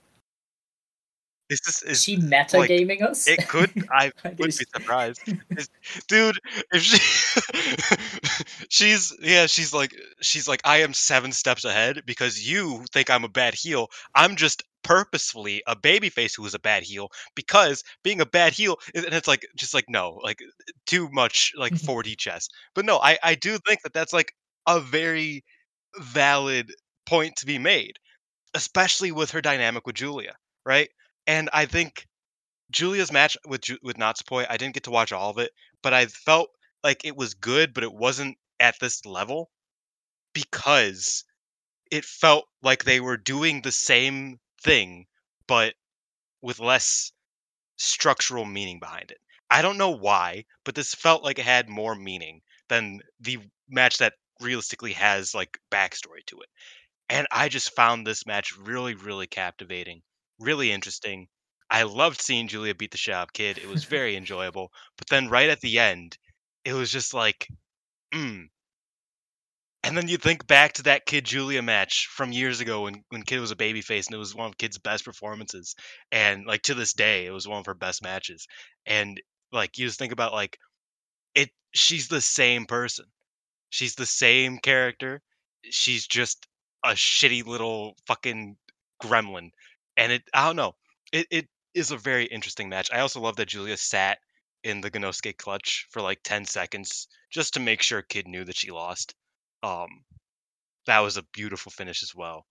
[1.51, 3.27] Is this Is is she metagaming us?
[3.27, 5.21] it could I Like, would be surprised.
[5.57, 5.69] Is-
[6.07, 6.39] Dude,
[6.71, 12.85] if she she's yeah, she's like she's like I am 7 steps ahead because you
[12.93, 13.89] think I'm a bad heel.
[14.15, 18.77] I'm just purposefully a babyface who is a bad heel because being a bad heel
[18.95, 20.39] is- and it's like just like no, like
[20.85, 21.91] too much like mm-hmm.
[21.91, 22.47] 4D chess.
[22.73, 24.33] But no, I I do think that that's like
[24.67, 25.43] a very
[25.99, 26.71] valid
[27.05, 27.97] point to be made,
[28.53, 30.89] especially with her dynamic with Giulia, right?
[31.27, 32.07] And I think
[32.71, 36.07] Giulia's match with with Natsupoi, I didn't get to watch all of it, but I
[36.07, 36.49] felt
[36.83, 39.51] like it was good, but it wasn't at this level
[40.33, 41.23] because
[41.91, 45.07] it felt like they were doing the same thing,
[45.47, 45.75] but
[46.41, 47.11] with less
[47.77, 49.19] structural meaning behind it.
[49.49, 53.39] I don't know why, but this felt like it had more meaning than the
[53.69, 56.49] match that realistically has like backstory to it.
[57.09, 60.01] And I just found this match really, really captivating,
[60.41, 61.27] really interesting.
[61.69, 63.57] I loved seeing Giulia beat the shit out of Kid.
[63.57, 64.71] It was very enjoyable.
[64.97, 66.17] But then right at the end,
[66.65, 67.47] it was just like,
[68.13, 68.47] mm.
[69.83, 73.23] And then you think back to that Kid Giulia match from years ago when, when
[73.23, 75.75] Kid was a babyface and it was one of Kid's best performances.
[76.11, 78.45] And like to this day, it was one of her best matches.
[78.85, 79.19] And
[79.51, 80.57] like you just think about like
[81.33, 83.05] it she's the same person.
[83.69, 85.21] She's the same character.
[85.63, 86.45] She's just
[86.83, 88.57] a shitty little fucking
[89.01, 89.49] gremlin.
[89.97, 90.75] And it I don't know.
[91.11, 92.89] It it is a very interesting match.
[92.91, 94.19] I also love that Giulia sat
[94.63, 98.55] in the Gannosuke clutch for like 10 seconds just to make sure Kid knew that
[98.55, 99.15] she lost.
[99.63, 99.89] Um
[100.87, 102.45] that was a beautiful finish as well.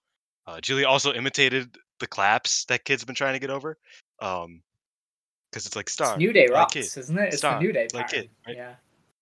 [0.47, 3.77] Uh, Giulia also imitated the claps that Kid's been trying to get over.
[4.21, 4.63] Um
[5.51, 6.13] because it's like star.
[6.13, 7.01] It's New Day like rocks, Kid.
[7.01, 7.29] isn't it?
[7.29, 8.57] It's Star, the New Day like it, right?
[8.57, 8.75] Yeah.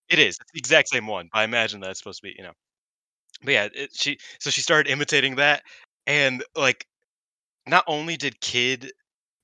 [0.09, 0.37] It is.
[0.41, 1.29] It's the exact same one.
[1.33, 2.53] I imagine that's supposed to be, you know.
[3.43, 5.63] But yeah, it, she so she started imitating that,
[6.07, 6.87] and like,
[7.69, 8.93] not only did Kid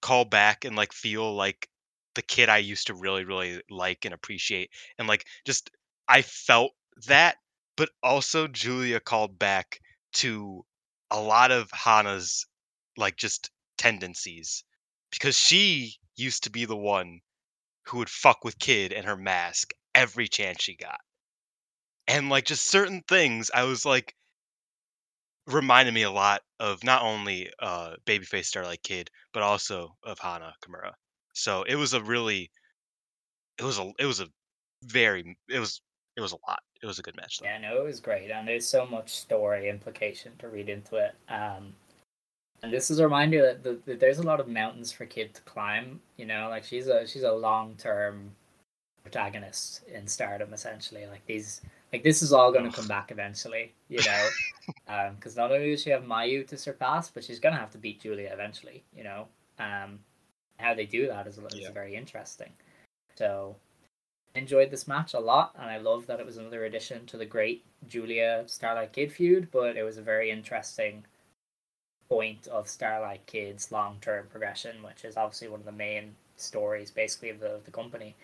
[0.01, 1.69] call back and like feel like
[2.15, 5.71] the kid I used to really really like and appreciate, and like just
[6.09, 6.73] I felt
[7.07, 7.37] that,
[7.77, 9.81] but also Giulia called back
[10.15, 10.65] to
[11.11, 12.47] a lot of Hana's
[12.97, 14.65] like just tendencies
[15.11, 17.21] because she used to be the one
[17.87, 21.01] who would fuck with Kid and her mask every chance she got.
[22.07, 24.15] And like just certain things, I was like
[25.47, 30.55] reminded me a lot of not only uh Babyface Starlight Kid, but also of Hana
[30.65, 30.93] Kimura.
[31.35, 32.51] So it was a really
[33.59, 34.29] it was a it was a
[34.85, 35.81] very it was
[36.17, 36.61] it was a lot.
[36.83, 37.47] It was a good match though.
[37.47, 41.15] Yeah, no, it was great, and there's so much story implication to read into it.
[41.29, 41.75] Um,
[42.63, 45.35] and this is a reminder that, the, that there's a lot of mountains for Kid
[45.35, 46.01] to climb.
[46.17, 48.33] You know, like she's a she's a long term
[49.03, 51.07] protagonist in Stardom, essentially.
[51.07, 51.61] Like these,
[51.95, 53.73] like this is all going to come back eventually.
[53.89, 54.29] You know,
[55.15, 57.79] because not only does she have Mayu to surpass, but she's going to have to
[57.79, 58.83] beat Giulia eventually.
[58.97, 59.29] You know,
[59.61, 60.01] um,
[60.59, 61.71] how they do that is, is Yeah.
[61.71, 62.51] very interesting.
[63.15, 63.55] So
[64.35, 67.27] enjoyed this match a lot, and I love that it was another addition to the
[67.27, 69.49] great Giulia Starlight Kid feud.
[69.53, 71.05] But it was a very interesting
[72.09, 76.91] point of Starlight Kid's long term progression, which is obviously one of the main stories,
[76.91, 78.17] basically, of the of the company.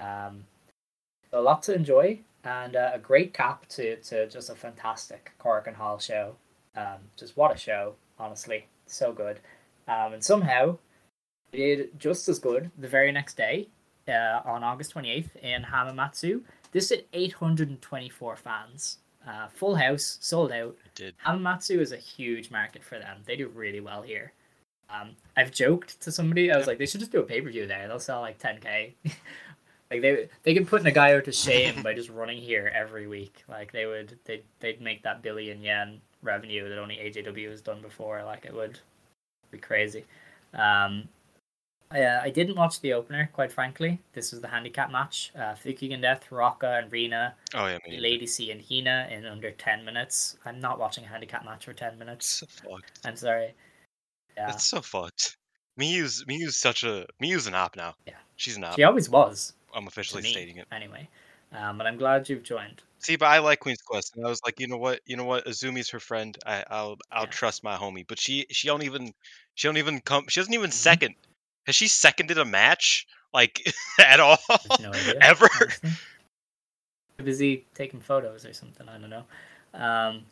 [0.00, 0.44] Um,
[1.32, 5.74] a lot to enjoy, and uh, a great cap to to just a fantastic Korakuen
[5.74, 6.36] Hall show.
[6.76, 9.40] Um, just what a show, honestly, so good.
[9.86, 10.78] Um, and somehow
[11.52, 13.68] did just as good the very next day
[14.06, 16.42] uh, on August 28th in Hamamatsu.
[16.72, 18.98] This had 824 fans.
[19.26, 20.76] Uh, full house, sold out.
[20.84, 21.14] It did.
[21.26, 23.18] Hamamatsu is a huge market for them.
[23.26, 24.32] They do really well here.
[24.90, 27.50] Um, I've joked to somebody, I was like, they should just do a pay per
[27.50, 27.88] view there.
[27.88, 28.94] They'll sell like 10k.
[29.90, 33.44] like they they can put Nagayo to shame by just running here every week.
[33.48, 37.80] Like they would they they'd make that billion yen revenue that only AJW has done
[37.80, 38.22] before.
[38.24, 38.78] Like it would
[39.50, 40.04] be crazy.
[40.54, 41.08] Um,
[41.90, 43.98] I, uh, I didn't watch the opener, quite frankly.
[44.12, 45.32] This was the handicap match.
[45.34, 47.78] Uh, Fukigen Death, Ruaka, and Rina, Oh yeah.
[47.98, 50.36] Lady C, and Hina in under 10 minutes.
[50.44, 52.26] I'm not watching a handicap match for 10 minutes.
[52.26, 53.00] so fucked.
[53.06, 53.54] I'm sorry.
[54.36, 54.48] Yeah.
[54.48, 55.38] That's so fucked.
[55.80, 57.94] Miyu's Miyu's such a Miyu's an op now.
[58.06, 58.14] Yeah.
[58.36, 58.74] She's an op.
[58.76, 59.54] She always was.
[59.74, 60.66] I'm officially me, stating it.
[60.72, 61.08] Anyway.
[61.52, 62.82] Um, but I'm glad you've joined.
[62.98, 65.24] See, but I like Queen's Quest, and I was like, you know what, you know
[65.24, 66.36] what, Azumi's her friend.
[66.44, 67.30] I, I'll, I'll Yeah.
[67.30, 68.04] trust my homie.
[68.06, 69.14] But she, she don't even,
[69.54, 70.26] she don't even come.
[70.28, 70.74] She doesn't even Mhm.
[70.74, 71.14] second.
[71.66, 74.38] Has she seconded a match like at all?
[74.80, 74.92] No.
[75.20, 75.48] Ever?
[77.18, 78.88] Busy taking photos or something.
[78.88, 79.24] I don't know.
[79.74, 80.24] Um,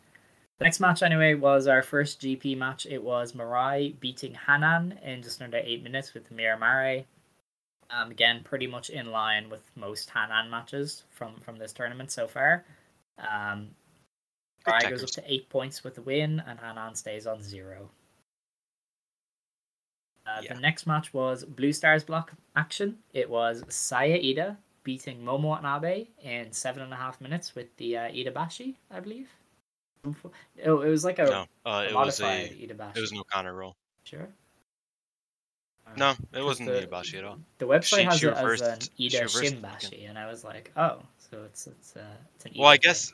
[0.59, 2.85] the next match, anyway, was our first GP match.
[2.85, 7.05] It was Mirai beating Hanan in just under eight minutes with Miramare.
[7.89, 12.27] Um, again, pretty much in line with most Hanan matches from from this tournament so
[12.27, 12.65] far.
[13.17, 13.69] Um,
[14.65, 17.89] Big goes up to eight points with the win, and Hanan stays on zero.
[20.25, 20.53] Uh, Yeah.
[20.55, 22.97] The next match was Blue Stars block action.
[23.13, 27.97] It was Saya Iida beating Momo Watanabe in seven and a half minutes with the
[27.97, 29.29] uh, Ida Bashi, I believe.
[30.65, 32.97] Oh, it was like a, No, uh, a it was modified a, Ida Bashi.
[32.99, 33.75] it was no Connor roll.
[34.03, 34.27] Sure.
[35.95, 37.39] No, it wasn't the, Ibashi at all.
[37.59, 40.71] The website She- has she it as an Ida reversed it, and I was like,
[40.77, 42.01] oh, so it's it's uh,
[42.35, 42.81] it's an Ida Well, I thing.
[42.83, 43.13] guess,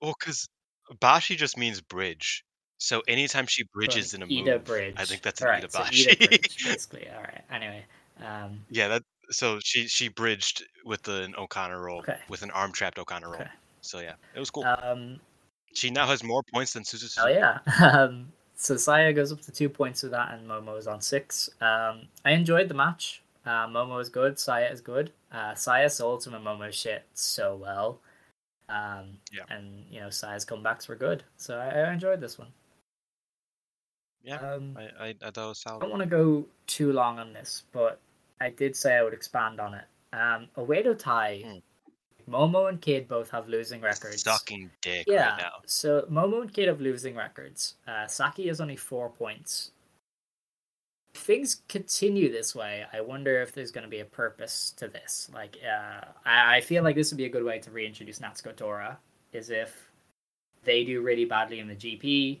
[0.00, 0.46] well, because
[1.00, 2.44] Bashi just means bridge.
[2.78, 4.94] So anytime she bridges in a Ida move, bridge.
[4.96, 6.10] I think that's an Alright, Ida so Bashi.
[6.10, 7.08] Ida bridge, basically.
[7.14, 7.42] All right.
[7.50, 7.84] Anyway,
[8.24, 9.02] um, yeah, that.
[9.30, 12.16] So she she bridged with an O'Connor roll, Okay.
[12.28, 13.40] with an arm trapped O'Connor roll.
[13.40, 13.50] Okay.
[13.80, 14.64] So yeah, it was cool.
[14.64, 15.18] um,
[15.74, 17.18] she now has more points than Suzu.
[17.20, 17.58] Oh yeah.
[17.92, 21.48] Um, so Saya goes up to two points with that, and Momo is on six.
[21.60, 23.22] Um, I enjoyed the match.
[23.46, 24.38] Uh, Momo is good.
[24.38, 25.12] Saya is good.
[25.32, 28.00] Uh, Saya sold some of Momo's shit so well.
[28.68, 29.44] Um, Yeah.
[29.48, 32.48] And you know Saya's comebacks were good, so I, I enjoyed this one.
[34.22, 37.18] Yeah, Um, I, I, I thought it was I don't want to go too long
[37.18, 37.98] on this, but
[38.40, 39.84] I did say I would expand on it.
[40.12, 41.58] Um, Oedo Tai, Hmm.
[42.28, 44.22] Momo and Kid both have losing records.
[44.22, 45.30] Sucking dick Yeah.
[45.30, 45.52] right now.
[45.66, 47.74] So Momo and Kid have losing records.
[47.86, 49.72] Uh, Saki has only four points.
[51.14, 54.88] If things continue this way, I wonder if there's going to be a purpose to
[54.88, 55.30] this.
[55.32, 58.54] Like, uh, I, I feel like this would be a good way to reintroduce Natsuko
[58.54, 58.98] Tora.
[59.32, 59.90] Is if
[60.64, 62.40] they do really badly in the GP,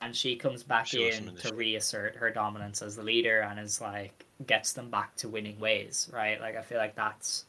[0.00, 3.80] and she comes back some in to reassert her dominance as the leader, and is
[3.80, 6.40] like gets them back to winning ways, right?
[6.40, 7.44] Like, I feel like that's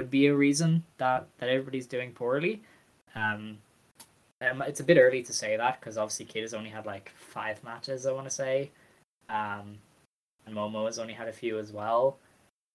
[0.00, 2.62] would be a reason that that everybody's doing poorly.
[3.14, 3.58] Um,
[4.40, 7.12] um, it's a bit early to say that because obviously Kid has only had like
[7.16, 8.70] five matches, I want to say,
[9.28, 9.76] um,
[10.46, 12.18] and Momo has only had a few as well.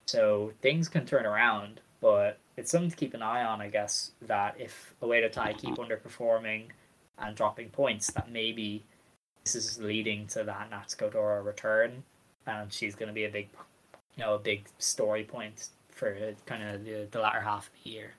[0.06, 4.12] So things can turn around, but it's something to keep an eye on, I guess.
[4.22, 6.68] That if Oedo Tai keep underperforming
[7.18, 8.84] and dropping points, that maybe
[9.44, 12.04] this is leading to that Natsuko Tora return,
[12.46, 13.50] and she's going to be a big,
[14.16, 16.16] you know, a big story point for
[16.46, 18.14] kind of the, the latter half of the year.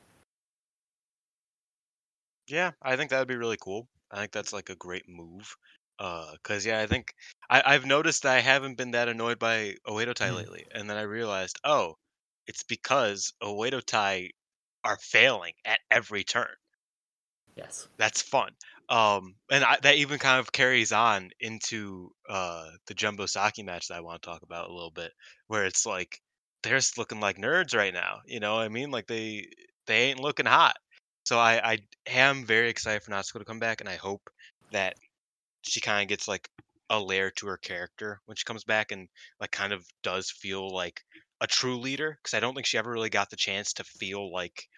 [2.48, 3.88] Yeah, I think that would be really cool.
[4.10, 5.56] I think that's like a great move.
[5.98, 7.14] Uh, cause yeah, I think
[7.50, 10.36] I, I've noticed that I haven't been that annoyed by Oedo Tai Mm.
[10.36, 11.96] lately, and then I realized, oh,
[12.46, 14.30] it's because Oedo Tai
[14.84, 16.54] are failing at every turn.
[17.56, 17.88] Yes.
[17.96, 18.50] That's fun.
[18.88, 23.88] Um, and I, that even kind of carries on into uh the Jumbo Saki match
[23.88, 25.12] that I want to talk about a little bit,
[25.48, 26.20] where it's like
[26.66, 28.20] they're just looking like nerds right now.
[28.26, 28.90] You know what I mean?
[28.90, 29.48] Like they
[29.86, 30.76] they ain't looking hot.
[31.24, 34.22] So I I am very excited for Natsuko to come back, and I hope
[34.72, 34.96] that
[35.62, 36.48] she kind of gets like
[36.90, 39.08] a layer to her character when she comes back, and
[39.40, 41.02] like kind of does feel like
[41.40, 42.18] a true leader.
[42.22, 44.68] Because I don't think she ever really got the chance to feel like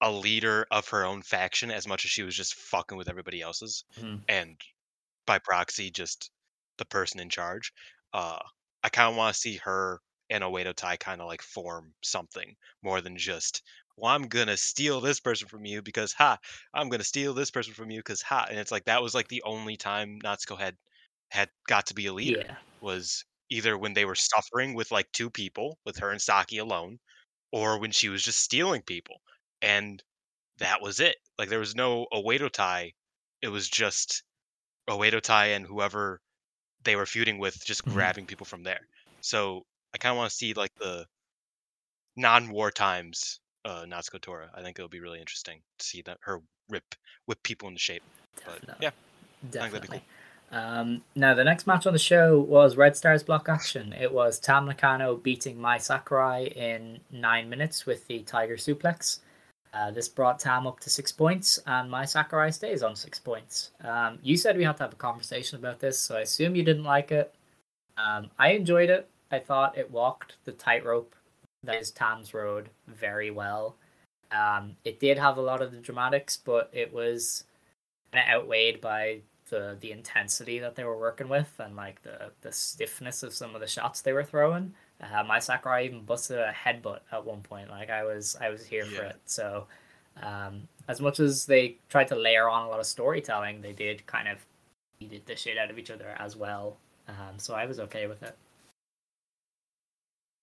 [0.00, 3.40] a leader of her own faction as much as she was just fucking with everybody
[3.40, 4.24] else's Mhm.
[4.28, 4.60] and
[5.26, 6.30] by proxy just
[6.78, 7.72] the person in charge
[8.14, 8.40] uh
[8.82, 10.00] i kind of want to see her
[10.32, 13.62] and Oedo Tai kind of like form something more than just
[13.96, 16.38] well i'm gonna steal this person from you because ha
[16.74, 19.28] i'm gonna steal this person from you because ha and it's like that was like
[19.28, 20.76] the only time natsuko had
[21.30, 22.58] had got to be a leader Yeah.
[22.80, 26.98] was either when they were suffering with like two people with her and saki alone
[27.52, 29.22] or when she was just stealing people
[29.62, 30.02] and
[30.58, 31.16] that was it.
[31.38, 32.92] Like there was no Oedo Tai.
[33.42, 34.24] It was just
[34.88, 36.22] Oedo Tai and whoever
[36.84, 38.12] they were feuding with, just Mhm.
[38.12, 38.88] grabbing people from there.
[39.20, 41.06] So I kind of want to see like the
[42.16, 44.50] non-war times uh, Natsuko Tora.
[44.54, 46.94] I think it'll be really interesting to see that her rip
[47.26, 48.02] whip people into shape.
[48.44, 48.76] But Definitely.
[48.80, 48.90] yeah,
[49.42, 50.02] think that'd be Definitely.
[50.52, 53.94] Um, now, the next match on the show was Red Stars block action.
[53.94, 59.20] It was Tam Nakano beating Mai Sakurai in nine minutes with the Tiger Suplex.
[59.72, 63.70] Uh, this brought Tam up to six points, and Mai Sakurai stays on six points.
[63.82, 66.62] Um, you said we had to have a conversation about this, so I assume you
[66.62, 67.34] didn't like it.
[67.96, 69.08] Um, I enjoyed it.
[69.32, 71.14] I thought it walked the tightrope
[71.64, 73.76] that is Tam's road very well.
[74.30, 77.44] Um, it did have a lot of the dramatics, but it was
[78.12, 82.30] kind of outweighed by the the intensity that they were working with and like the
[82.40, 84.74] the stiffness of some of the shots they were throwing.
[85.00, 87.68] Uh, Mai Sakurai even busted a headbutt at one point.
[87.68, 89.16] Like I was I was here for it.
[89.24, 89.66] So
[90.22, 94.06] um, as much as they tried to layer on a lot of storytelling, they did
[94.06, 94.38] kind of
[94.98, 96.76] beat the shit out of each other as well.
[97.08, 98.36] Um, so I was okay with it.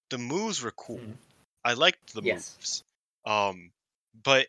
[0.09, 0.99] The moves were cool.
[0.99, 1.17] Mhm.
[1.63, 2.55] I liked the Yes.
[2.55, 2.83] moves.
[3.25, 3.71] Um,
[4.23, 4.47] but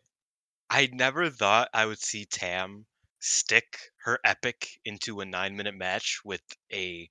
[0.71, 2.87] I never thought I would see Tam
[3.21, 6.43] stick her epic into a nine minute match with
[6.73, 7.11] a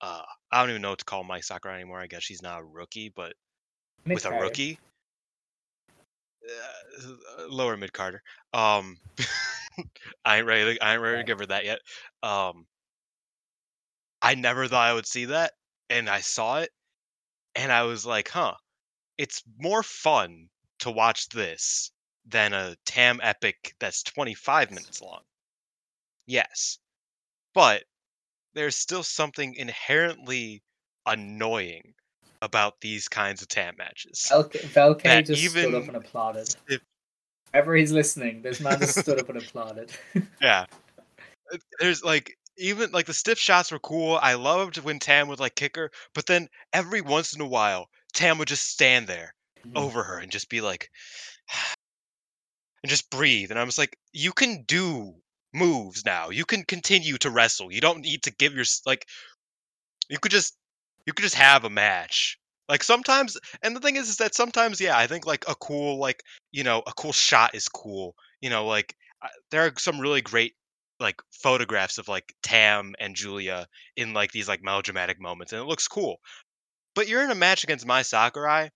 [0.00, 2.00] uh I don't even know what to call my Sakura anymore.
[2.00, 3.34] I guess she's not a rookie, but
[4.12, 4.78] with a rookie.
[6.48, 8.22] Uh, lower mid Carter.
[8.52, 8.98] Um
[10.24, 11.80] I ain't ready to, I ain't ready to give her that yet.
[12.22, 12.66] Um
[14.22, 15.52] I never thought I would see that
[15.90, 16.70] and I saw it
[17.54, 18.54] and I was like, huh,
[19.16, 20.48] it's more fun
[20.80, 21.90] to watch this
[22.26, 25.22] than a Tam epic that's 25 minutes long.
[26.26, 26.78] Yes.
[27.54, 27.84] But
[28.54, 30.62] there's still something inherently
[31.06, 31.94] annoying
[32.42, 34.28] about these kinds of Tam matches.
[34.30, 36.54] Velke, just stood up even and applauded.
[36.68, 36.82] if-
[37.54, 39.90] Ever he's listening, this man just stood up and applauded.
[40.40, 40.66] Yeah.
[41.80, 44.18] There's like even like the stiff shots were cool.
[44.20, 47.88] I loved when Tam would like kick her, but then every once in a while,
[48.12, 49.74] Tam would just stand there Mhm.
[49.76, 50.90] over her and just be like
[52.82, 53.50] and just breathe.
[53.50, 55.14] And I was like, you can do
[55.52, 56.30] moves now.
[56.30, 57.72] You can continue to wrestle.
[57.72, 59.06] You don't need to give your like
[60.08, 60.56] you could just
[61.06, 62.38] you could just have a match.
[62.68, 65.98] Like sometimes and the thing is is that sometimes yeah, I think like a cool
[65.98, 66.22] like,
[66.52, 68.14] you know, a cool shot is cool.
[68.40, 70.54] You know, like uh, there are some really great
[71.00, 73.66] like photographs of like Tam and Giulia
[73.96, 76.20] in like these like melodramatic moments and it looks cool.
[76.94, 78.70] But you're in a match against Mai Sakurai.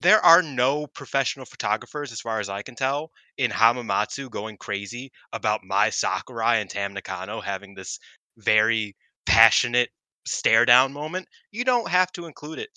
[0.00, 5.10] There are no professional photographers, as far as I can tell, in Hamamatsu going crazy
[5.32, 7.98] about Mai Sakurai and Tam Nakano having this
[8.36, 8.96] very
[9.26, 9.90] passionate
[10.26, 11.28] stare down moment.
[11.50, 12.70] You don't have to include it.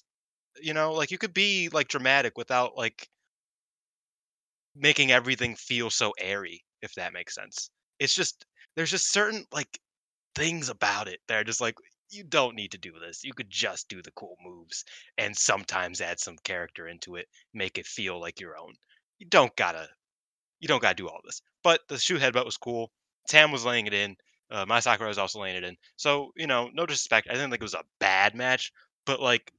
[0.61, 3.09] You know, like you could be like dramatic without like
[4.75, 7.69] making everything feel so airy, if that makes sense.
[7.99, 9.79] It's just there's just certain like
[10.35, 11.75] things about it that are just like
[12.11, 13.23] you don't need to do this.
[13.23, 14.83] You could just do the cool moves
[15.17, 18.73] and sometimes add some character into it, make it feel like your own.
[19.19, 19.87] You don't gotta
[20.59, 21.41] you don't gotta do all this.
[21.63, 22.91] But the shoe headbutt was cool.
[23.27, 24.15] Tam was laying it in.
[24.51, 25.75] Uh, my Sakura was also laying it in.
[25.97, 27.27] So you know, no disrespect.
[27.29, 28.71] I didn't think it was a bad match,
[29.05, 29.51] but like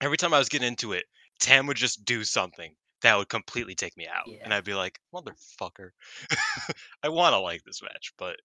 [0.00, 1.04] every time I was getting into it,
[1.40, 4.98] Tam would just do something that would completely take me out, and I'd be like,
[5.14, 5.90] "Motherfucker,
[7.02, 8.36] I want to like this match," but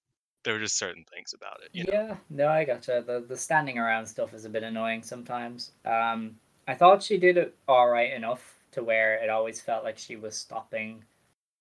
[0.43, 1.69] there were just certain things about it.
[1.73, 1.91] You know?
[1.91, 3.03] Yeah, no, I gotcha.
[3.05, 5.71] The the standing around stuff is a bit annoying sometimes.
[5.83, 6.35] Um,
[6.67, 10.15] I thought she did it all right enough to where it always felt like she
[10.15, 11.03] was stopping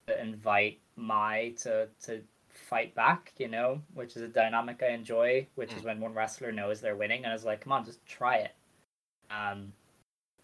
[0.07, 5.47] to invite Mai to to fight back, you know, which is a dynamic I enjoy.
[5.57, 8.37] Which is when one wrestler knows they're winning and is like, "Come on, just try
[8.37, 8.53] it."
[9.31, 9.73] Um,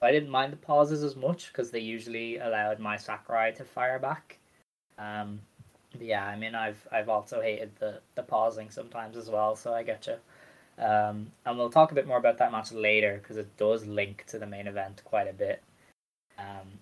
[0.02, 3.98] I didn't mind the pauses as much because they usually allowed Mai Sakurai to fire
[3.98, 4.38] back.
[4.98, 5.40] Um,
[5.98, 9.82] yeah, I mean, I've I've also hated the the pausing sometimes as well, so I
[9.82, 10.16] get you.
[10.82, 14.24] Um, and we'll talk a bit more about that match later because it does link
[14.28, 15.62] to the main event quite a bit.
[16.38, 16.78] Um,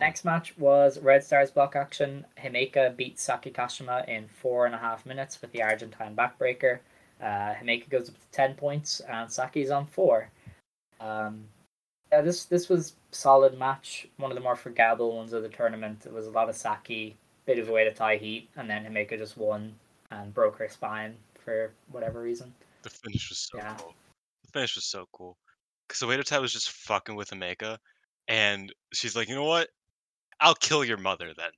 [0.00, 2.24] next match was Red Stars block action.
[2.42, 6.78] Himeka beat Saki Kashima in four and a half minutes with the Argentine backbreaker.
[7.20, 10.30] Uh, Himeka goes up to ten points and Saki's on four.
[10.98, 11.44] Um,
[12.12, 14.06] yeah, this this was solid match.
[14.16, 16.06] One of the more forgettable ones of the tournament.
[16.06, 17.16] It was a lot of Saki,
[17.46, 19.74] bit of a way to tie heat, and then Himeka just won
[20.10, 22.54] and broke her spine for whatever reason.
[22.82, 23.76] The finish was so Yeah.
[23.76, 23.94] cool.
[24.44, 25.36] The finish was so cool.
[25.86, 27.78] Because the Oedo Tai was just fucking with Himeka,
[28.28, 29.68] and she's like, you know what?
[30.40, 31.50] I'll kill your mother then.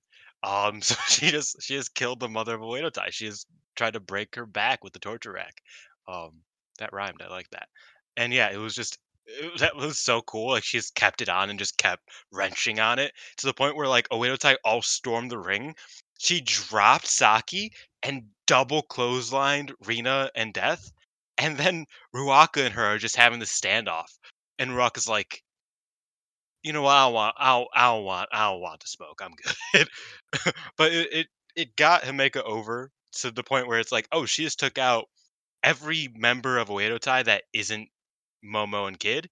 [0.42, 3.10] Um, so she just she just killed the mother of Oedo Tai.
[3.10, 3.44] She has
[3.76, 5.62] tried to break her back with the torture rack.
[6.06, 6.42] Um,
[6.78, 7.22] that rhymed.
[7.22, 7.68] I like that.
[8.16, 8.98] And yeah, it was just
[9.28, 10.50] it, that was so cool.
[10.52, 13.76] Like she just kept it on and just kept wrenching on it to the point
[13.76, 15.74] where like Oedo Tai all stormed the ring.
[16.18, 17.72] She dropped Saki
[18.02, 20.90] and double clotheslined Rina and Death
[21.38, 24.18] and then Ruaka and her are just having this standoff,
[24.58, 25.42] and Ruaka's like,
[26.62, 28.88] you know what, I don't want, I don't, I don't want, I don't want to
[28.88, 29.20] smoke.
[29.22, 29.32] I'm
[29.72, 29.88] good.
[30.76, 31.26] but it, it
[31.56, 32.90] it got Himeka over
[33.20, 35.06] to the point where it's like, oh, she just took out
[35.64, 37.88] every member of Oedo Tai that isn't
[38.44, 39.28] Momo and Kid.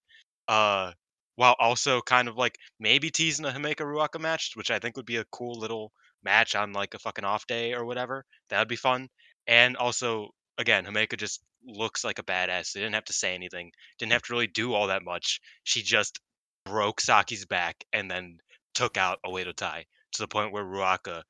[0.49, 0.93] Uh,
[1.37, 5.07] while also kind of like maybe teasing a Himeka Ruaka match, which I think would
[5.07, 5.93] be a cool little
[6.25, 8.25] match on like a fucking off day or whatever.
[8.49, 9.09] That would be fun.
[9.47, 12.73] And also, again, Himeka just looks like a badass.
[12.73, 15.41] They didn't have to say anything, didn't have to really do all that much.
[15.65, 16.19] She just
[16.65, 18.39] broke Saki's back and then
[18.75, 21.23] took out Oedo Tai to the point where Ruaka,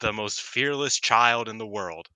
[0.00, 2.08] the most fearless child in the world,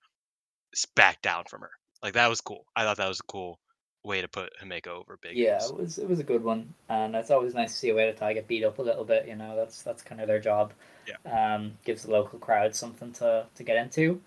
[0.95, 1.71] backed down from her.
[2.01, 2.65] Like that was cool.
[2.75, 3.59] I thought that was cool
[4.05, 5.35] way to put Himeka over big.
[5.35, 8.15] Yeah, it was it was a good one, and it's always nice to see Oedo
[8.15, 9.27] Tai get beat up a little bit.
[9.27, 10.71] You know, that's that's kind of their job.
[11.07, 11.55] Yeah.
[11.55, 14.21] Um, gives the local crowd something to to get into.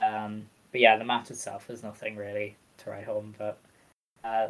[0.00, 3.34] Um, but yeah, the match itself is nothing really to write home.
[3.36, 3.58] But
[4.24, 4.48] uh,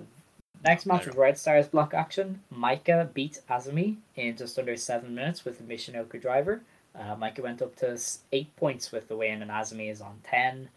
[0.64, 2.40] next match was Red Stars block action.
[2.54, 6.62] Maika beat Azumi in just under seven minutes with a Michinoku driver.
[6.94, 7.98] Uh, Maika went up to
[8.32, 10.68] eight points with the win, and Azumi is on ten.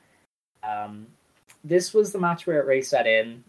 [0.64, 1.08] Um,
[1.64, 3.44] this was the match where it really set in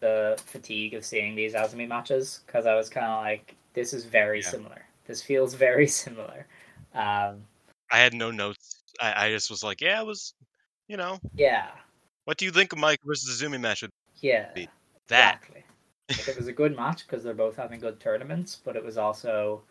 [0.00, 4.04] the fatigue of seeing these Azumi matches because I was kind of like, this is
[4.04, 4.48] very Yeah.
[4.48, 4.86] similar.
[5.06, 6.46] This feels very similar.
[6.94, 7.44] Um,
[7.90, 8.82] I had no notes.
[9.00, 10.34] I, I just was like, yeah, it was,
[10.88, 11.68] you know, yeah,
[12.24, 13.90] what do you think of Mike versus Azumi match with
[14.20, 14.68] yeah, Be-
[15.08, 15.36] that?
[15.36, 15.64] exactly.
[16.10, 18.98] Like, it was a good match because they're both having good tournaments, but it was
[18.98, 19.62] also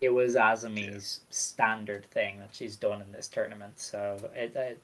[0.00, 3.78] it was Azumi's standard thing that she's done in this tournament.
[3.78, 4.80] So it, it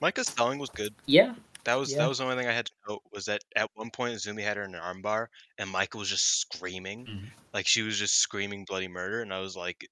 [0.00, 0.94] Maika's selling was good.
[1.06, 1.34] yeah,
[1.64, 1.98] That was Yeah.
[1.98, 4.42] that was the only thing I had to note was that at one point Zumi
[4.42, 5.26] had her in an armbar
[5.58, 7.30] and Michael was just screaming, Mhm.
[7.52, 9.88] like she was just screaming bloody murder, and I was like,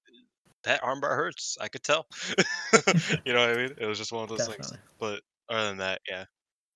[0.65, 1.57] that armbar hurts.
[1.61, 2.07] I could tell.
[3.27, 3.75] you know what I mean?
[3.79, 4.71] It was just one of those things.
[4.71, 4.79] definitely.
[4.99, 6.25] But other than that, yeah,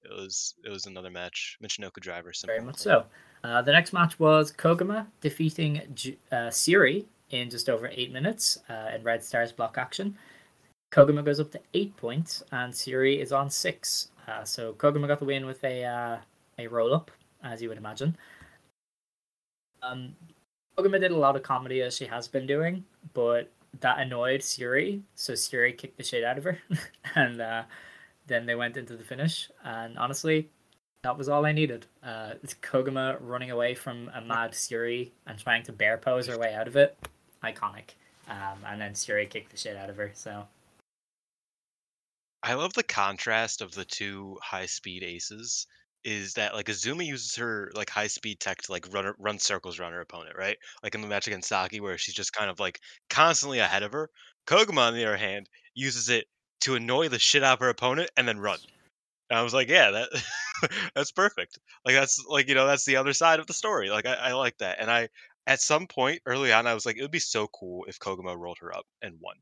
[0.02, 1.56] it was it was another match.
[1.62, 2.32] Michinoku driver.
[2.44, 3.06] Very much so.
[3.44, 8.58] Uh, the next match was Koguma defeating Ju- uh, Syuri in just over eight minutes
[8.68, 10.16] uh, in Red Stars block action.
[10.92, 14.08] Koguma goes up to eight points, and Syuri is on six.
[14.26, 16.16] Uh, so Koguma got the win with a uh,
[16.58, 17.10] a roll up,
[17.42, 18.16] as you would imagine.
[19.82, 20.16] Um,
[20.76, 22.84] Koguma did a lot of comedy as she has been doing,
[23.14, 23.50] but
[23.80, 26.58] that annoyed Syuri, so Syuri kicked the shit out of her,
[27.14, 27.62] and uh,
[28.26, 29.50] then they went into the finish.
[29.64, 30.48] And honestly,
[31.02, 31.86] that was all I needed.
[32.02, 36.54] Uh, Koguma running away from a mad Syuri and trying to bear pose her way
[36.54, 36.96] out of it.
[37.44, 37.94] Iconic.
[38.28, 40.10] Um, and then Syuri kicked the shit out of her.
[40.14, 40.46] So
[42.46, 45.66] I love the contrast of the two high speed aces.
[46.04, 49.80] Is that like Azumi uses her like high speed tech to like run run circles
[49.80, 50.56] around her opponent, right?
[50.80, 52.78] Like in the match against Saki, where she's just kind of like
[53.10, 54.10] constantly ahead of her.
[54.46, 56.28] Koguma, on the other hand, uses it
[56.60, 58.60] to annoy the shit out of her opponent and then run.
[59.28, 60.08] And I was like, yeah, that
[60.94, 61.58] that's perfect.
[61.84, 63.90] Like that's like you know that's the other side of the story.
[63.90, 64.78] Like I, I like that.
[64.78, 65.08] And I
[65.48, 68.38] at some point early on, I was like, it would be so cool if Koguma
[68.38, 69.34] rolled her up and won.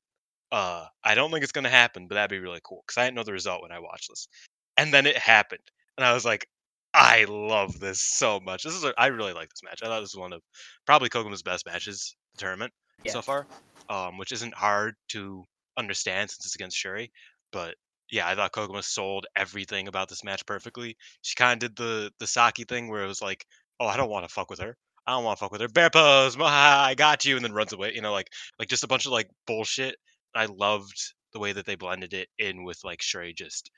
[0.52, 3.16] Uh, I don't think it's gonna happen, but that'd be really cool because I didn't
[3.16, 4.28] know the result when I watched this,
[4.76, 5.62] and then it happened,
[5.96, 6.46] and I was like,
[6.92, 8.62] I love this so much.
[8.62, 9.80] This is a, I really like this match.
[9.82, 10.42] I thought this was one of
[10.86, 12.72] probably Koguma's best matches the tournament
[13.04, 13.12] Yeah.
[13.12, 13.46] so far,
[13.88, 15.44] um, which isn't hard to
[15.76, 17.10] understand since it's against Syuri.
[17.52, 17.74] But
[18.10, 20.96] yeah, I thought Koguma sold everything about this match perfectly.
[21.22, 23.44] She kind of did the the Saki thing where it was like,
[23.80, 24.76] oh, I don't want to fuck with her.
[25.06, 25.68] I don't want to fuck with her.
[25.68, 27.92] Bear pose, I got you, and then runs away.
[27.94, 29.96] You know, like like just a bunch of like bullshit.
[30.34, 33.70] I loved the way that they blended it in with like Syuri just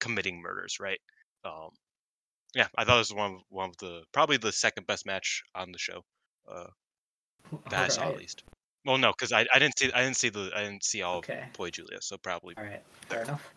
[0.00, 1.00] committing murders, right?
[1.44, 1.70] Um,
[2.54, 5.42] yeah, I thought it was one of, one of the probably the second best match
[5.54, 6.02] on the show
[6.50, 6.66] uh,
[7.70, 8.42] that I saw at least.
[8.84, 11.18] Well, no, because I, I didn't see I didn't see the I didn't see all
[11.18, 11.44] Okay.
[11.46, 13.52] of Boy Giulia, so probably All right, fair enough.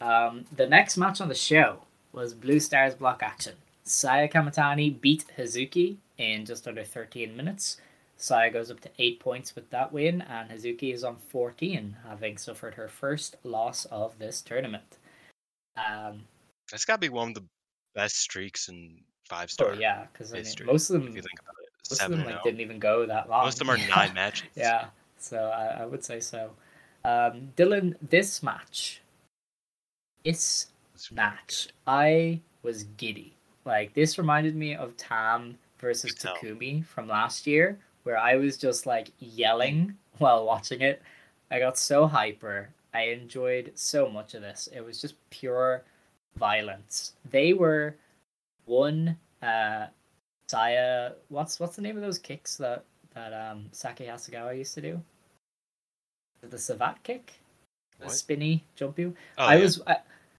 [0.00, 1.80] Um, the next match on the show
[2.12, 3.54] was Blue Stars block action.
[3.82, 7.78] Saya Kamitani beat Hazuki in just under 13 minutes.
[8.18, 12.36] Saya goes up to 8 points with that win, and Hazuki is on 14, having
[12.36, 14.98] suffered her first loss of this tournament.
[15.76, 16.24] Um,
[16.70, 17.44] that's got to be one of the
[17.94, 19.74] best streaks in five so star.
[19.74, 22.24] yeah, because I mean, most of them, if you think about it, most of them
[22.24, 22.44] like oh.
[22.44, 23.44] didn't even go that long.
[23.44, 24.48] Most of them are nine matches.
[24.56, 24.86] Yeah,
[25.18, 26.50] so I, I would say so.
[27.04, 29.00] Um, Dylan, this match,
[30.24, 30.66] this
[31.12, 33.34] match, I was giddy.
[33.64, 37.78] Like this reminded me of Tam versus Takumi from last year,
[38.08, 41.02] where I was just like yelling while watching it.
[41.50, 42.70] I got so hyper.
[42.94, 44.66] I enjoyed so much of this.
[44.74, 45.84] It was just pure
[46.36, 47.12] violence.
[47.30, 47.96] They were
[48.64, 49.88] one uh
[50.48, 54.80] Saya what's what's the name of those kicks that that um Sakie Hasegawa used to
[54.80, 55.02] do?
[56.40, 57.34] The Savate kick?
[58.00, 59.14] The spinny jump you?
[59.36, 59.62] Oh, I yeah.
[59.64, 59.96] was I,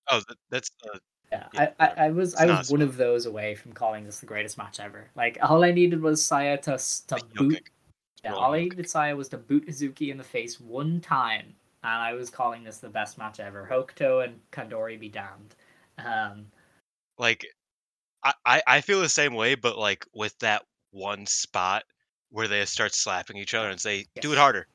[0.09, 0.97] Oh, that's uh,
[1.31, 4.19] Yeah, Yeah, I, I, I was I was one of those away from calling this
[4.19, 5.09] the greatest match ever.
[5.15, 6.77] Like all I needed was Saya to
[7.07, 7.61] to boot.
[8.23, 12.01] Yeah, all I needed Saya was to boot Hazuki in the face one time, and
[12.01, 13.67] I was calling this the best match ever.
[13.69, 15.55] Hokuto and Kandori be damned.
[15.97, 16.47] Um,
[17.17, 17.45] Like,
[18.23, 21.83] I, I I feel the same way, but like with that one spot
[22.31, 24.67] where they start slapping each other and say, "Do it harder,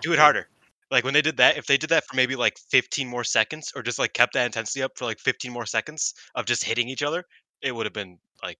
[0.00, 0.48] do it harder."
[0.92, 3.72] Like when they did that, if they did that for maybe like 15 more seconds,
[3.74, 6.88] or just like kept that intensity up for like 15 more seconds of just hitting
[6.88, 7.24] each other,
[7.62, 8.58] it would have been like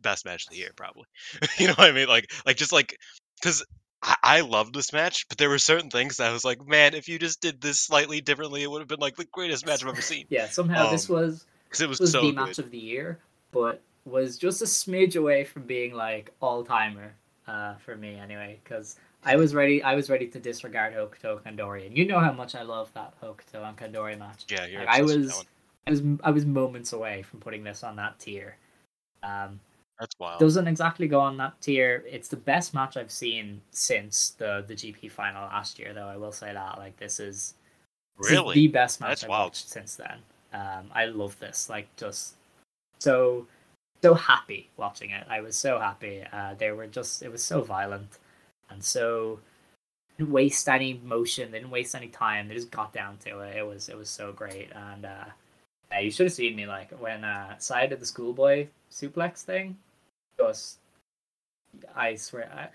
[0.00, 1.04] best match of the year, probably.
[1.58, 2.08] you know what I mean?
[2.08, 2.96] Like, like just like
[3.40, 3.64] because
[4.02, 6.94] I, I loved this match, but there were certain things that I was like, man,
[6.94, 9.82] if you just did this slightly differently, it would have been like the greatest match
[9.82, 10.26] I've ever seen.
[10.30, 12.46] yeah, somehow this Um, was Because it was, was so the good.
[12.46, 13.18] match of the year,
[13.52, 17.12] but was just a smidge away from being like all timer
[17.46, 18.58] uh, for me anyway.
[18.62, 18.96] Because
[19.28, 22.54] I was ready, I was ready to disregard Hokuto Kandori, and you know how much
[22.54, 24.44] I love that Hokuto and Kandori match.
[24.48, 25.44] Yeah, you're Like, I was.
[25.86, 28.56] I was, I was moments away from putting this on that tier.
[29.22, 29.58] Um,
[29.98, 30.38] That's wild.
[30.38, 32.04] doesn't exactly go on that tier.
[32.06, 36.06] It's the best match I've seen since the the GP final last year, though.
[36.08, 36.76] I will say that.
[36.78, 37.54] Like this is
[38.18, 38.54] this is Really?
[38.54, 39.46] the best match That's I've wild.
[39.46, 40.18] watched since then.
[40.52, 41.70] Um, I love this.
[41.70, 42.34] Like just
[42.98, 43.46] so
[44.02, 45.26] so happy watching it.
[45.30, 46.22] I was so happy.
[46.30, 48.18] Uh, they were just it was so violent
[48.70, 49.40] and so
[50.18, 51.50] didn't waste any motion.
[51.50, 52.48] They didn't waste any time.
[52.48, 53.56] They just got down to it.
[53.56, 54.70] It was it was so great.
[54.74, 55.24] And uh,
[55.90, 59.76] yeah, you should have seen me like when uh, Sai did the schoolboy suplex thing.
[60.38, 60.78] Just
[61.94, 62.68] I swear, I,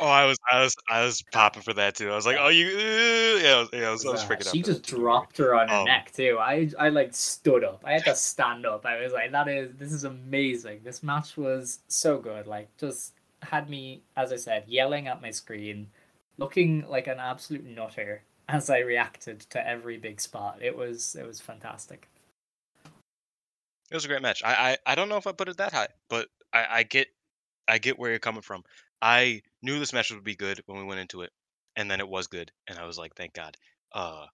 [0.00, 2.10] Oh, I was, I was, I was popping for that too.
[2.10, 4.28] I was like, oh, you, uh, yeah, I was, yeah, I was, I was uh,
[4.28, 4.52] freaking out.
[4.52, 6.38] she just dropped her on her Um, neck too.
[6.40, 7.82] I I like stood up.
[7.84, 8.86] I had to stand up.
[8.86, 10.80] I was like, that is this is amazing.
[10.82, 12.46] This match was so good.
[12.46, 13.12] Like just
[13.42, 15.88] had me, as I said, yelling at my screen,
[16.38, 20.58] looking like an absolute nutter as I reacted to every big spot.
[20.60, 22.08] It was it was fantastic.
[23.90, 24.42] It was a great match.
[24.44, 27.08] I, I, I don't know if I put it that high, but I, I get,
[27.66, 28.62] I get where you're coming from.
[29.02, 31.32] I knew this match would be good when we went into it,
[31.74, 33.56] and then it was good, and I was like, thank God.
[33.92, 34.26] Uh,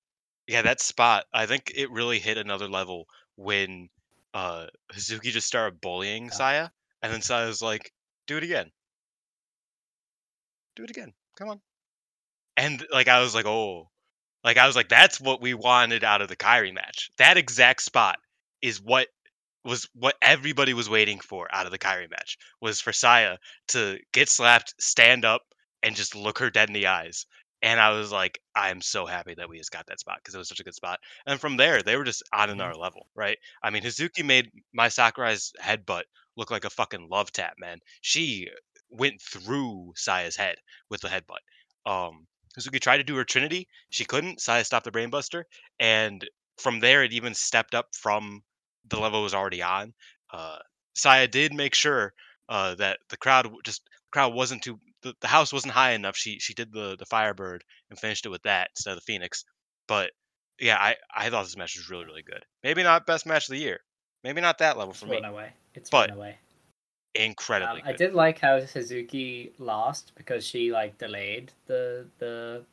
[0.46, 1.24] yeah, that spot.
[1.32, 3.06] I think it really hit another level
[3.36, 3.88] when
[4.34, 6.30] uh Hazuki just started bullying Yeah.
[6.32, 6.68] Saya,
[7.02, 7.92] and then Saya's like,
[8.26, 8.70] do it again.
[10.76, 11.12] Do it again.
[11.36, 11.60] Come on.
[12.56, 13.90] And like I was like, oh,
[14.44, 17.10] like I was like, that's what we wanted out of the Kyrie match.
[17.18, 18.18] That exact spot
[18.62, 19.08] is what
[19.64, 23.38] was what everybody was waiting for out of the Kyrie match was for Saya
[23.68, 25.42] to get slapped, stand up,
[25.82, 27.26] and just look her dead in the eyes.
[27.62, 30.38] And I was like, I'm so happy that we just got that spot because it
[30.38, 31.00] was such a good spot.
[31.26, 32.52] And from there, they were just on Mhm.
[32.52, 33.38] another level, right?
[33.62, 36.04] I mean, Hazuki made Mai Sakurai's headbutt
[36.36, 37.80] look like a fucking love tap, man.
[38.02, 38.48] She
[38.90, 40.56] went through Saya's head
[40.90, 41.42] with the headbutt.
[41.90, 42.26] Um,
[42.58, 44.40] Hazuki tried to do her Trinity, she couldn't.
[44.40, 45.44] Saya stopped the brainbuster,
[45.78, 46.26] and
[46.58, 48.42] from there, it even stepped up from
[48.88, 49.92] the level it was already on.
[50.32, 50.58] Uh,
[50.94, 52.14] Saya did make sure
[52.48, 56.16] uh, that the crowd just the crowd wasn't too the, the house wasn't high enough.
[56.16, 59.44] She she did the the Firebird and finished it with that instead of the Phoenix.
[59.86, 60.12] But
[60.58, 62.44] yeah, I I thought this match was really really good.
[62.62, 63.80] Maybe not best match of the year.
[64.24, 65.16] Maybe not that level It's for me.
[65.16, 65.52] run away.
[65.74, 66.38] It's But away.
[67.18, 72.64] Incredibly Um, I did like how Suzuki lost because she like delayed the the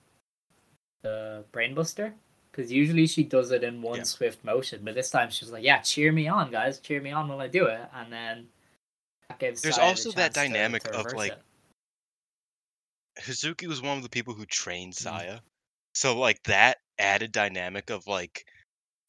[1.04, 2.14] the brainbuster
[2.52, 4.04] because usually she does it in one Yeah.
[4.04, 7.12] swift motion, but this time she was like, "Yeah, cheer me on, guys, cheer me
[7.12, 8.50] on while I do it," and then
[9.28, 11.42] that gives There's Saya also that chance to- dynamic to of, like, it.
[13.20, 14.96] Hazuki was one of the people who trained.
[14.96, 15.40] Saya.
[15.94, 18.46] So like that added dynamic of like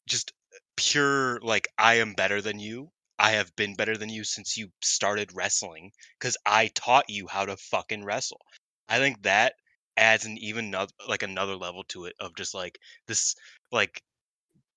[0.07, 0.33] just
[0.77, 2.91] pure like I am better than you.
[3.19, 7.45] I have been better than you since you started wrestling cuz I taught you how
[7.45, 8.41] to fucking wrestle.
[8.89, 9.55] I think that
[9.97, 13.35] adds an even another like another level to it of just like this
[13.71, 14.03] like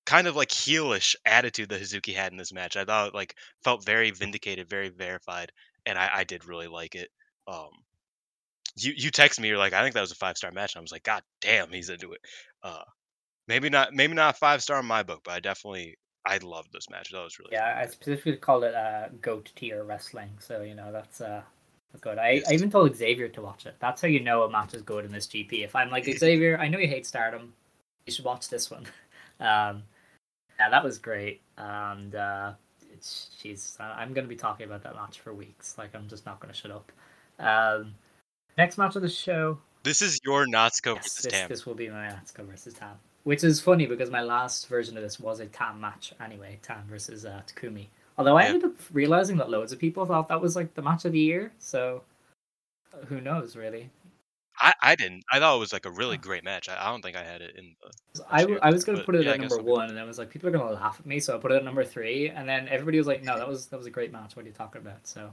[0.06, 2.76] kind of like heelish attitude that Hazuki had in this match.
[2.76, 5.52] I thought like felt very vindicated, very verified,
[5.86, 7.10] and I, I did really like it.
[7.46, 7.70] Um,
[8.76, 10.74] you you text me, you're like, I think that was a five star match.
[10.74, 12.20] And I was like, God damn, he's into it.
[12.62, 12.82] Uh,
[13.48, 15.96] maybe not, maybe not five star in my book, but I definitely
[16.26, 17.10] I loved this match.
[17.10, 20.92] That was really Yeah, I specifically called it uh, goat tier wrestling, so you know
[20.92, 21.42] that's uh
[21.92, 22.18] that's good.
[22.18, 22.42] I.
[22.48, 23.76] I even told Xavier to watch it.
[23.78, 25.64] That's how you know a match is good in this GP.
[25.64, 27.54] If I'm like Xavier, I know you hate Stardom,
[28.06, 28.84] you should watch this one.
[29.40, 29.84] Um,
[30.58, 32.54] yeah, that was great, and uh,
[32.92, 33.76] it's she's.
[33.78, 35.78] I'm going to be talking about that match for weeks.
[35.78, 36.90] Like I'm just not going to shut up.
[37.38, 37.94] Um,
[38.56, 39.58] next match of the show.
[39.84, 41.48] This is your Natsuko Yes, versus this, Tam.
[41.48, 42.96] this will be my Atsuko versus Tam.
[43.24, 46.82] Which is funny because my last version of this was a Tam match anyway, Tam
[46.88, 47.86] versus uh, Takumi.
[48.16, 48.48] Although I Yeah.
[48.48, 51.18] ended up realizing that loads of people thought that was like the match of the
[51.20, 52.02] year, so
[52.94, 53.90] uh, who knows really?
[54.60, 55.22] I, I didn't.
[55.32, 56.68] I thought it was like a really great match.
[56.68, 57.76] I, I don't think I had it in.
[58.14, 59.90] The I, year, I was gonna put it yeah, at number I'll give it- one,
[59.90, 61.64] and I was like, people are gonna laugh at me, so I put it at
[61.64, 64.34] number three, and then everybody was like, no, that was that was a great match.
[64.34, 65.06] What are you talking about?
[65.06, 65.32] So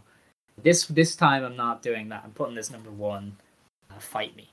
[0.61, 2.21] this this time I'm not doing that.
[2.23, 3.35] I'm putting this number one.
[3.89, 4.49] Uh, fight me.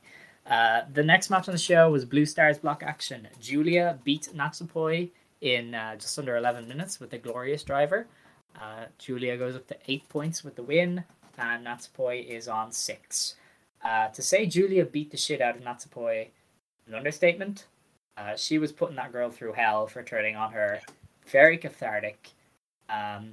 [0.46, 3.28] Uh, the next match on the show was Blue Stars block action.
[3.40, 5.10] Giulia beat Natsupoi
[5.40, 8.06] in uh, just under 11 minutes with the glorious driver.
[8.60, 11.04] Uh, Giulia goes up to eight points with the win,
[11.38, 13.36] and Natsupoi is on six.
[13.84, 16.28] Uh, to say Giulia beat the shit out of Natsupoi,
[16.86, 17.66] an understatement.
[18.16, 20.80] Uh, she was putting that girl through hell for turning on her.
[21.26, 22.30] Very cathartic.
[22.88, 23.32] Um,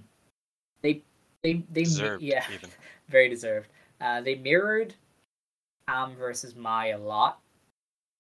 [0.81, 1.03] they,
[1.43, 2.69] they, they, Deserved, yeah, even.
[3.09, 3.67] very deserved.
[3.99, 4.95] Uh, they mirrored
[5.89, 7.39] Tam versus Mai a lot.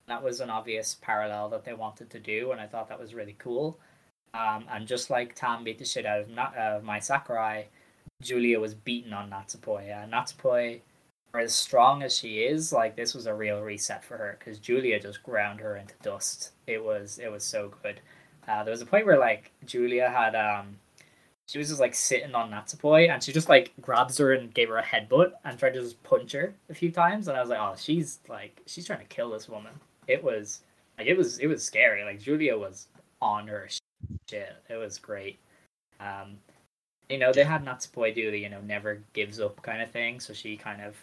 [0.07, 3.13] That was an obvious parallel that they wanted to do, and I thought that was
[3.13, 3.77] really cool.
[4.33, 7.65] Um, and just like Tam beat the shit out of Na- uh, Mai Sakurai,
[8.21, 9.91] Giulia was beaten on Natsupoi.
[9.91, 10.81] Uh, Natsupoi,
[11.31, 14.57] for as strong as she is, like this was a real reset for her because
[14.57, 16.51] Giulia just ground her into dust.
[16.65, 18.01] It was it was so good.
[18.47, 20.77] Uh, there was a point where like Giulia had um
[21.49, 24.69] she was just like sitting on Natsupoi and she just like grabs her and gave
[24.69, 27.49] her a headbutt and tried to just punch her a few times and I was
[27.49, 29.71] like, oh, she's like she's trying to kill this woman.
[30.07, 30.61] It was
[30.99, 32.03] like it was it was scary.
[32.03, 32.85] Like Giulia was
[33.19, 33.67] on her
[34.29, 34.57] shit.
[34.69, 35.39] It was great.
[35.99, 36.37] Um,
[37.09, 40.19] you know they had Natsupoi do the you know never gives up kind of thing,
[40.19, 40.97] so she kind of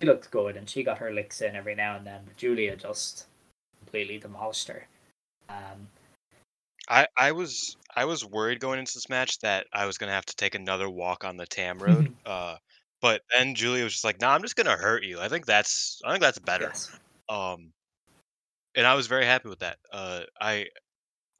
[0.00, 2.20] she looked good and she got her licks in every now and then.
[2.24, 3.26] But Giulia just
[3.80, 4.86] completely demolished her.
[5.48, 5.88] Um,
[6.88, 10.26] I, I was I was worried going into this match that I was gonna have
[10.26, 12.08] to take another walk on the Tam road.
[12.24, 12.56] uh,
[13.00, 16.00] but then Giulia was just like, "Nah, I'm just gonna hurt you." I think that's
[16.04, 16.74] I think that's better.
[16.74, 17.00] yes.
[17.28, 17.74] Um,
[18.74, 19.78] and I was very happy with that.
[19.92, 20.66] Uh, I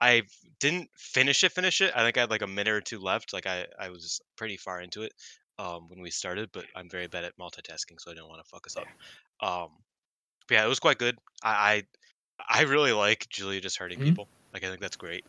[0.01, 0.25] I
[0.61, 1.53] didn't finish it.
[1.53, 1.95] Finish it.
[1.97, 3.33] I think I had like a minute or two left.
[3.35, 5.13] Like I I was pretty far into it
[5.59, 8.51] um when we started, but I'm very bad at multitasking, so I didn't want to
[8.51, 8.91] fuck us up.
[9.41, 9.71] Um,
[10.49, 11.19] but yeah, it was quite good.
[11.45, 11.85] I
[12.51, 14.15] I, I really like Giulia just hurting Mhm.
[14.15, 14.31] people.
[14.55, 15.27] Like I think that's great.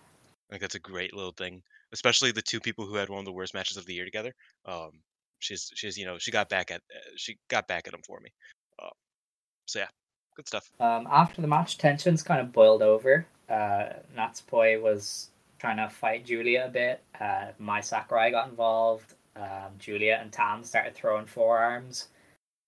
[0.49, 1.61] I think that's a great little thing,
[1.93, 4.33] especially the two people who had one of the worst matches of the year together.
[4.65, 4.91] Um,
[5.39, 8.19] she's she's you know she got back at uh, she got back at him for
[8.19, 8.29] me.
[8.81, 8.91] Um,
[9.65, 9.87] so yeah,
[10.35, 10.69] good stuff.
[10.79, 13.25] Um, after the match, tensions kind of boiled over.
[13.49, 17.03] Uh, Natsupoi was trying to fight Giulia a bit.
[17.19, 19.15] Uh, Mai Sakurai got involved.
[19.35, 22.07] Um, Giulia and Tam started throwing forearms.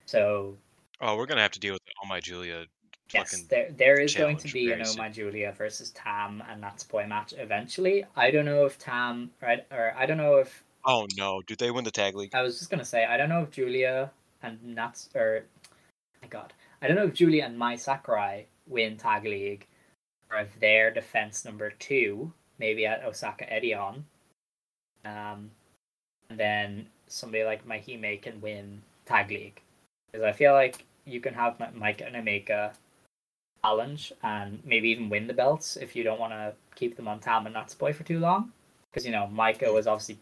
[0.06, 0.56] So
[1.02, 2.66] Oh, we're gonna have to deal with the Oh My Giulia.
[3.14, 4.94] Yes, there there is going to be an Oh.
[4.98, 8.06] My Giulia versus Tam and Natsupoi match eventually.
[8.16, 11.72] I don't know if Tam right or I don't know if Oh no, did they
[11.72, 12.34] win the tag league?
[12.34, 14.12] I was just gonna say I don't know if Giulia
[14.42, 15.46] and Nats or
[16.22, 19.68] my God, I don't know if Giulia and Mai Sakurai win tag league,
[20.32, 24.04] or if their defense number two maybe at Osaka Edion,
[25.04, 25.50] um,
[26.30, 29.60] and then somebody like Mahime can win tag league
[30.12, 32.74] because I feel like you can have Mi- Mike and Omega
[33.64, 37.20] challenge and maybe even win the belts if you don't want to keep them on
[37.20, 38.52] Tam and Natsupoi for too long
[38.92, 40.18] because you know Maika was obviously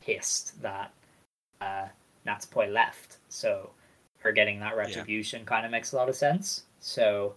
[0.00, 0.92] pissed that
[1.60, 1.86] uh,
[2.26, 3.18] Natsupoi left.
[3.28, 3.70] So
[4.18, 6.64] her getting that retribution kind of makes a lot of sense.
[6.80, 7.34] So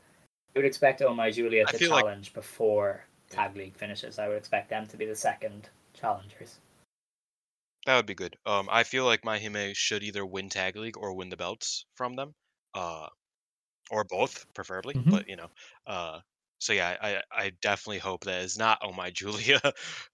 [0.56, 4.20] I would expect Oh My Giulia to feel like- challenge before Tag League finishes.
[4.20, 6.58] I would expect them to be the second challengers.
[7.86, 8.36] That would be good.
[8.46, 11.86] Um, I feel like My Hime should either win tag league or win the belts
[11.96, 12.34] from them.
[12.74, 13.08] Uh,
[13.90, 14.96] or both, preferably.
[14.96, 15.10] Mhm.
[15.10, 15.50] But you know,
[15.88, 16.22] uh,
[16.60, 19.62] so yeah, I I definitely hope that it's not Oh My Giulia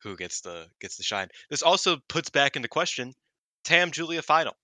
[0.01, 1.29] who gets the gets the shine.
[1.49, 3.13] This also puts back into question
[3.63, 4.55] Tam Giulia final.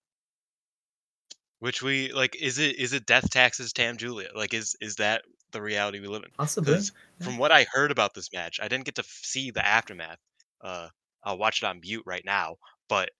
[1.59, 4.31] Which we like is it is it death taxes Tam Giulia?
[4.33, 6.31] Like is is that the reality we live in?
[6.37, 6.73] Possibly.
[6.73, 10.19] Because from what I heard about this match, I didn't get to see the aftermath.
[10.59, 10.89] Uh,
[11.23, 12.57] I'll watch it on mute right now,
[12.89, 13.11] but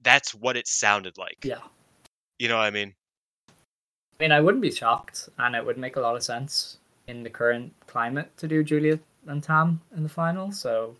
[0.00, 1.38] that's what it sounded like.
[1.44, 1.62] Yeah.
[2.38, 2.96] You know what I mean?
[4.20, 6.76] I mean, I wouldn't be shocked, and it would make a lot of sense
[7.06, 10.52] in the current climate to do Giulia and Tam in the final.
[10.52, 10.94] So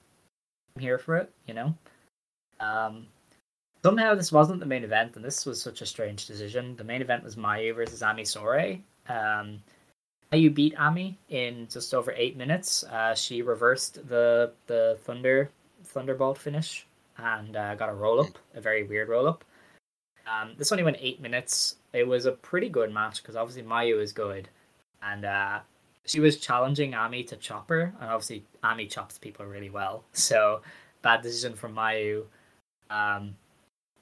[0.74, 1.74] I'm here for it, you know.
[2.60, 3.08] Um,
[3.82, 6.76] somehow this wasn't the main event, and this was such a strange decision.
[6.76, 8.80] The main event was Mayu versus Ami Sourei.
[9.06, 9.62] Um,
[10.32, 12.84] Mayu beat Ami in just over eight minutes.
[12.84, 15.50] Uh, she reversed the the Thunder
[15.84, 16.86] Thunderbolt finish
[17.18, 19.44] and uh, got a roll up, a very weird roll up.
[20.26, 21.76] Um, this only went eight minutes.
[21.92, 24.48] It was a pretty good match because obviously Mayu is good,
[25.02, 25.60] and uh,
[26.04, 30.04] she was challenging Ami to chop her, and obviously Ami chops people really well.
[30.12, 30.62] So
[31.02, 32.24] bad decision from Mayu.
[32.90, 33.34] Um,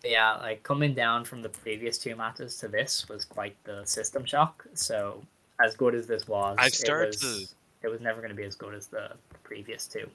[0.05, 4.25] yeah, like coming down from the previous two matches to this was quite the system
[4.25, 4.67] shock.
[4.75, 5.23] So
[5.65, 8.45] as good as this was, I've it started was, it was never going to be
[8.45, 9.11] as good as the
[9.43, 10.09] previous two.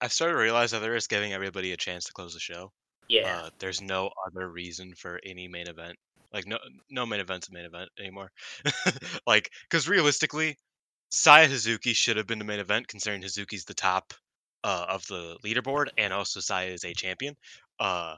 [0.00, 2.70] I've started to realize that they're just giving everybody a chance to close the show.
[3.08, 5.96] Yeah, Uh, there's no other reason for any main event
[6.32, 6.58] Like no
[6.90, 8.30] no main event's a main event anymore.
[9.26, 10.56] like because realistically,
[11.10, 14.12] Saya Hazuki should have been the main event considering Hazuki's the top
[14.64, 17.34] uh, of the leaderboard and also Saya is a champion.
[17.80, 18.16] Uh,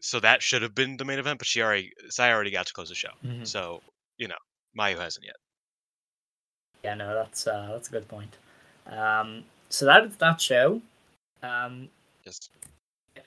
[0.00, 2.72] so that should have been the main event, but she already Saya already got to
[2.74, 3.12] close the show.
[3.24, 3.46] Mhm.
[3.46, 3.82] So
[4.18, 4.38] you know
[4.78, 5.36] Mayu hasn't yet.
[6.84, 8.36] Yeah, no, that's uh, that's a good point.
[8.86, 10.80] Um, so that that show.
[11.42, 11.88] Um,
[12.24, 12.50] Just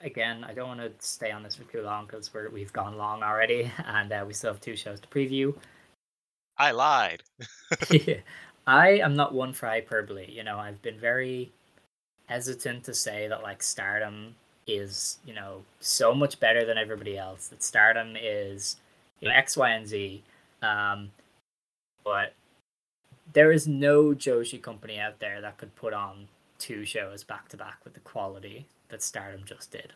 [0.00, 2.96] again, I don't want to stay on this for too long because we're we've gone
[2.96, 5.54] long already, and uh, we still have two shows to preview.
[6.58, 7.22] I lied.
[8.66, 10.30] I am not one for hyperbole.
[10.30, 11.50] You know, I've been very
[12.26, 14.34] hesitant to say that like Stardom
[14.66, 17.48] is, you know, so much better than everybody else.
[17.48, 18.76] That Stardom is,
[19.20, 20.22] you know, X, Y, and Z.
[20.62, 21.10] Um,
[22.04, 22.34] but
[23.32, 26.28] there is no Joshi company out there that could put on
[26.58, 29.92] two shows back to back with the quality that Stardom just did.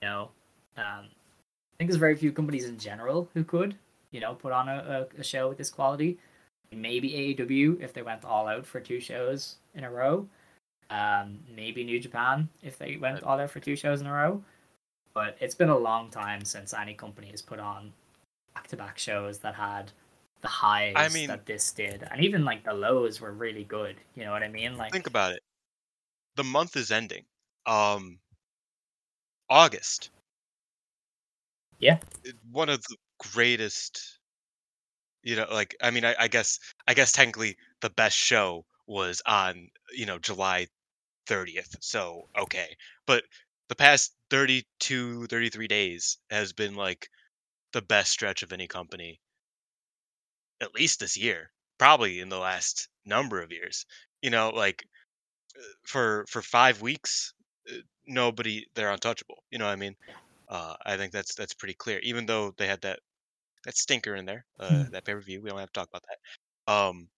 [0.00, 0.30] You know,
[0.76, 3.74] um, I think there's very few companies in general who could,
[4.12, 6.18] you know, put on a, a, a show with this quality.
[6.70, 10.28] Maybe AEW if they went all out for two shows in a row.
[10.90, 14.42] Um, maybe New Japan if they went all out for two shows in a row.
[15.14, 17.92] But it's been a long time since any company has put on
[18.54, 19.90] back to back shows that had
[20.42, 22.06] the highs mean- that this did.
[22.10, 23.96] And even like the lows were really good.
[24.14, 24.76] You know what I mean?
[24.76, 25.40] Like Think about it.
[26.36, 27.24] The month is ending.
[27.66, 28.18] Um,
[29.54, 30.10] August.
[31.78, 31.98] Yeah.
[32.50, 32.96] One of the
[33.32, 34.18] greatest.
[35.22, 36.58] You know, like I mean, I, I guess
[36.88, 40.66] I guess technically the best show was on you know July
[41.28, 41.76] 30th.
[41.80, 42.76] So okay,
[43.06, 43.22] but
[43.68, 47.08] the past 32, 33 days has been like
[47.72, 49.20] the best stretch of any company.
[50.60, 53.86] At least this year, probably in the last number of years.
[54.20, 54.84] You know, like
[55.86, 57.32] for for five weeks,
[57.70, 59.42] uh, nobody they're untouchable.
[59.50, 59.96] You know what I mean?
[60.48, 62.00] Uh, I think that's that's pretty clear.
[62.02, 63.00] Even though they had that
[63.64, 66.04] that stinker in there, uh, that pay per view, we don't have to talk about
[66.08, 66.72] that.
[66.72, 67.08] Um,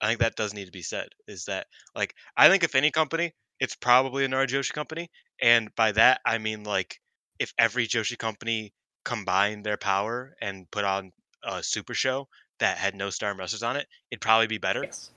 [0.00, 1.08] I think that does need to be said.
[1.26, 5.10] Is that like I think if any company, it's probably another Joshi company,
[5.40, 7.00] and by that I mean like
[7.38, 8.72] if every Joshi company
[9.04, 11.12] combined their power and put on
[11.42, 15.10] a super show that had no star wrestlers on it, it'd probably be better yes.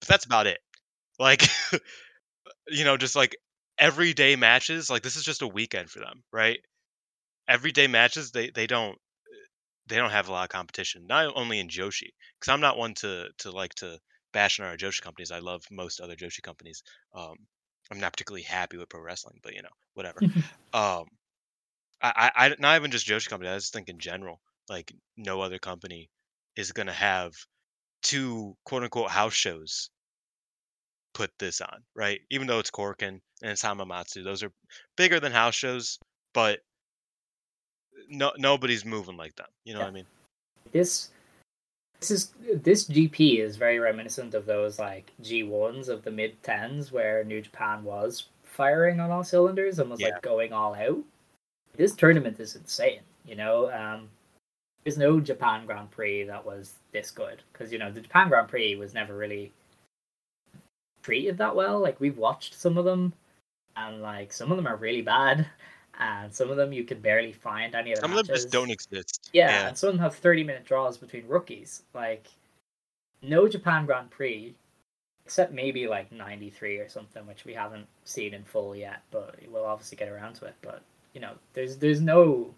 [0.00, 0.58] but that's about it.
[1.18, 1.42] Like,
[2.68, 3.36] you know, just like
[3.78, 4.90] everyday matches.
[4.90, 6.58] Like this is just a weekend for them, right?
[7.48, 8.98] Everyday matches, they they don't
[9.86, 11.06] they don't have a lot of competition.
[11.06, 13.98] Not only in Joshi, because I'm not one to to like to
[14.32, 15.30] bash on our Joshi companies.
[15.30, 16.82] I love most other Joshi companies.
[17.14, 17.36] Um,
[17.90, 20.20] I'm not particularly happy with pro wrestling, but you know, whatever.
[20.74, 21.06] um,
[22.02, 23.50] I, I I not even just Joshi company.
[23.50, 26.10] I just think in general, like no other company
[26.56, 27.32] is gonna have
[28.02, 29.90] two quote unquote house shows
[31.14, 32.20] put this on, right?
[32.30, 34.50] Even though it's Korakuen and it's Hamamatsu, those are
[34.96, 35.98] bigger than house shows,
[36.34, 36.60] but
[38.08, 39.46] no nobody's moving like them.
[39.64, 40.06] You know what I mean?
[40.72, 41.10] this
[42.00, 42.32] this is
[42.62, 47.40] this GP is very reminiscent of those like G1s of the mid tens where New
[47.40, 50.08] Japan was firing on all cylinders and was Yeah.
[50.08, 51.02] like going all out.
[51.76, 53.70] This tournament is insane, you know.
[53.72, 54.08] Um,
[54.84, 58.48] there's no Japan Grand Prix that was this good because you know the Japan Grand
[58.48, 59.52] Prix was never really
[61.02, 61.80] treated that well.
[61.80, 63.12] Like we've watched some of them,
[63.78, 65.46] and like some of them are really bad,
[65.98, 68.50] and some of them you can barely find any of the Some of them just
[68.50, 69.30] don't exist.
[69.32, 71.82] Yeah, and some of them have 30 minute draws between rookies.
[71.94, 72.26] Like,
[73.22, 74.54] no Japan Grand Prix,
[75.24, 79.64] except maybe like 93 or something, which we haven't seen in full yet, but we'll
[79.64, 80.54] obviously get around to it.
[80.62, 80.82] But,
[81.14, 82.54] you know, there's there's no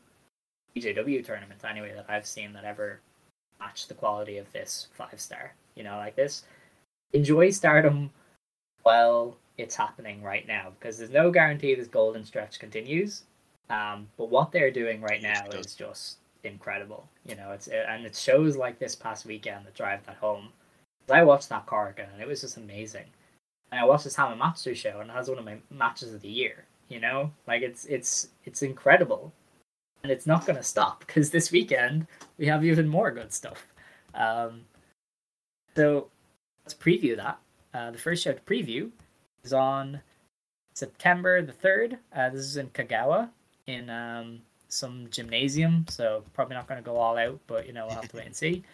[0.77, 3.01] BJW tournament anyway that I've seen that ever
[3.59, 5.55] matched the quality of this five star.
[5.75, 6.45] You know, like this.
[7.13, 8.11] Enjoy stardom
[8.83, 13.25] while it's happening right now because there's no guarantee this golden stretch continues.
[13.69, 17.09] Um, but what they're doing right now is just incredible.
[17.25, 20.49] You know, it's and it shows like this past weekend that drive that home.
[21.11, 23.07] I watched that car again and it was just amazing.
[23.71, 26.65] And I watched this Hamamatsu show and that's one of my matches of the year.
[26.89, 29.33] You know, like it's it's it's incredible,
[30.03, 32.07] and it's not going to stop because this weekend
[32.37, 33.69] we have even more good stuff.
[34.15, 34.63] Um,
[35.77, 36.09] so
[36.65, 37.39] let's preview that.
[37.73, 38.91] Uh, the first show to preview
[39.45, 40.01] is on
[40.75, 41.99] September the 3rd.
[42.15, 43.31] Uh, this is in Kagawa
[43.67, 47.87] in um, some gymnasium, so probably not going to go all out, but you know,
[47.87, 48.63] we'll have to wait and see.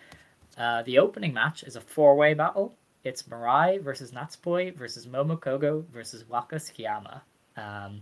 [0.57, 2.75] Uh, the opening match is a four way battle.
[3.05, 7.21] It's Mirai versus Natsupoi versus Momo Kohgo versus Waka Tsukiyama.
[7.59, 8.01] Um,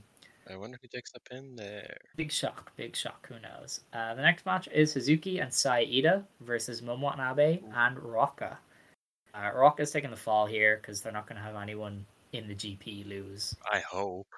[0.49, 1.97] I wonder who takes the pin there.
[2.17, 3.27] Big shock, big shock.
[3.29, 3.81] Who knows?
[3.93, 8.57] Uh, the next match is Suzuki and Saida versus Momo Watanabe and Ruaka.
[9.35, 12.55] Uh, Ruaka's taking the fall here because they're not going to have anyone in the
[12.55, 13.55] GP lose.
[13.71, 14.29] I hope.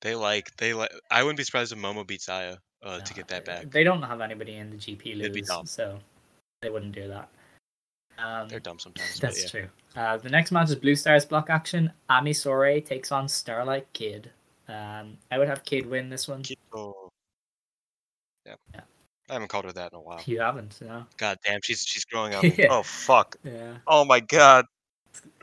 [0.00, 0.92] They like they like.
[1.10, 3.70] I wouldn't be surprised if Momo beats Aya uh, to get that back.
[3.70, 5.98] They don't have anybody in the GP lose, so
[6.60, 7.28] they wouldn't do that.
[8.18, 9.18] Um, They're dumb sometimes.
[9.18, 9.48] That's yeah.
[9.48, 9.68] true.
[9.96, 11.92] Uh, the next match is Blue Stars block action.
[12.08, 14.30] Ami Sourei takes on Starlight Kid.
[14.68, 16.42] Um, I would have Kid win this one.
[16.42, 16.94] Kiko.
[18.46, 18.54] Yeah.
[18.72, 18.80] Yeah.
[19.28, 20.20] I haven't called her that in a while.
[20.26, 21.06] You haven't, no?
[21.16, 22.44] God damn, she's she's growing up.
[22.44, 22.66] Yeah.
[22.70, 23.36] Oh fuck.
[23.42, 23.76] Yeah.
[23.86, 24.66] Oh my god.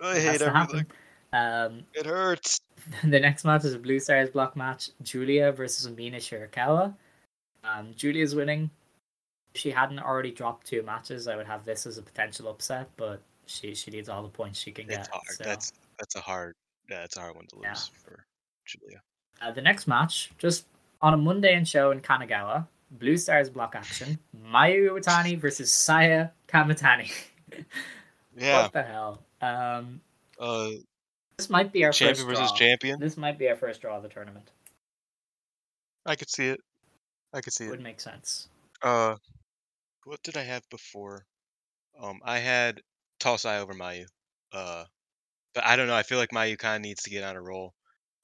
[0.01, 0.53] I it hate everything.
[0.53, 0.87] happen.
[1.33, 2.59] Um, It hurts.
[3.03, 4.89] the next match is a Blue Stars block match.
[5.03, 6.93] Giulia versus Amina Shirakawa.
[7.63, 8.69] Um, Giulia's winning.
[9.53, 12.89] If she hadn't already dropped two matches, I would have this as a potential upset,
[12.97, 15.09] but she she needs all the points she can It's get.
[15.11, 15.23] hard.
[15.29, 16.55] so- That's that's a hard.
[16.89, 17.99] Yeah, it's a hard one to lose Yeah.
[18.03, 18.25] for
[18.65, 19.01] Giulia.
[19.41, 20.65] Uh, the next match, just
[21.01, 26.29] on a Monday and show in Kanagawa, Blue Stars block action, Mayu Iwatani versus Saya
[26.47, 27.11] Kamitani.
[28.37, 28.61] Yeah.
[28.63, 29.21] What the hell?
[29.41, 29.99] Um,
[30.39, 30.69] Uh,
[31.41, 32.57] this might be our champion first versus draw.
[32.57, 32.99] champion.
[32.99, 34.51] This might be our first draw of the tournament.
[36.05, 36.59] I could see it.
[37.33, 37.71] I could see it.
[37.71, 38.47] Would make sense.
[38.83, 39.15] Uh,
[40.03, 41.25] what did I have before?
[41.99, 42.81] Um, I had
[43.19, 44.05] Tosai over Mayu.
[44.51, 44.85] Uh,
[45.55, 45.95] but I don't know.
[45.95, 47.73] I feel like Mayu kind of needs to get on a roll.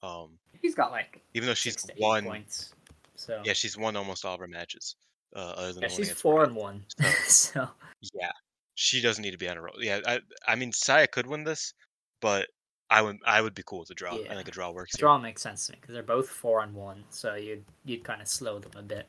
[0.02, 2.24] Um, He's got like even though she's six to eight won.
[2.24, 2.72] points.
[3.16, 4.94] So Yeah, she's won almost all of her matches.
[5.34, 6.84] Uh, other than Yeah, she's four and one.
[7.00, 7.68] So- so
[8.14, 8.30] Yeah,
[8.76, 9.74] she doesn't need to be on a roll.
[9.80, 11.74] Yeah, I, I mean, Saya could win this,
[12.20, 12.46] but
[12.90, 14.14] I would, I would be cool with a draw.
[14.14, 14.34] I Yeah.
[14.34, 14.96] think a draw works.
[14.96, 15.00] here.
[15.04, 17.04] draw makes sense to me because they're both four on one.
[17.10, 19.06] So you'd you'd kind of slow them a bit.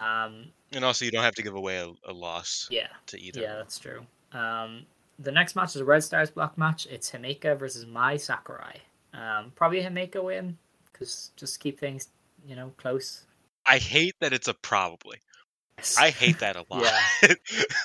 [0.00, 3.40] Um, And also, you don't have to give away a, a loss yeah, to either.
[3.40, 4.06] Yeah, that's true.
[4.32, 4.84] Um,
[5.18, 6.86] the next match is a Red Stars block match.
[6.90, 8.80] It's Himeka versus Mai Sakurai.
[9.14, 10.58] Um, probably a Himeka win
[10.92, 12.08] because just keep things,
[12.46, 13.24] you know, close.
[13.64, 15.18] I hate that it's a probably.
[15.98, 16.84] I hate that a lot.
[17.22, 17.34] Yeah.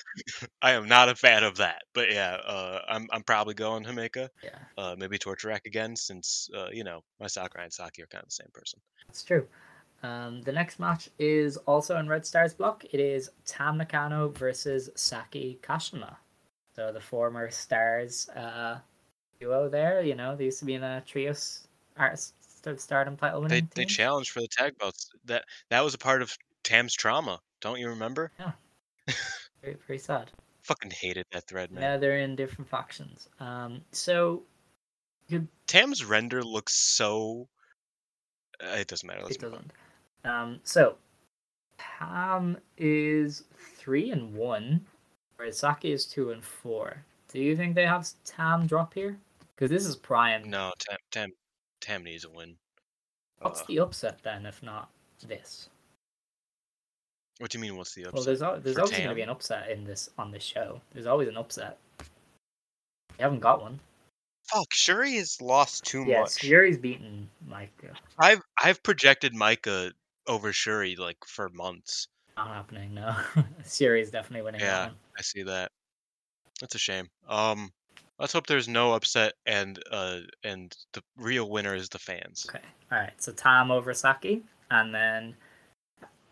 [0.61, 1.81] I am not a fan of that.
[1.93, 4.30] But yeah, uh, I'm I'm probably going Himeka.
[4.43, 8.23] Yeah, Uh, maybe Torturak again, since uh, you know Mai Sakurai and Saki are kind
[8.23, 8.80] of the same person.
[9.07, 9.47] that's true.
[10.03, 12.84] Um, the next match is also in Red Stars block.
[12.91, 16.15] It is Tam Nakano versus Saki Kashima.
[16.76, 18.80] So the former Stars uh,
[19.39, 22.34] duo there, you know, they used to be in a trios artist
[22.77, 25.09] stardom title They they challenged for the tag belts.
[25.26, 27.39] That that was a part of Tam's trauma.
[27.61, 28.31] Don't you remember?
[28.39, 28.51] Yeah.
[29.61, 30.31] very, very sad.
[30.63, 31.81] Fucking hated that thread, man.
[31.81, 33.29] Now they're in different factions.
[33.39, 34.43] Um, so
[35.67, 37.47] Tam's render looks so.
[38.63, 39.21] Uh, it doesn't matter.
[39.23, 39.71] Let's it move on.
[40.23, 40.41] doesn't.
[40.41, 40.97] Um, so
[41.77, 43.43] Tam is
[43.77, 44.85] three and one,
[45.38, 47.03] whereas Saki is two and four.
[47.31, 49.17] Do you think they have Tam drop here?
[49.55, 50.49] Because this is prime.
[50.49, 51.29] No, Tam Tam
[51.79, 52.55] Tam needs a win.
[53.39, 54.89] What's Uh, the upset then, if not
[55.25, 55.69] this?
[57.41, 57.76] What do you mean?
[57.76, 58.13] What's the upset?
[58.13, 60.80] Well, there's al- there's obviously going to be an upset in this on this show.
[60.93, 61.80] There's always an upset.
[61.99, 62.05] You
[63.23, 63.80] haven't got one.
[64.43, 66.43] Fuck, Syuri has lost too Yes, much.
[66.43, 67.95] Syuri's beaten Maika.
[68.19, 69.91] I've I've projected Maika
[70.27, 72.07] over Syuri like for months.
[72.38, 72.93] Not happening.
[72.93, 73.15] No,
[73.63, 74.89] Syuri's definitely winning Yeah.
[75.18, 75.72] I see that.
[76.59, 77.07] That's a shame.
[77.27, 77.72] Um,
[78.19, 82.45] let's hope there's no upset and uh and the real winner is the fans.
[82.47, 82.63] Okay.
[82.91, 83.19] All right.
[83.19, 85.35] So Tam over Saki, and then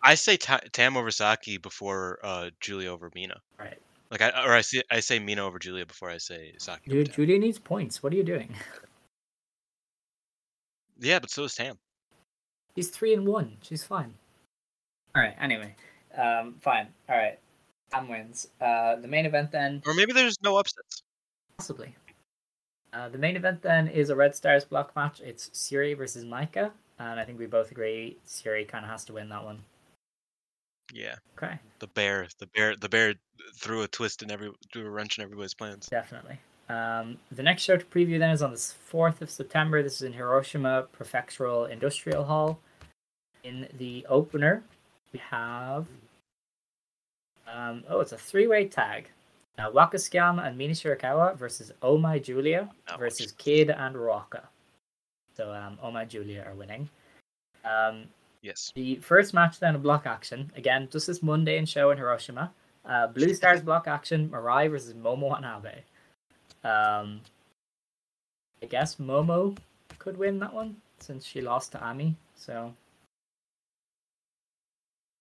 [0.04, 3.40] I say Ta- Tam over Saki before uh Giulia over Mina.
[3.60, 3.78] right.
[4.12, 6.92] Like I or I say I say Mina over Giulia before I say Saki.
[6.92, 7.14] over Dude.
[7.14, 8.02] Giulia needs points.
[8.02, 8.54] What are you doing?
[11.02, 11.78] Yeah, but so is Tam.
[12.76, 13.58] She's three and one.
[13.62, 14.14] She's fine.
[15.16, 15.36] All right.
[15.40, 15.74] Anyway,
[16.18, 16.88] um, fine.
[17.08, 17.40] All right.
[17.92, 18.50] Tam wins.
[18.60, 21.02] Uh, the main event then, Or maybe there's no upsets.
[21.58, 21.96] possibly.
[22.92, 25.22] Uh, the main event then is a Red Stars block match.
[25.22, 29.14] It's Syuri versus Maika, and I think we both agree Syuri kind of has to
[29.14, 29.60] win that one.
[30.94, 31.16] Yeah.
[31.38, 31.58] Okay.
[31.80, 33.14] The bear, the bear, the bear
[33.56, 35.88] threw a twist in every, threw a wrench in everybody's plans.
[35.88, 36.40] Definitely.
[36.70, 39.82] Um, the next show to preview then is on the 4th of September.
[39.82, 42.60] This is in Hiroshima Prefectural Industrial Hall.
[43.44, 44.64] In the opener,
[45.12, 45.88] we have.
[47.52, 49.10] Um, oh, it's a three way tag.
[49.58, 53.32] Uh, Waka Tsukiyama and Mina Shirakawa versus Oh My Giulia versus.
[53.34, 54.42] Kid and Ruaka.
[55.36, 56.88] So um, Oh My Giulia are winning.
[57.66, 58.04] Um,
[58.42, 58.72] Yes.
[58.74, 60.52] the first match then a block action.
[60.56, 62.52] Again, just this Monday in show in Hiroshima.
[62.86, 65.82] Uh, Blue Stars block action, Mirai versus Momo Watanabe.
[66.64, 67.22] Um,
[68.62, 69.58] I guess Momo
[69.98, 72.16] could win that one since she lost to Ami.
[72.36, 72.74] So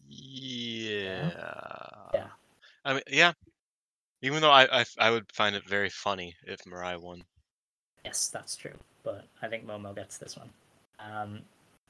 [0.09, 1.31] Yeah.
[2.15, 2.27] Yeah.
[2.85, 3.33] I mean, yeah.
[4.23, 7.23] Even though I, I, I would find it very funny if Mirai won.
[8.05, 8.75] yes, that's true.
[9.05, 10.51] But I think Momo gets this one.
[10.99, 11.41] Um,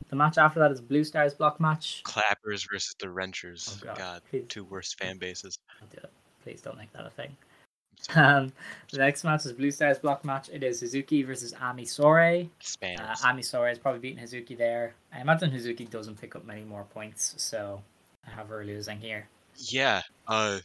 [0.08, 2.02] the match after that is Blue Stars block match.
[2.04, 3.80] Clappers versus the Wrenchers.
[3.82, 4.22] Oh, God.
[4.32, 5.58] God, two worst fan bases.
[5.80, 6.10] Don't do it.
[6.42, 7.36] Please don't make that a thing.
[8.14, 8.52] Um,
[8.92, 10.48] the next match is Blue Stars block match.
[10.50, 12.48] It is Hazuki versus Ami Sourei.
[12.80, 14.94] Uh, Ami Sourei is probably beating Hazuki there.
[15.12, 17.82] I imagine Hazuki doesn't pick up many more points, so
[18.24, 19.28] I have her losing here.
[19.56, 20.02] Yeah.
[20.28, 20.60] Uh,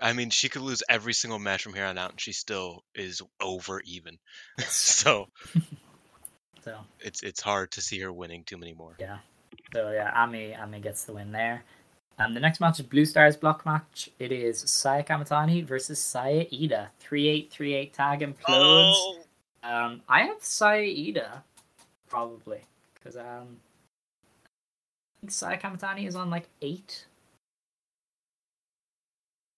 [0.00, 2.84] I mean, she could lose every single match from here on out, and she still
[2.94, 4.16] is over even.
[4.58, 5.26] so
[6.68, 8.94] So it's it's hard to see her winning too many more.
[9.00, 9.18] yeah,
[9.72, 11.64] so yeah, Ami Ami gets the win there.
[12.18, 14.10] Um, the next match is Blue Stars block match.
[14.18, 16.88] It is Saya Kamitani versus Saya Iida.
[17.00, 18.92] Three eight three eight tag implodes.
[18.92, 19.18] Oh!
[19.62, 21.42] Um, I have Saya Iida,
[22.06, 22.60] probably
[22.92, 23.56] because um,
[24.36, 27.06] I think Saya Kamitani is on like eight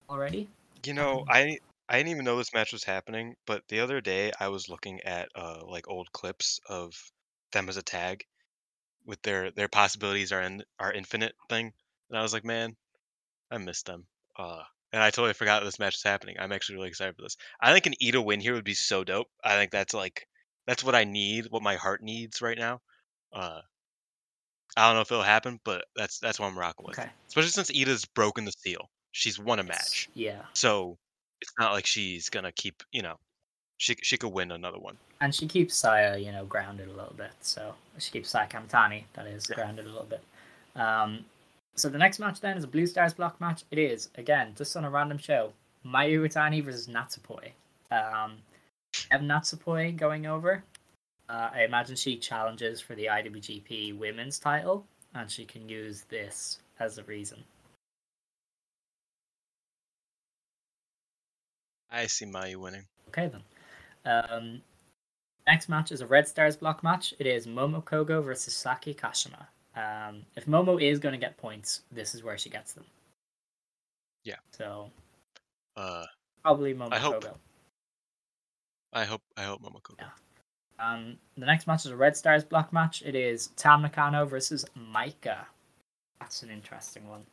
[0.09, 0.49] already.
[0.85, 1.59] You know, I
[1.90, 5.00] I didn't even know this match was happening, but the other day I was looking
[5.00, 6.94] at uh like old clips of
[7.52, 8.24] them as a tag
[9.04, 11.72] with their their possibilities are in are infinite thing,
[12.08, 12.76] and I was like, man,
[13.50, 14.06] I missed them.
[14.38, 14.62] Uh,
[14.92, 16.36] and I totally forgot this match is happening.
[16.38, 17.36] I'm actually really excited for this.
[17.60, 19.28] I think an Iida win here would be so dope.
[19.42, 20.26] I think that's like
[20.66, 22.80] that's what I need, what my heart needs right now.
[23.32, 23.62] Uh,
[24.76, 26.98] I don't know if it'll happen, but that's that's what I'm rocking with.
[26.98, 27.10] Okay.
[27.26, 28.88] Especially since Iida's broken the seal.
[29.12, 30.08] She's won a match.
[30.14, 30.96] Yeah, So
[31.40, 33.16] it's not like she's gonna keep, you know,
[33.78, 34.96] she she could win another one.
[35.22, 37.32] and she keeps Saya, you know, grounded a little bit.
[37.40, 39.56] So she keeps Saya Kamitani, that is, Yeah.
[39.56, 40.22] grounded a little bit.
[40.76, 41.24] Um,
[41.76, 43.64] so the next match then is a Blue Stars block match.
[43.70, 45.52] It is again just on a random show.
[45.84, 47.52] Mayu Iwatani versus Natsupoi.
[47.90, 48.38] Um,
[49.10, 50.62] have Natsupoi going over.
[51.28, 54.84] Uh, I imagine she challenges for the IWGP Women's title,
[55.14, 57.42] and she can use this as a reason.
[61.90, 62.84] I see Mayu winning.
[63.08, 63.42] Okay then.
[64.30, 64.62] Um,
[65.46, 67.14] next match is a Red Stars block match.
[67.18, 69.46] It is Momo Kohgo versus Saki Kashima.
[69.76, 72.84] Um, if Momo is going to get points, this is where she gets them.
[74.24, 74.36] Yeah.
[74.56, 74.90] So
[75.76, 76.04] Uh,
[76.42, 77.24] probably Momo I hope.
[77.24, 77.34] Kohgo.
[78.92, 79.94] I hope I hope Momoko.
[79.98, 80.08] Yeah.
[80.80, 83.02] Um, the next match is a Red Stars block match.
[83.04, 85.44] It is Tam Nakano versus Maika.
[86.20, 87.24] That's an interesting one.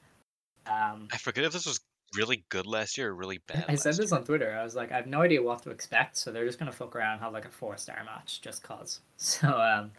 [0.68, 1.80] Um, I forget if this was
[2.16, 3.66] really good last year or really bad.
[3.68, 4.20] I said this year.
[4.20, 4.58] on Twitter.
[4.60, 6.96] I was like, I have no idea what to expect, so they're just gonna fuck
[6.96, 9.00] around and have like a four star match just cause.
[9.18, 9.92] So um,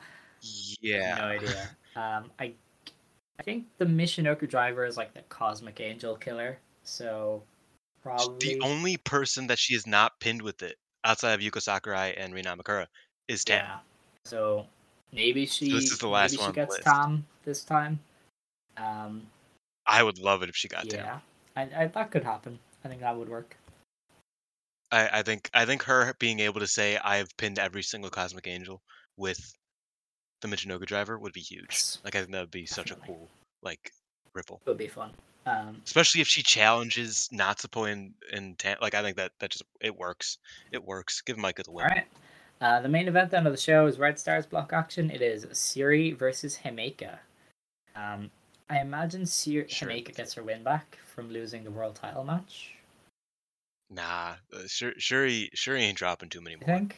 [0.80, 1.16] Yeah.
[1.18, 1.68] no idea.
[1.96, 2.52] Um, I
[3.38, 7.42] I think the Michinoku driver is like the cosmic angel killer, so
[8.02, 12.14] probably The only person that she is not pinned with it outside of Yuko Sakurai
[12.16, 12.86] and Rina Makura
[13.28, 13.64] is Tam.
[13.64, 13.78] yeah.
[14.24, 14.66] So
[15.12, 16.78] maybe she this is the last maybe one she gets.
[16.78, 18.00] Tam this time.
[18.76, 19.22] Um,
[19.86, 21.20] I would love it if she got Tam.
[21.58, 22.58] I, I that could happen.
[22.84, 23.56] I think that would work.
[24.92, 28.46] I, I think I think her being able to say I've pinned every single Cosmic
[28.46, 28.80] Angel
[29.16, 29.52] with
[30.40, 31.66] the Michinoku driver would be huge.
[31.70, 31.98] Yes.
[32.04, 33.28] Like I think that would be such a cool
[33.62, 33.90] like
[34.34, 34.60] ripple.
[34.64, 35.10] It would be fun.
[35.46, 39.64] Um, Especially if she challenges Natsupo and and Tam, like I think that that just
[39.80, 40.38] it works.
[40.70, 41.22] It works.
[41.22, 41.84] Give Maika the win.
[41.84, 42.06] All right.
[42.60, 45.10] Uh, the main event then of the show is Red Stars block action.
[45.10, 47.18] It is Syuri versus Himeka.
[47.94, 48.30] Um,
[48.70, 49.88] I imagine Syuri, Sure.
[49.88, 52.74] Gets her win back from losing the world title match.
[53.90, 56.96] Nah, uh, Syuri, Syuri Syuri ain't dropping too many I think.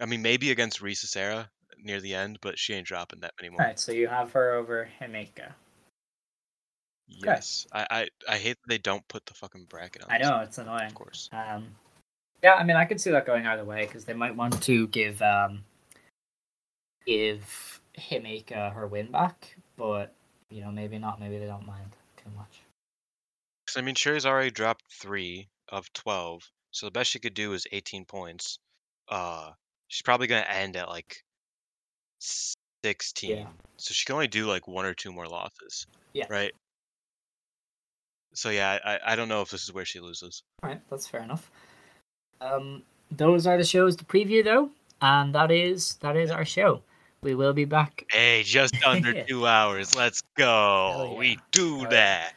[0.00, 1.48] I mean, maybe against Risa Sera
[1.82, 3.60] near the end, but she ain't dropping that many more.
[3.60, 5.52] All right, so you have her over Himeka.
[7.06, 10.10] Yes, I, I I hate that they don't put the fucking bracket on.
[10.10, 10.86] I know it's annoying.
[10.86, 11.28] Of course.
[11.32, 11.66] Um,
[12.42, 14.86] yeah, I mean, I could see that going either way because they might want to
[14.88, 15.64] give um,
[17.06, 20.14] give Himeka her win back, but
[20.50, 21.20] you know, maybe not.
[21.20, 22.60] Maybe they don't mind too much.
[23.66, 27.52] 'Cause, I mean, Syuri's already dropped three of twelve, so the best she could do
[27.54, 28.58] is eighteen points.
[29.08, 29.52] Uh,
[29.88, 31.24] she's probably gonna end at like
[32.20, 33.48] sixteen, yeah.
[33.76, 35.86] so she can only do like one or two more losses.
[36.12, 36.26] Yeah.
[36.28, 36.54] Right.
[38.34, 40.42] So yeah, I I don't know if this is where she loses.
[40.62, 41.50] All right, that's fair enough.
[42.40, 44.70] Um, those are the shows to preview, though,
[45.00, 46.82] and that is that is our show.
[47.24, 48.04] We will be back.
[48.10, 49.96] Hey, just under two hours.
[49.96, 51.08] Let's go.
[51.12, 51.18] yeah.
[51.18, 52.34] We do that.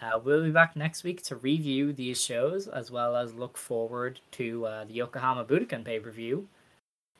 [0.00, 4.20] Uh, we'll be back next week to review these shows as well as look forward
[4.32, 6.48] to uh, the Yokohama Budokan pay per view.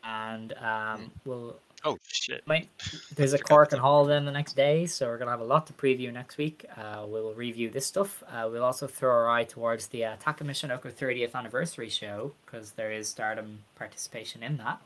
[0.03, 2.47] And um, we'll Oh shit.
[2.47, 2.69] might
[3.15, 5.73] there's a Korakuen Hall then the next day, so we're gonna have a lot to
[5.73, 6.65] preview next week.
[6.77, 8.23] Uh, we will review this stuff.
[8.29, 12.91] Uh, we'll also throw our eye towards the uh, Takamishinoko 30th anniversary show because there
[12.91, 14.81] is Stardom participation in that.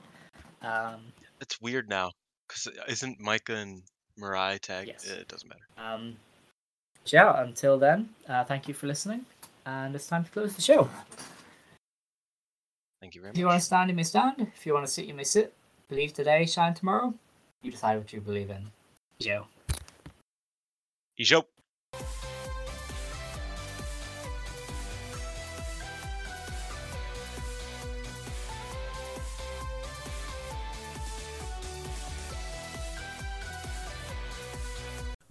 [0.61, 1.01] Um,
[1.41, 2.11] It's weird now,
[2.49, 3.83] cause isn't Maika and
[4.21, 4.89] Mirai tagged?
[4.89, 5.07] Yes.
[5.09, 5.67] It doesn't matter.
[5.95, 6.17] um,
[7.07, 9.25] yeah, until then, uh, thank you for listening,
[9.65, 10.89] and it's time to close the show.
[13.01, 13.41] Thank you very If much.
[13.41, 14.35] you want to stand, you may stand.
[14.55, 15.55] If you want to sit, you may sit.
[15.89, 17.15] Believe today, shine tomorrow.
[17.63, 18.71] You decide what you believe in.
[19.21, 19.47] Joe.
[21.19, 21.45] Isho.